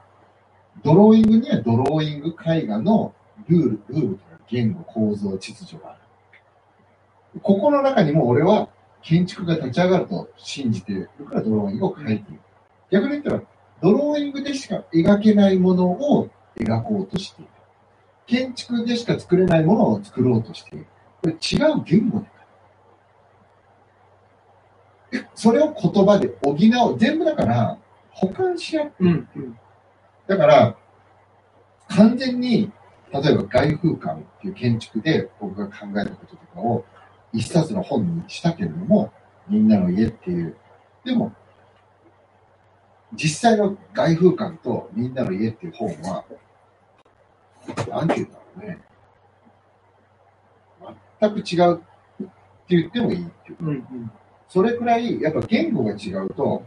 [0.84, 3.14] ドローイングにはドローイング絵画の
[3.48, 6.00] ルール、ルールとか言語、構造、秩序がある。
[7.42, 8.70] ここの中にも俺は
[9.02, 12.42] 建築が立ち上がると信じているからドローイングを描いている。
[12.92, 13.42] 逆に言ったら、
[13.82, 16.30] ドローイングでしか描けないものを
[16.60, 17.52] 描こうとしている。
[18.28, 20.86] 建築でしか作れないものを作ろうとしている。
[21.22, 21.36] これ違
[21.72, 22.32] う言語だか
[25.22, 25.30] ら。
[25.34, 27.00] それを言葉で補う。
[27.00, 27.78] 全部だから、
[28.12, 28.92] 補完し合う。
[29.00, 29.58] うんうん。
[30.28, 30.76] だから、
[31.88, 32.72] 完全に
[33.12, 36.86] 例えば外風館っていう建築で僕が考えたこととかを
[37.34, 39.12] 一冊の本にしたけれども、
[39.48, 40.56] みんなの家っていう。
[41.04, 41.34] でも、
[43.14, 46.24] 実際の外風館とみんなの家っていう本は、
[47.90, 48.80] なんて言うんだろうね。
[51.22, 53.58] 全く違うって言ってもいいっていう。
[53.62, 54.12] うんうん。
[54.48, 56.64] それくらい、やっぱ言語が違うと、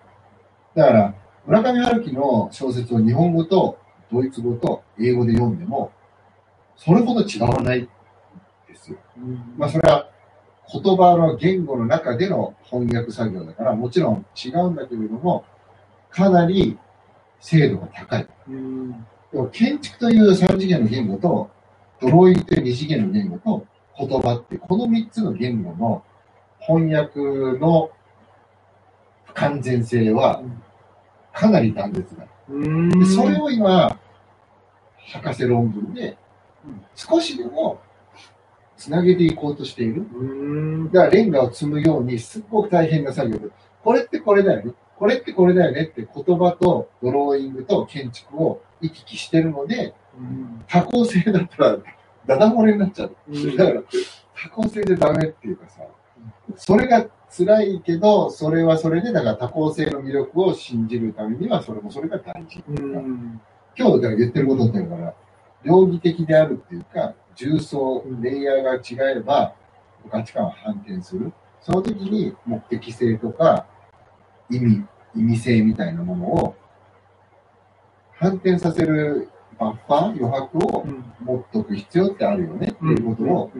[0.75, 1.15] だから、
[1.47, 3.79] 村上春樹の小説を日本語と
[4.13, 5.91] ドイツ語と英語で読んでも、
[6.77, 7.89] それほど違わない
[8.69, 8.99] ですよ。
[9.57, 10.09] まあ、それは
[10.73, 15.45] 言葉の言語の中での翻訳作業だから、もちろん違うんだけれども、
[16.11, 16.79] かなり
[17.41, 18.27] 精度が高い。
[18.49, 19.07] うん。
[19.53, 21.51] 建築という3次元の言語と、
[22.01, 23.67] ドローイングという2次元の言語と
[23.99, 26.03] 言葉って、この3つの言語の
[26.61, 27.21] 翻訳
[27.59, 27.91] の
[29.25, 30.43] 不完全性は
[31.33, 32.27] かなり断絶だ。
[33.07, 33.99] それを今、
[35.13, 36.17] 博士論文で
[36.95, 37.81] 少しでも
[38.77, 40.07] つなげていこうとしている。
[40.15, 40.93] うん。
[40.93, 43.49] だからレンガを積むようにすっごく大変な作業で、
[43.83, 44.73] これってこれだよね。
[44.97, 50.65] これってこれだよねって言葉とドローイングと建築を行き来してるので、うん。
[50.69, 51.79] 多項性だったら
[52.27, 53.17] ダダ漏れになっちゃう。
[53.29, 53.83] うんだから
[54.43, 55.83] 多項性でダメっていうかさ、
[56.57, 62.63] それが辛いけど、それはそれで、だから多項性の魅力を信じるためには、それもそれが大事。
[62.69, 63.41] うん。
[63.79, 65.15] 今日から言ってることっていうから、
[65.65, 69.55] 両義的であるっていうか、重層、レイヤーが違えば、
[70.11, 71.33] 価値観は反転する。
[71.61, 73.67] その時に目的性とか、
[74.51, 74.85] 意味、
[75.15, 76.57] 意味性みたいなものを、
[78.23, 79.29] 反転させる
[79.59, 80.87] バッファー、余白を
[81.25, 83.51] 持っとく必要ってあるよねっていうことを、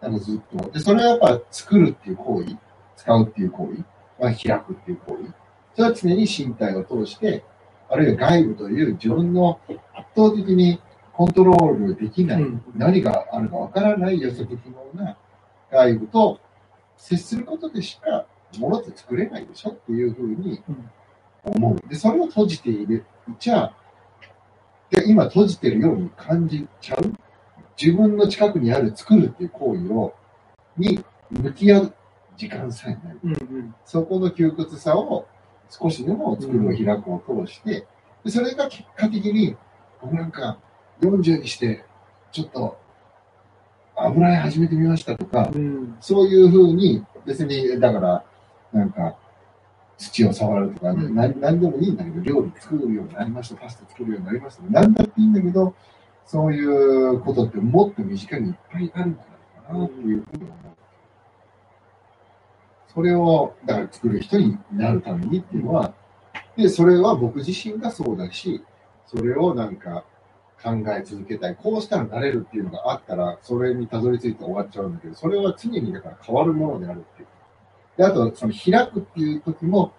[0.00, 0.70] なんかずっと。
[0.70, 2.56] で、それはやっぱ作るっていう行為、
[2.96, 3.84] 使うっていう行為、
[4.20, 5.34] まあ、開くっていう行為。
[5.74, 7.42] それは常に身体を通して、
[7.88, 9.80] あるいは外部という自分の圧
[10.16, 10.80] 倒的に
[11.12, 15.16] コントロールできない、うん何があるかわからない予測不能な
[15.70, 16.40] 外部と
[16.96, 18.26] 接することでしか
[18.58, 20.62] 物って作れないでしょっていうふうに
[21.42, 21.88] 思う。
[21.88, 23.04] で、それを閉じている。
[23.38, 23.83] じゃあ、
[24.94, 27.12] で今閉じてるように感じちゃう？
[27.80, 30.14] 自分の近くにある作るっていう行為を、
[30.76, 31.94] に向き合う
[32.36, 33.16] 時間さえない。
[33.24, 33.32] うん。
[33.32, 33.74] うん。
[33.84, 35.26] そこの窮屈さを
[35.68, 37.86] 少しでも作るを開くを通して、
[38.24, 39.56] でそれが結果的に、
[40.00, 40.58] 僕なんか
[41.00, 41.84] 40にして、
[42.30, 42.78] ちょっと
[43.96, 45.96] 油絵始めてみましたとか、うん。
[46.00, 48.24] そういうふうに、別に、だから、
[48.72, 49.16] なんか、
[49.96, 55.74] 土を触るとか、うん何何でもいいんだけど、料理作るようになりました、パスタ作るようになりました、何だっていいんだけど、
[56.26, 59.26] そういうことってもっと身近にいっぱいあるんじゃな
[59.64, 60.54] いかなっていうふうに思う。
[62.94, 65.94] それを、だから作る人になるためにっていうのは、
[66.56, 68.64] で、それは僕自身がそうだし、
[69.06, 70.04] それをなんか
[70.62, 71.56] 考え続けたい。
[71.56, 77.28] こうしたらなれるっていうのがあったら、それにたどり着いて終わっちゃうんだけど、それは常にだから変わるものであるっていう。
[77.96, 79.92] で、あと、その開くっていう時も、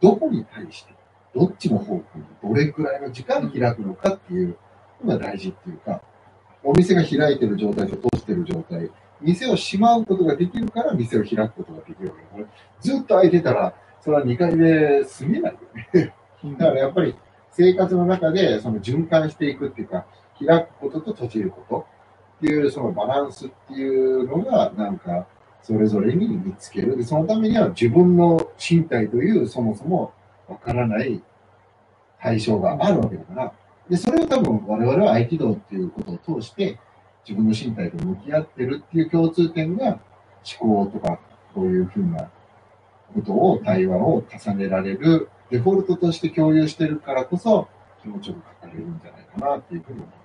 [0.00, 0.94] どこに対して、
[1.34, 4.56] どっちの方向に、どれくらいの時間開くのかっていう
[5.04, 6.02] のが大事っていうか、
[6.64, 12.44] お店が開いてる状態と閉じてる状態、店を閉まうことができるから店を開くことができるわけ
[12.80, 15.58] ずっと開いてたら、それは2階で住めないよ
[15.94, 16.14] ね。
[16.58, 17.14] だからやっぱり
[17.52, 20.06] 生活の中でその循環していくっていうか、
[20.44, 21.86] 開くことと閉じること
[22.38, 25.26] っていうそのバランスっていうのがなんか
[25.62, 26.96] それぞれに見つける。
[26.96, 30.12] で、そのためには自分の身体というそもそも
[30.48, 31.22] わからない
[32.20, 33.52] 対象があるわけだから、
[33.88, 36.78] で、それを多分我々は合気道っていうことを通して
[37.28, 40.00] 自分の身体と向き合ってるっていう共通点が
[40.60, 41.20] 思考とか
[41.54, 42.28] こういうふうな
[43.14, 47.68] ことを、対話を重ねられる、デフォルトとして共有してるからこそ、
[48.00, 50.21] 気持ちよく書かれるんじゃないかなっていうふうに思う。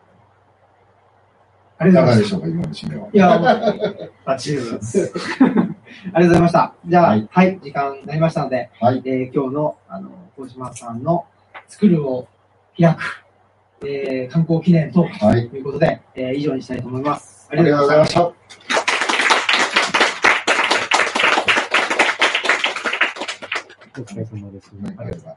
[1.80, 2.24] ありがとうございます。
[2.24, 3.08] いかがでしょうか、今の締めは。
[3.14, 5.14] いや、バッチリでございます。
[6.14, 6.74] ありがとうございました。
[6.88, 9.02] じゃあ、ははいい、時間になりましたので、はい。
[9.06, 11.26] えー今日の、あの、小島さんの
[11.68, 12.28] 作るを
[12.80, 13.26] 開く、
[13.88, 15.50] えー観光記念と、はい。
[15.50, 17.48] ということで、えー以上にしたいと思います。
[17.52, 18.22] あありがとうございました。
[24.00, 24.72] お疲れ様です。
[24.80, 25.36] 何かあれば